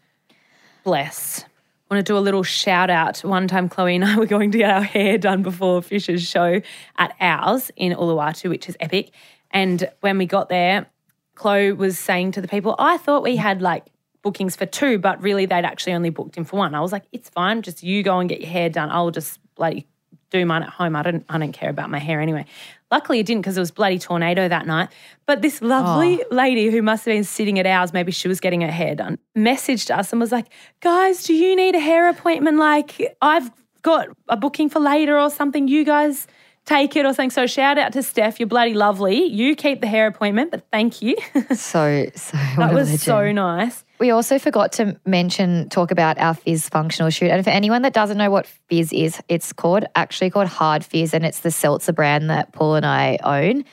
Bless. 0.83 1.45
Want 1.89 2.05
to 2.05 2.11
do 2.11 2.17
a 2.17 2.19
little 2.19 2.43
shout 2.43 2.89
out. 2.89 3.19
One 3.19 3.47
time, 3.47 3.69
Chloe 3.69 3.95
and 3.95 4.03
I 4.03 4.17
were 4.17 4.25
going 4.25 4.51
to 4.51 4.57
get 4.57 4.69
our 4.69 4.81
hair 4.81 5.17
done 5.17 5.41
before 5.41 5.81
Fisher's 5.81 6.27
show 6.27 6.61
at 6.97 7.15
ours 7.21 7.71
in 7.77 7.93
Uluwatu, 7.93 8.49
which 8.49 8.67
is 8.67 8.75
epic. 8.81 9.11
And 9.51 9.89
when 10.01 10.17
we 10.17 10.25
got 10.25 10.49
there, 10.49 10.87
Chloe 11.35 11.71
was 11.71 11.97
saying 11.97 12.33
to 12.33 12.41
the 12.41 12.47
people, 12.47 12.75
I 12.77 12.97
thought 12.97 13.23
we 13.23 13.37
had 13.37 13.61
like 13.61 13.85
bookings 14.21 14.57
for 14.57 14.65
two, 14.65 14.97
but 14.97 15.21
really 15.21 15.45
they'd 15.45 15.63
actually 15.63 15.93
only 15.93 16.09
booked 16.09 16.35
him 16.35 16.43
for 16.43 16.57
one. 16.57 16.75
I 16.75 16.81
was 16.81 16.91
like, 16.91 17.05
it's 17.13 17.29
fine. 17.29 17.61
Just 17.61 17.83
you 17.83 18.03
go 18.03 18.19
and 18.19 18.27
get 18.27 18.41
your 18.41 18.49
hair 18.49 18.69
done. 18.69 18.89
I'll 18.91 19.11
just 19.11 19.39
bloody 19.55 19.87
do 20.29 20.45
mine 20.45 20.63
at 20.63 20.69
home. 20.69 20.95
I 20.95 21.03
don't, 21.03 21.25
I 21.29 21.37
don't 21.37 21.51
care 21.51 21.69
about 21.69 21.89
my 21.89 21.99
hair 21.99 22.21
anyway. 22.21 22.45
Luckily, 22.91 23.19
it 23.19 23.25
didn't 23.25 23.41
because 23.41 23.57
it 23.57 23.59
was 23.59 23.71
bloody 23.71 23.99
tornado 23.99 24.47
that 24.47 24.65
night. 24.65 24.89
But 25.25 25.41
this 25.41 25.61
lovely 25.61 26.23
oh. 26.23 26.35
lady 26.35 26.69
who 26.69 26.81
must 26.81 27.05
have 27.05 27.13
been 27.13 27.23
sitting 27.23 27.59
at 27.59 27.65
ours, 27.65 27.93
maybe 27.93 28.11
she 28.11 28.27
was 28.27 28.39
getting 28.39 28.61
her 28.61 28.71
hair 28.71 28.95
done, 28.95 29.19
messaged 29.37 29.95
us 29.95 30.11
and 30.11 30.19
was 30.19 30.31
like, 30.31 30.47
guys, 30.79 31.23
do 31.23 31.33
you 31.33 31.55
need 31.55 31.75
a 31.75 31.79
hair 31.79 32.09
appointment? 32.09 32.57
Like, 32.57 33.15
I've 33.21 33.51
got 33.81 34.09
a 34.29 34.37
booking 34.37 34.69
for 34.69 34.79
later 34.79 35.19
or 35.19 35.29
something. 35.29 35.67
You 35.67 35.83
guys 35.83 36.27
take 36.67 36.95
it 36.95 37.05
or 37.05 37.13
something. 37.13 37.29
So 37.31 37.47
shout 37.47 37.77
out 37.77 37.93
to 37.93 38.03
Steph. 38.03 38.39
You're 38.39 38.47
bloody 38.47 38.73
lovely. 38.73 39.23
You 39.23 39.55
keep 39.55 39.81
the 39.81 39.87
hair 39.87 40.05
appointment, 40.05 40.51
but 40.51 40.67
thank 40.71 41.01
you. 41.01 41.15
So, 41.55 42.05
so 42.15 42.37
that 42.57 42.73
was 42.73 43.01
so 43.01 43.31
nice. 43.31 43.83
We 43.99 44.11
also 44.11 44.37
forgot 44.37 44.73
to 44.73 44.99
mention, 45.05 45.69
talk 45.69 45.91
about 45.91 46.19
our 46.19 46.33
Fizz 46.33 46.69
functional 46.69 47.09
shoot. 47.09 47.31
And 47.31 47.43
for 47.43 47.49
anyone 47.49 47.81
that 47.83 47.93
doesn't 47.93 48.17
know 48.17 48.29
what 48.29 48.45
Fizz 48.45 48.91
is, 48.93 49.21
it's 49.27 49.53
called 49.53 49.85
actually 49.95 50.29
called 50.29 50.47
Hard 50.47 50.83
Fizz, 50.83 51.13
and 51.13 51.25
it's 51.25 51.39
the 51.39 51.51
seltzer 51.51 51.93
brand 51.93 52.29
that 52.29 52.51
Paul 52.51 52.75
and 52.75 52.85
I 52.85 53.17
own. 53.23 53.63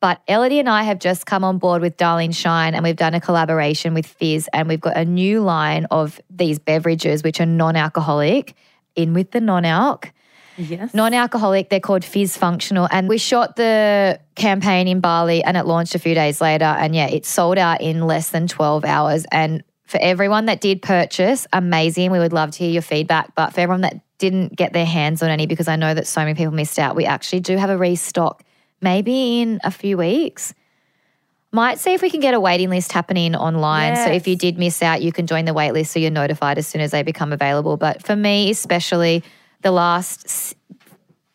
But 0.00 0.24
Ellidy 0.26 0.60
and 0.60 0.68
I 0.68 0.84
have 0.84 1.00
just 1.00 1.26
come 1.26 1.44
on 1.44 1.58
board 1.58 1.82
with 1.82 1.96
Darling 1.96 2.32
Shine, 2.32 2.74
and 2.74 2.84
we've 2.84 2.96
done 2.96 3.14
a 3.14 3.20
collaboration 3.20 3.94
with 3.94 4.06
Fizz, 4.06 4.48
and 4.52 4.68
we've 4.68 4.80
got 4.80 4.96
a 4.96 5.04
new 5.04 5.40
line 5.40 5.86
of 5.90 6.20
these 6.30 6.58
beverages 6.58 7.22
which 7.22 7.40
are 7.40 7.46
non-alcoholic. 7.46 8.54
In 8.96 9.12
with 9.12 9.32
the 9.32 9.40
non-alc. 9.40 10.12
Yes. 10.56 10.94
Non-alcoholic, 10.94 11.68
they're 11.68 11.80
called 11.80 12.04
Fizz 12.04 12.36
Functional. 12.36 12.88
And 12.90 13.08
we 13.08 13.18
shot 13.18 13.56
the 13.56 14.20
campaign 14.34 14.88
in 14.88 15.00
Bali 15.00 15.42
and 15.42 15.56
it 15.56 15.66
launched 15.66 15.94
a 15.94 15.98
few 15.98 16.14
days 16.14 16.40
later. 16.40 16.64
And 16.64 16.94
yeah, 16.94 17.08
it 17.08 17.26
sold 17.26 17.58
out 17.58 17.80
in 17.80 18.06
less 18.06 18.30
than 18.30 18.46
12 18.46 18.84
hours. 18.84 19.26
And 19.30 19.64
for 19.84 19.98
everyone 20.00 20.46
that 20.46 20.60
did 20.60 20.82
purchase, 20.82 21.46
amazing. 21.52 22.10
We 22.10 22.18
would 22.18 22.32
love 22.32 22.52
to 22.52 22.58
hear 22.58 22.70
your 22.70 22.82
feedback. 22.82 23.34
But 23.34 23.52
for 23.52 23.60
everyone 23.60 23.82
that 23.82 24.00
didn't 24.18 24.56
get 24.56 24.72
their 24.72 24.86
hands 24.86 25.22
on 25.22 25.28
any, 25.28 25.46
because 25.46 25.68
I 25.68 25.76
know 25.76 25.92
that 25.92 26.06
so 26.06 26.20
many 26.20 26.34
people 26.34 26.52
missed 26.52 26.78
out, 26.78 26.96
we 26.96 27.04
actually 27.04 27.40
do 27.40 27.56
have 27.56 27.70
a 27.70 27.76
restock 27.76 28.42
maybe 28.80 29.40
in 29.40 29.60
a 29.64 29.70
few 29.70 29.96
weeks. 29.96 30.54
Might 31.52 31.78
see 31.78 31.94
if 31.94 32.02
we 32.02 32.10
can 32.10 32.20
get 32.20 32.34
a 32.34 32.40
waiting 32.40 32.68
list 32.68 32.90
happening 32.90 33.36
online. 33.36 33.94
So 33.94 34.10
if 34.10 34.26
you 34.26 34.34
did 34.34 34.58
miss 34.58 34.82
out, 34.82 35.02
you 35.02 35.12
can 35.12 35.28
join 35.28 35.44
the 35.44 35.54
wait 35.54 35.72
list 35.72 35.92
so 35.92 36.00
you're 36.00 36.10
notified 36.10 36.58
as 36.58 36.66
soon 36.66 36.80
as 36.80 36.90
they 36.90 37.04
become 37.04 37.32
available. 37.32 37.76
But 37.76 38.04
for 38.04 38.16
me, 38.16 38.50
especially 38.50 39.22
the 39.64 39.72
last 39.72 40.54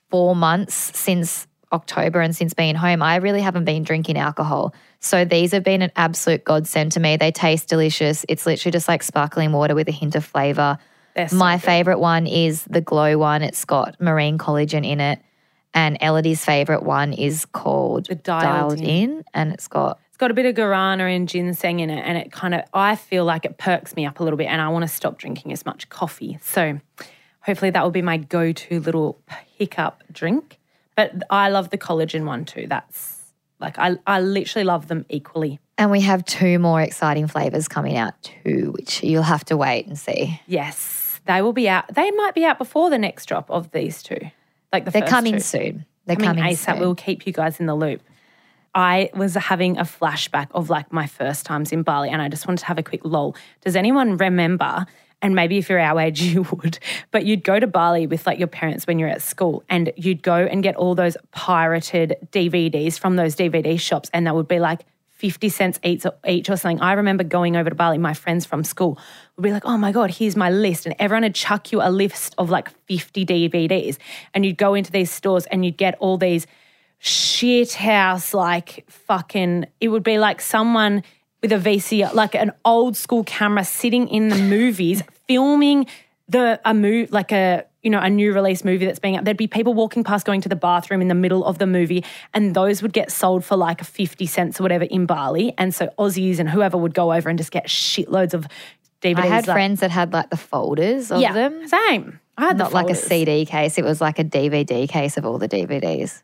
four 0.10 0.36
months 0.36 0.98
since 0.98 1.46
October 1.74 2.22
and 2.22 2.36
since 2.36 2.54
being 2.54 2.76
home, 2.76 3.04
I 3.04 3.18
really 3.18 3.42
haven't 3.42 3.66
been 3.66 3.84
drinking 3.84 4.18
alcohol. 4.18 4.74
So 5.02 5.26
these 5.26 5.52
have 5.52 5.64
been 5.64 5.82
an 5.82 5.92
absolute 5.96 6.44
godsend 6.44 6.94
to 6.94 7.00
me. 7.00 7.18
They 7.18 7.32
taste 7.32 7.68
delicious. 7.70 8.26
It's 8.30 8.46
literally 8.46 8.72
just 8.72 8.88
like 8.88 9.04
sparkling 9.04 9.52
water 9.52 9.76
with 9.76 9.88
a 9.88 9.92
hint 9.92 10.16
of 10.16 10.26
flavor. 10.26 10.78
So 11.28 11.36
My 11.36 11.56
good. 11.58 11.64
favorite 11.64 12.00
one 12.00 12.26
is 12.28 12.64
the 12.64 12.82
glow 12.82 13.18
one. 13.18 13.42
It's 13.42 13.66
got 13.66 14.00
marine 14.00 14.38
collagen 14.38 14.86
in 14.86 15.00
it. 15.02 15.20
And 15.74 15.98
Ellidy's 16.02 16.44
favorite 16.44 16.84
one 16.84 17.14
is 17.14 17.46
called 17.46 18.08
The 18.08 18.16
Dialed 18.16 18.82
in. 18.82 19.24
and 19.34 19.54
it's 19.54 19.68
got 19.68 20.00
It's 20.08 20.18
got 20.18 20.32
a 20.32 20.34
bit 20.34 20.48
of 20.48 20.56
guarana 20.56 21.04
and 21.16 21.28
ginseng 21.30 21.80
in 21.82 21.92
it, 21.92 22.02
and 22.02 22.18
it 22.18 22.32
kind 22.32 22.56
of, 22.56 22.62
I 22.74 22.96
feel 22.96 23.24
like 23.26 23.46
it 23.46 23.58
perks 23.60 23.96
me 23.96 24.06
up 24.08 24.20
a 24.20 24.24
little 24.24 24.38
bit, 24.38 24.48
and 24.48 24.60
I 24.62 24.70
want 24.70 24.84
to 24.84 24.88
stop 24.88 25.20
drinking 25.20 25.52
as 25.52 25.66
much 25.68 25.88
coffee. 25.90 26.40
So 26.42 26.80
hopefully 27.42 27.72
that 27.72 27.84
will 27.84 27.92
be 27.92 28.02
my 28.02 28.18
go 28.18 28.52
to 28.52 28.80
little 28.80 29.20
hiccup 29.58 30.04
drink. 30.12 30.60
But 30.96 31.24
I 31.30 31.50
love 31.50 31.70
the 31.70 31.78
collagen 31.78 32.26
one 32.26 32.46
too. 32.46 32.68
That's 32.68 33.32
like, 33.60 33.78
I, 33.80 33.98
I 34.06 34.20
literally 34.22 34.64
love 34.66 34.88
them 34.88 35.06
equally. 35.10 35.60
And 35.78 35.92
we 35.92 36.02
have 36.02 36.26
two 36.26 36.60
more 36.60 36.82
exciting 36.82 37.28
flavors 37.28 37.68
coming 37.68 37.98
out 37.98 38.14
too, 38.22 38.74
which 38.78 39.02
you'll 39.04 39.24
have 39.24 39.46
to 39.46 39.56
wait 39.58 39.88
and 39.88 39.98
see. 39.98 40.42
Yes, 40.48 41.22
they 41.26 41.42
will 41.42 41.54
be 41.54 41.70
out. 41.70 41.94
They 41.94 42.12
might 42.12 42.36
be 42.36 42.44
out 42.44 42.58
before 42.58 42.90
the 42.90 42.98
next 42.98 43.26
drop 43.28 43.50
of 43.50 43.72
these 43.72 44.04
two. 44.04 44.20
Like 44.74 44.86
the 44.86 44.92
They're 44.92 45.02
coming 45.08 45.36
two. 45.36 45.40
soon. 45.40 45.86
They're 46.06 46.16
coming 46.16 46.38
coming, 46.44 46.54
ASAP. 46.54 46.74
soon. 46.74 46.80
We'll 46.80 46.96
keep 46.96 47.26
you 47.26 47.32
guys 47.34 47.60
in 47.60 47.66
the 47.66 47.76
loop. 47.76 48.02
I 48.76 49.10
was 49.16 49.36
having 49.36 49.78
a 49.78 49.84
flashback 49.84 50.48
of 50.52 50.70
like 50.70 50.92
my 50.92 51.08
first 51.08 51.46
times 51.46 51.72
in 51.72 51.82
Bali, 51.84 52.10
and 52.10 52.22
I 52.22 52.30
just 52.30 52.48
wanted 52.48 52.60
to 52.60 52.66
have 52.66 52.78
a 52.78 52.84
quick 52.84 53.02
lol. 53.04 53.36
Does 53.62 53.76
anyone 53.76 54.18
remember? 54.18 54.86
And 55.22 55.36
maybe 55.36 55.58
if 55.58 55.70
you're 55.70 55.80
our 55.80 56.00
age, 56.00 56.22
you 56.34 56.44
would, 56.44 56.80
but 57.12 57.26
you'd 57.26 57.44
go 57.44 57.60
to 57.60 57.68
Bali 57.68 58.08
with 58.08 58.26
like 58.26 58.40
your 58.40 58.48
parents 58.48 58.88
when 58.88 59.00
you're 59.00 59.10
at 59.10 59.22
school, 59.22 59.64
and 59.70 59.92
you'd 59.96 60.24
go 60.24 60.36
and 60.36 60.64
get 60.64 60.76
all 60.76 60.96
those 60.96 61.18
pirated 61.32 62.16
DVDs 62.32 63.00
from 63.00 63.16
those 63.16 63.36
DVD 63.36 63.80
shops, 63.80 64.10
and 64.14 64.28
that 64.28 64.36
would 64.36 64.48
be 64.48 64.60
like 64.60 64.86
50 65.20 65.50
cents 65.50 65.80
each, 65.84 66.06
each 66.26 66.50
or 66.50 66.56
something. 66.56 66.80
I 66.80 66.94
remember 66.94 67.26
going 67.26 67.58
over 67.58 67.70
to 67.70 67.76
Bali, 67.76 67.98
my 67.98 68.14
friends 68.14 68.46
from 68.46 68.64
school 68.64 68.98
would 69.36 69.44
be 69.44 69.52
like, 69.52 69.66
oh 69.66 69.78
my 69.78 69.92
God, 69.92 70.12
here's 70.12 70.38
my 70.38 70.50
list. 70.50 70.86
And 70.86 70.96
everyone 70.98 71.24
would 71.24 71.36
chuck 71.36 71.74
you 71.74 71.82
a 71.82 71.92
list 71.92 72.36
of 72.38 72.50
like 72.50 72.70
50 72.86 73.26
DVDs. 73.26 73.98
And 74.34 74.46
you'd 74.46 74.58
go 74.58 74.76
into 74.76 74.94
these 74.94 75.12
stores 75.12 75.46
and 75.48 75.66
you'd 75.66 75.76
get 75.76 75.98
all 76.00 76.18
these 76.18 76.48
shit 77.00 77.74
house, 77.74 78.34
like 78.34 78.86
fucking, 78.90 79.66
it 79.82 79.90
would 79.90 80.04
be 80.04 80.20
like 80.20 80.40
someone 80.40 81.04
with 81.42 81.52
a 81.52 81.58
VCR, 81.58 82.14
like 82.14 82.36
an 82.36 82.52
old 82.66 82.96
school 82.98 83.24
camera 83.24 83.64
sitting 83.64 84.08
in 84.10 84.30
the 84.30 84.38
movies, 84.38 85.04
filming 85.28 85.86
the 86.28 86.60
a 86.66 86.74
move 86.74 87.12
like 87.12 87.32
a 87.32 87.66
you 87.82 87.90
know 87.90 88.00
a 88.00 88.10
new 88.10 88.34
release 88.34 88.64
movie 88.64 88.86
that's 88.86 89.00
being 89.00 89.16
out. 89.18 89.24
there'd 89.26 89.38
be 89.38 89.48
people 89.48 89.74
walking 89.74 90.04
past 90.04 90.26
going 90.28 90.42
to 90.42 90.50
the 90.50 90.56
bathroom 90.56 91.02
in 91.02 91.08
the 91.08 91.16
middle 91.16 91.44
of 91.46 91.58
the 91.58 91.66
movie 91.66 92.04
and 92.36 92.54
those 92.56 92.82
would 92.84 92.94
get 92.94 93.10
sold 93.12 93.44
for 93.44 93.56
like 93.56 93.84
50 93.84 94.26
cents 94.28 94.60
or 94.60 94.64
whatever 94.64 94.84
in 94.84 95.06
Bali 95.08 95.54
and 95.58 95.74
so 95.74 95.88
Aussies 95.98 96.38
and 96.38 96.48
whoever 96.50 96.78
would 96.78 96.94
go 96.94 97.14
over 97.14 97.30
and 97.30 97.40
just 97.40 97.52
get 97.52 97.66
shitloads 97.68 98.34
of 98.36 98.48
DVDs 99.02 99.18
I 99.18 99.26
had 99.28 99.48
like- 99.48 99.56
friends 99.56 99.80
that 99.80 99.90
had 99.92 100.14
like 100.14 100.30
the 100.30 100.38
folders 100.38 101.10
of 101.12 101.20
yeah 101.22 101.32
them. 101.34 101.68
same 101.68 102.20
I 102.38 102.42
had 102.48 102.58
the 102.60 102.66
Not 102.66 102.74
like 102.74 102.90
a. 102.90 102.96
CD 102.96 103.46
case. 103.46 103.78
It 103.78 103.84
was 103.84 104.00
like 104.00 104.20
a 104.20 104.24
DVD 104.24 104.88
case 104.88 105.18
of 105.18 105.26
all 105.26 105.38
the 105.40 105.50
DVDs. 105.50 106.22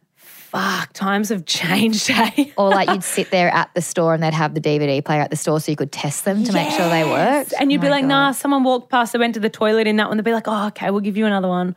Fuck 0.56 0.93
times 0.93 1.30
have 1.30 1.45
changed 1.45 2.08
hey 2.08 2.45
eh? 2.47 2.51
Or 2.58 2.70
like 2.70 2.89
you'd 2.89 3.03
sit 3.03 3.30
there 3.32 3.49
at 3.49 3.70
the 3.74 3.82
store 3.82 4.14
and 4.14 4.24
they'd 4.24 4.34
have 4.34 4.53
the 4.53 4.62
DVD 4.62 5.03
player 5.03 5.22
at 5.22 5.30
the 5.30 5.36
store 5.36 5.60
so 5.60 5.72
you 5.72 5.76
could 5.76 5.91
test 5.91 6.26
them 6.26 6.43
to 6.43 6.53
make 6.53 6.70
sure 6.72 6.89
they 6.89 7.03
worked. 7.03 7.53
and 7.60 7.72
you'd 7.72 7.80
Oh 7.82 7.84
be 7.84 7.89
like 7.89 8.03
God. 8.03 8.08
nah 8.10 8.32
someone 8.32 8.64
walked 8.64 8.89
past 8.89 9.14
they 9.14 9.20
went 9.20 9.34
to 9.36 9.39
the 9.39 9.49
toilet 9.49 9.88
in 9.88 9.95
that 9.97 10.08
one 10.08 10.18
they'd 10.18 10.24
be 10.24 10.32
like 10.32 10.47
oh 10.47 10.68
okay 10.68 10.89
we'll 10.91 11.01
give 11.01 11.18
you 11.18 11.26
another 11.26 11.47
one 11.47 11.76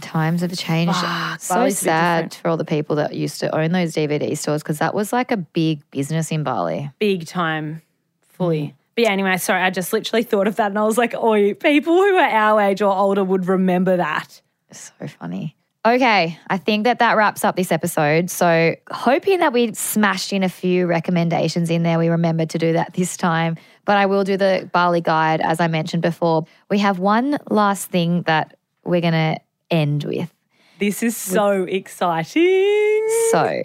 Times 0.00 0.40
have 0.40 0.52
changed. 0.58 0.96
Fuck, 0.96 1.40
so 1.40 1.54
Bali's 1.54 1.80
a 1.80 1.84
bit 1.84 1.88
sad 1.88 2.34
for 2.34 2.48
all 2.48 2.56
the 2.56 2.64
people 2.64 2.96
that 2.96 3.14
used 3.14 3.38
to 3.38 3.54
own 3.56 3.70
those 3.70 3.92
DVD 3.94 4.36
stores 4.36 4.60
because 4.60 4.78
that 4.80 4.92
was 4.92 5.12
like 5.12 5.30
a 5.30 5.36
big 5.36 5.88
business 5.92 6.32
in 6.32 6.42
Bali. 6.42 6.90
big 6.98 7.26
time, 7.28 7.80
fully. 8.22 8.60
Mm. 8.62 8.74
But 8.96 9.04
yeah, 9.04 9.10
anyway, 9.10 9.36
sorry, 9.36 9.62
I 9.62 9.70
just 9.70 9.92
literally 9.92 10.24
thought 10.24 10.48
of 10.48 10.56
that 10.56 10.66
and 10.72 10.78
I 10.80 10.82
was 10.82 10.98
like, 10.98 11.14
oh, 11.14 11.54
people 11.54 11.94
who 11.94 12.16
are 12.16 12.28
our 12.28 12.60
age 12.60 12.82
or 12.82 12.92
older 12.92 13.22
would 13.22 13.46
remember 13.46 13.96
that. 13.98 14.42
So 14.72 14.90
funny. 15.06 15.54
Okay, 15.86 16.38
I 16.48 16.56
think 16.56 16.84
that 16.84 17.00
that 17.00 17.14
wraps 17.18 17.44
up 17.44 17.56
this 17.56 17.70
episode. 17.70 18.30
So, 18.30 18.74
hoping 18.90 19.40
that 19.40 19.52
we 19.52 19.74
smashed 19.74 20.32
in 20.32 20.42
a 20.42 20.48
few 20.48 20.86
recommendations 20.86 21.68
in 21.68 21.82
there. 21.82 21.98
We 21.98 22.08
remembered 22.08 22.48
to 22.50 22.58
do 22.58 22.72
that 22.72 22.94
this 22.94 23.18
time, 23.18 23.56
but 23.84 23.98
I 23.98 24.06
will 24.06 24.24
do 24.24 24.38
the 24.38 24.68
Bali 24.72 25.02
guide 25.02 25.42
as 25.42 25.60
I 25.60 25.66
mentioned 25.68 26.00
before. 26.00 26.46
We 26.70 26.78
have 26.78 26.98
one 26.98 27.36
last 27.50 27.90
thing 27.90 28.22
that 28.22 28.56
we're 28.82 29.02
going 29.02 29.12
to 29.12 29.36
end 29.70 30.04
with. 30.04 30.32
This 30.78 31.02
is 31.02 31.18
so 31.18 31.64
exciting. 31.64 33.06
So, 33.30 33.62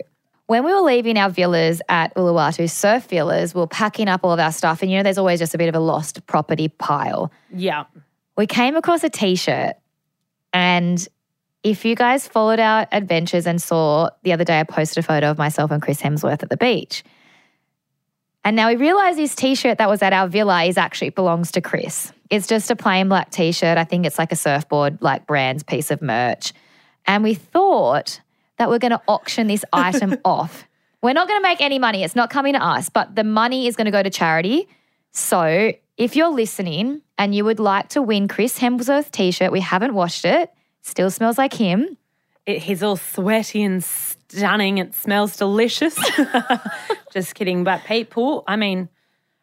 when 0.47 0.65
we 0.65 0.73
were 0.73 0.81
leaving 0.81 1.17
our 1.17 1.29
villas 1.29 1.81
at 1.87 2.13
Uluwatu, 2.15 2.69
surf 2.69 3.05
villas, 3.05 3.55
we're 3.55 3.65
packing 3.67 4.09
up 4.09 4.25
all 4.25 4.33
of 4.33 4.39
our 4.39 4.51
stuff, 4.51 4.81
and 4.81 4.91
you 4.91 4.97
know, 4.97 5.03
there's 5.03 5.17
always 5.17 5.39
just 5.39 5.55
a 5.55 5.57
bit 5.57 5.69
of 5.69 5.75
a 5.75 5.79
lost 5.79 6.25
property 6.27 6.67
pile. 6.67 7.31
Yeah. 7.55 7.85
we 8.35 8.45
came 8.45 8.75
across 8.75 9.05
a 9.05 9.09
t-shirt 9.09 9.77
and 10.51 11.07
if 11.63 11.83
you 11.83 11.95
guys 11.95 12.27
followed 12.27 12.59
our 12.59 12.87
adventures 12.91 13.45
and 13.45 13.61
saw 13.61 14.09
the 14.23 14.33
other 14.33 14.43
day 14.43 14.59
I 14.59 14.63
posted 14.63 15.03
a 15.03 15.07
photo 15.07 15.29
of 15.31 15.37
myself 15.37 15.71
and 15.71 15.81
Chris 15.81 16.01
Hemsworth 16.01 16.43
at 16.43 16.49
the 16.49 16.57
beach. 16.57 17.03
And 18.45 18.55
now 18.55 18.69
we 18.69 18.77
realize 18.77 19.17
this 19.17 19.35
t-shirt 19.35 19.77
that 19.79 19.89
was 19.89 20.01
at 20.01 20.13
our 20.13 20.27
villa 20.27 20.63
is 20.63 20.77
actually 20.77 21.09
belongs 21.09 21.51
to 21.51 21.61
Chris. 21.61 22.13
It's 22.29 22.47
just 22.47 22.71
a 22.71 22.75
plain 22.75 23.09
black 23.09 23.31
t-shirt. 23.31 23.77
I 23.77 23.83
think 23.83 24.05
it's 24.05 24.17
like 24.17 24.31
a 24.31 24.37
surfboard 24.37 25.01
like 25.01 25.27
brand's 25.27 25.63
piece 25.63 25.91
of 25.91 26.01
merch. 26.01 26.53
And 27.05 27.23
we 27.23 27.33
thought 27.33 28.21
that 28.57 28.69
we're 28.69 28.79
going 28.79 28.91
to 28.91 29.01
auction 29.07 29.47
this 29.47 29.65
item 29.73 30.15
off. 30.23 30.65
We're 31.01 31.13
not 31.13 31.27
going 31.27 31.39
to 31.41 31.47
make 31.47 31.61
any 31.61 31.79
money. 31.79 32.03
It's 32.03 32.15
not 32.15 32.29
coming 32.29 32.53
to 32.53 32.63
us, 32.63 32.89
but 32.89 33.15
the 33.15 33.23
money 33.23 33.67
is 33.67 33.75
going 33.75 33.85
to 33.85 33.91
go 33.91 34.03
to 34.03 34.09
charity. 34.09 34.67
So 35.11 35.73
if 35.97 36.15
you're 36.15 36.29
listening 36.29 37.01
and 37.17 37.35
you 37.35 37.43
would 37.43 37.59
like 37.59 37.89
to 37.89 38.01
win 38.01 38.27
Chris 38.27 38.57
Hemsworth 38.57 39.11
t-shirt, 39.11 39.51
we 39.51 39.59
haven't 39.59 39.93
washed 39.93 40.23
it. 40.23 40.51
Still 40.81 41.11
smells 41.11 41.37
like 41.37 41.53
him. 41.53 41.97
It, 42.45 42.59
he's 42.63 42.81
all 42.81 42.95
sweaty 42.95 43.63
and 43.63 43.83
stunning. 43.83 44.77
It 44.77 44.95
smells 44.95 45.37
delicious. 45.37 45.97
just 47.13 47.35
kidding. 47.35 47.63
But 47.63 47.83
people, 47.85 48.43
I 48.47 48.55
mean, 48.55 48.89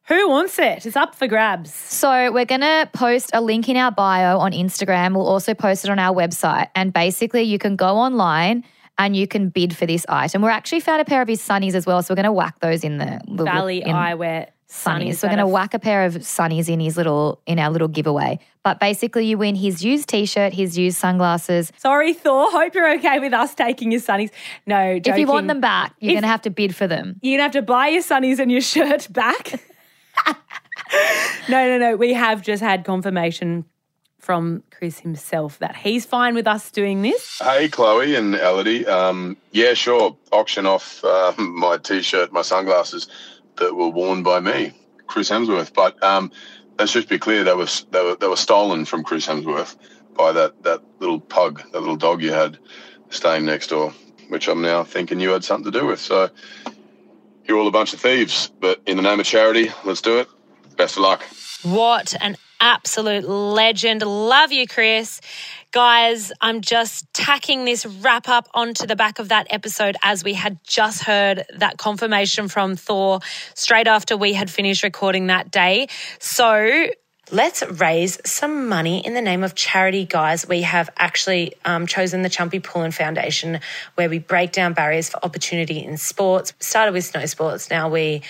who 0.09 0.29
wants 0.29 0.59
it? 0.59 0.87
It's 0.87 0.97
up 0.97 1.15
for 1.15 1.27
grabs. 1.27 1.73
So 1.75 2.33
we're 2.33 2.45
going 2.45 2.61
to 2.63 2.89
post 2.93 3.31
a 3.33 3.41
link 3.41 3.69
in 3.69 3.77
our 3.77 3.91
bio 3.91 4.39
on 4.39 4.53
Instagram. 4.53 5.15
We'll 5.15 5.27
also 5.27 5.55
post 5.55 5.85
it 5.85 5.91
on 5.91 5.99
our 5.99 6.15
website. 6.15 6.69
And 6.75 6.93
basically 6.93 7.43
you 7.43 7.59
can 7.59 7.77
go 7.77 7.97
online 7.97 8.65
and 8.99 9.15
you 9.17 9.27
can 9.27 9.51
bid 9.51 9.77
for 9.77 9.85
this 9.85 10.07
item. 10.09 10.43
We're 10.43 10.51
actually 10.51 10.81
found 10.81 11.01
a 11.03 11.05
pair 11.05 11.21
of 11.23 11.29
his 11.29 11.41
sunnies 11.41 11.75
as 11.75 11.87
well. 11.87 12.03
So 12.03 12.13
we're 12.13 12.17
going 12.17 12.25
to 12.25 12.33
whack 12.33 12.61
those 12.61 12.83
in 12.83 12.99
the 12.99 13.21
the- 13.29 13.45
Valley 13.45 13.83
in- 13.83 13.95
Eyewear 13.95 14.49
sunnies. 14.69 15.09
sunnies. 15.11 15.15
So 15.17 15.27
we're 15.27 15.37
going 15.37 15.39
to 15.39 15.45
are 15.45 15.49
whack 15.49 15.75
a 15.75 15.79
pair 15.79 16.05
of 16.05 16.15
sunnies 16.17 16.69
in 16.69 16.81
his 16.81 16.97
little 16.97 17.41
in 17.47 17.59
our 17.59 17.71
little 17.71 17.89
giveaway. 17.89 18.39
But 18.63 18.81
basically, 18.81 19.27
you 19.27 19.39
win 19.39 19.55
his 19.55 19.85
used 19.85 20.09
T-shirt, 20.09 20.53
his 20.53 20.77
used 20.77 20.99
sunglasses. 20.99 21.73
Sorry, 21.77 22.13
Thor. 22.15 22.51
Hope 22.51 22.75
you're 22.75 22.93
okay 22.97 23.21
with 23.21 23.33
us 23.33 23.55
taking 23.55 23.93
your 23.93 24.01
sunnies. 24.01 24.31
No, 24.67 24.99
If 25.05 25.17
you 25.19 25.27
want 25.27 25.47
them 25.49 25.61
back, 25.61 25.95
you're 26.01 26.11
If- 26.11 26.15
going 26.17 26.23
to 26.23 26.29
have 26.29 26.43
to 26.43 26.51
bid 26.51 26.75
for 26.75 26.87
them. 26.87 27.21
You're 27.23 27.35
gonna 27.39 27.45
have 27.45 27.53
to 27.53 27.63
buy 27.63 27.89
your 27.89 28.03
sunnies 28.03 28.39
and 28.41 28.51
your 28.51 28.61
shirt 28.61 29.07
back. 29.13 29.61
no, 31.49 31.67
no, 31.67 31.79
no. 31.79 31.97
We 31.97 32.13
have 32.15 32.43
just 32.43 32.63
had 32.63 32.85
confirmation 32.85 33.65
from 34.19 34.65
Chris 34.73 34.99
himself 34.99 35.59
that 35.61 35.77
he's 35.77 36.05
fine 36.05 36.35
with 36.35 36.49
us 36.49 36.71
doing 36.73 37.03
this. 37.03 37.39
Hey, 37.41 37.69
Chloe 37.69 38.17
and 38.17 38.35
Ellidy. 38.35 38.87
Um, 38.89 39.37
yeah, 39.53 39.75
sure. 39.75 40.17
Auction 40.33 40.67
off 40.67 41.05
uh, 41.05 41.33
my 41.39 41.77
t-shirt, 41.79 42.33
my 42.33 42.43
sunglasses 42.43 43.07
that 43.57 43.75
were 43.75 43.89
worn 43.89 44.23
by 44.23 44.41
me, 44.41 44.73
Chris 45.07 45.31
Hemsworth. 45.31 45.73
But 45.75 46.03
um, 46.03 46.31
let's 46.79 46.93
just 46.93 47.09
be 47.09 47.19
clear: 47.19 47.45
they 47.45 47.55
were 47.55 47.69
they 47.91 48.03
were 48.03 48.17
they 48.17 48.29
were 48.29 48.37
stolen 48.37 48.85
from 48.85 49.05
Chris 49.05 49.27
Hemsworth 49.27 49.77
by 50.17 50.33
that 50.33 50.63
that 50.63 50.83
little 51.01 51.21
pug, 51.21 51.63
that 51.73 51.81
little 51.81 51.97
dog 51.97 52.23
you 52.23 52.33
had 52.33 52.59
staying 53.11 53.45
next 53.45 53.69
door, 53.69 53.93
which 54.29 54.49
I'm 54.49 54.63
now 54.63 54.85
thinking 54.85 55.21
you 55.21 55.31
had 55.31 55.45
something 55.45 55.71
to 55.71 55.79
do 55.79 55.87
with. 55.87 56.01
So 56.01 56.31
you're 57.45 57.59
all 57.59 57.69
a 57.69 57.73
bunch 57.73 57.95
of 57.95 58.01
thieves. 58.01 58.51
But 58.61 58.81
in 58.87 58.97
the 58.97 59.03
name 59.03 59.21
of 59.21 59.27
charity, 59.27 59.71
let's 59.85 60.01
do 60.01 60.19
it. 60.19 60.29
Best 60.77 60.97
of 60.97 61.03
luck. 61.03 61.23
What 61.63 62.15
an 62.21 62.37
absolute 62.61 63.29
legend. 63.29 64.03
Love 64.03 64.53
you, 64.53 64.67
Chris. 64.67 65.21
Guys, 65.73 66.33
I'm 66.41 66.61
just 66.61 67.13
tacking 67.13 67.65
this 67.65 67.85
wrap 67.85 68.29
up 68.29 68.49
onto 68.55 68.87
the 68.87 68.97
back 68.97 69.19
of 69.19 69.29
that 69.29 69.47
episode 69.51 69.97
as 70.03 70.25
we 70.25 70.35
had 70.35 70.59
just 70.65 71.03
heard 71.03 71.45
that 71.57 71.77
confirmation 71.77 72.49
from 72.49 72.77
Thor 72.77 73.21
straight 73.55 73.87
after 73.87 74.17
we 74.17 74.33
had 74.33 74.51
finished 74.51 74.83
recording 74.83 75.27
that 75.27 75.51
day. 75.51 75.89
So, 76.19 76.89
Let's 77.33 77.65
raise 77.67 78.21
some 78.25 78.69
money 78.69 79.05
in 79.05 79.15
the 79.15 79.21
name 79.21 79.43
of 79.43 79.57
charity, 79.57 80.05
guys. 80.05 80.47
We 80.47 80.63
have 80.63 80.89
actually 80.97 81.55
um, 81.65 81.89
chosen 81.89 82.23
the 82.23 82.29
Chumpy 82.29 82.63
Pullin 82.63 82.93
Foundation, 82.93 83.59
where 83.97 84.09
we 84.09 84.21
break 84.21 84.53
down 84.53 84.75
barriers 84.75 85.09
for 85.09 85.19
opportunity 85.25 85.83
in 85.83 85.97
sports. 85.97 86.53
Started 86.61 86.93
with 86.93 87.05
snow 87.05 87.27
sports, 87.27 87.69
now 87.69 87.89
we 87.89 88.23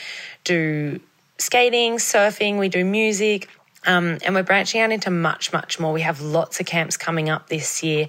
do 0.44 0.98
skating, 1.36 1.96
surfing, 1.96 2.58
we 2.58 2.70
do 2.70 2.86
music. 2.86 3.50
Um, 3.86 4.18
and 4.24 4.34
we're 4.34 4.42
branching 4.42 4.80
out 4.80 4.90
into 4.90 5.10
much, 5.10 5.52
much 5.52 5.78
more. 5.78 5.92
We 5.92 6.02
have 6.02 6.20
lots 6.20 6.60
of 6.60 6.66
camps 6.66 6.96
coming 6.96 7.28
up 7.28 7.48
this 7.48 7.82
year. 7.82 8.08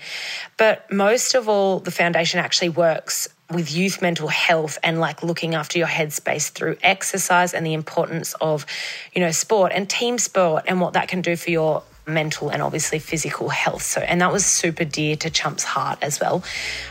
But 0.57 0.91
most 0.91 1.35
of 1.35 1.47
all, 1.47 1.79
the 1.79 1.91
foundation 1.91 2.39
actually 2.39 2.69
works 2.69 3.27
with 3.51 3.73
youth 3.73 4.01
mental 4.01 4.27
health 4.27 4.77
and 4.83 4.99
like 4.99 5.23
looking 5.23 5.55
after 5.55 5.77
your 5.77 5.87
headspace 5.87 6.49
through 6.49 6.77
exercise 6.83 7.53
and 7.53 7.65
the 7.65 7.73
importance 7.73 8.33
of, 8.41 8.65
you 9.13 9.21
know, 9.21 9.31
sport 9.31 9.71
and 9.73 9.89
team 9.89 10.17
sport 10.17 10.65
and 10.67 10.81
what 10.81 10.93
that 10.93 11.07
can 11.07 11.21
do 11.21 11.35
for 11.35 11.49
your 11.49 11.83
mental 12.05 12.49
and 12.49 12.61
obviously 12.61 12.99
physical 12.99 13.49
health. 13.49 13.83
So, 13.83 14.01
and 14.01 14.21
that 14.21 14.31
was 14.31 14.45
super 14.45 14.83
dear 14.83 15.15
to 15.17 15.29
Chump's 15.29 15.63
heart 15.63 15.99
as 16.01 16.19
well. 16.19 16.43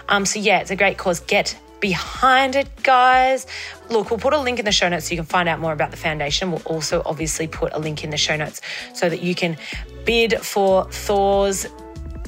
Um, 0.09 0.25
so 0.25 0.39
yeah, 0.39 0.61
it's 0.61 0.71
a 0.71 0.77
great 0.77 0.97
cause. 0.97 1.21
Get 1.21 1.59
behind 1.81 2.57
it, 2.57 2.69
guys. 2.83 3.47
Look, 3.91 4.11
we'll 4.11 4.19
put 4.19 4.33
a 4.33 4.41
link 4.41 4.59
in 4.59 4.65
the 4.65 4.73
show 4.73 4.89
notes 4.89 5.09
so 5.09 5.15
you 5.15 5.19
can 5.19 5.27
find 5.27 5.49
out 5.49 5.61
more 5.61 5.73
about 5.73 5.91
the 5.91 5.97
foundation. 5.97 6.51
We'll 6.51 6.63
also 6.65 7.03
obviously 7.05 7.47
put 7.47 7.73
a 7.73 7.79
link 7.79 8.05
in 8.05 8.11
the 8.11 8.17
show 8.17 8.37
notes 8.37 8.61
so 8.95 9.09
that 9.09 9.23
you 9.23 9.35
can 9.35 9.57
bid 10.05 10.39
for 10.41 10.91
Thor's 10.91 11.67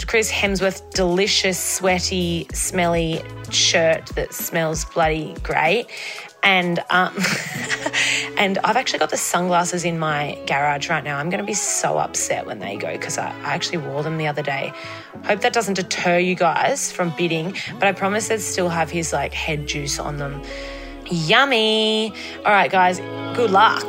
Chris 0.07 0.31
Hemsworth 0.31 0.91
delicious, 0.93 1.59
sweaty, 1.59 2.47
smelly 2.53 3.23
shirt 3.51 4.07
that 4.15 4.33
smells 4.33 4.85
bloody 4.87 5.35
great. 5.43 5.87
And 6.49 6.83
um, 6.91 7.15
And 8.39 8.57
I've 8.59 8.77
actually 8.77 9.01
got 9.01 9.11
the 9.11 9.17
sunglasses 9.17 9.85
in 9.85 9.99
my 9.99 10.39
garage 10.47 10.89
right 10.89 11.03
now. 11.03 11.19
I'm 11.19 11.29
going 11.29 11.41
to 11.41 11.47
be 11.47 11.55
so 11.55 11.99
upset 11.99 12.47
when 12.47 12.61
they 12.61 12.77
go 12.77 12.93
because 12.93 13.19
I, 13.19 13.31
I 13.41 13.55
actually 13.55 13.79
wore 13.79 14.05
them 14.05 14.17
the 14.17 14.29
other 14.29 14.43
day. 14.43 14.73
Hope 15.25 15.41
that 15.41 15.53
doesn't 15.53 15.75
deter 15.75 16.19
you 16.19 16.37
guys 16.37 16.93
from 16.93 17.13
bidding, 17.17 17.57
but 17.75 17.89
I 17.89 17.93
promise 17.93 18.29
they'd 18.29 18.41
still 18.41 18.69
have 18.69 18.91
his 18.91 19.13
like 19.13 19.35
head 19.35 19.67
juice 19.67 19.99
on 19.99 20.19
them. 20.19 20.41
Yummy. 21.11 22.13
All 22.45 22.53
right, 22.53 22.71
guys, 22.71 23.01
good 23.37 23.51
luck. 23.51 23.85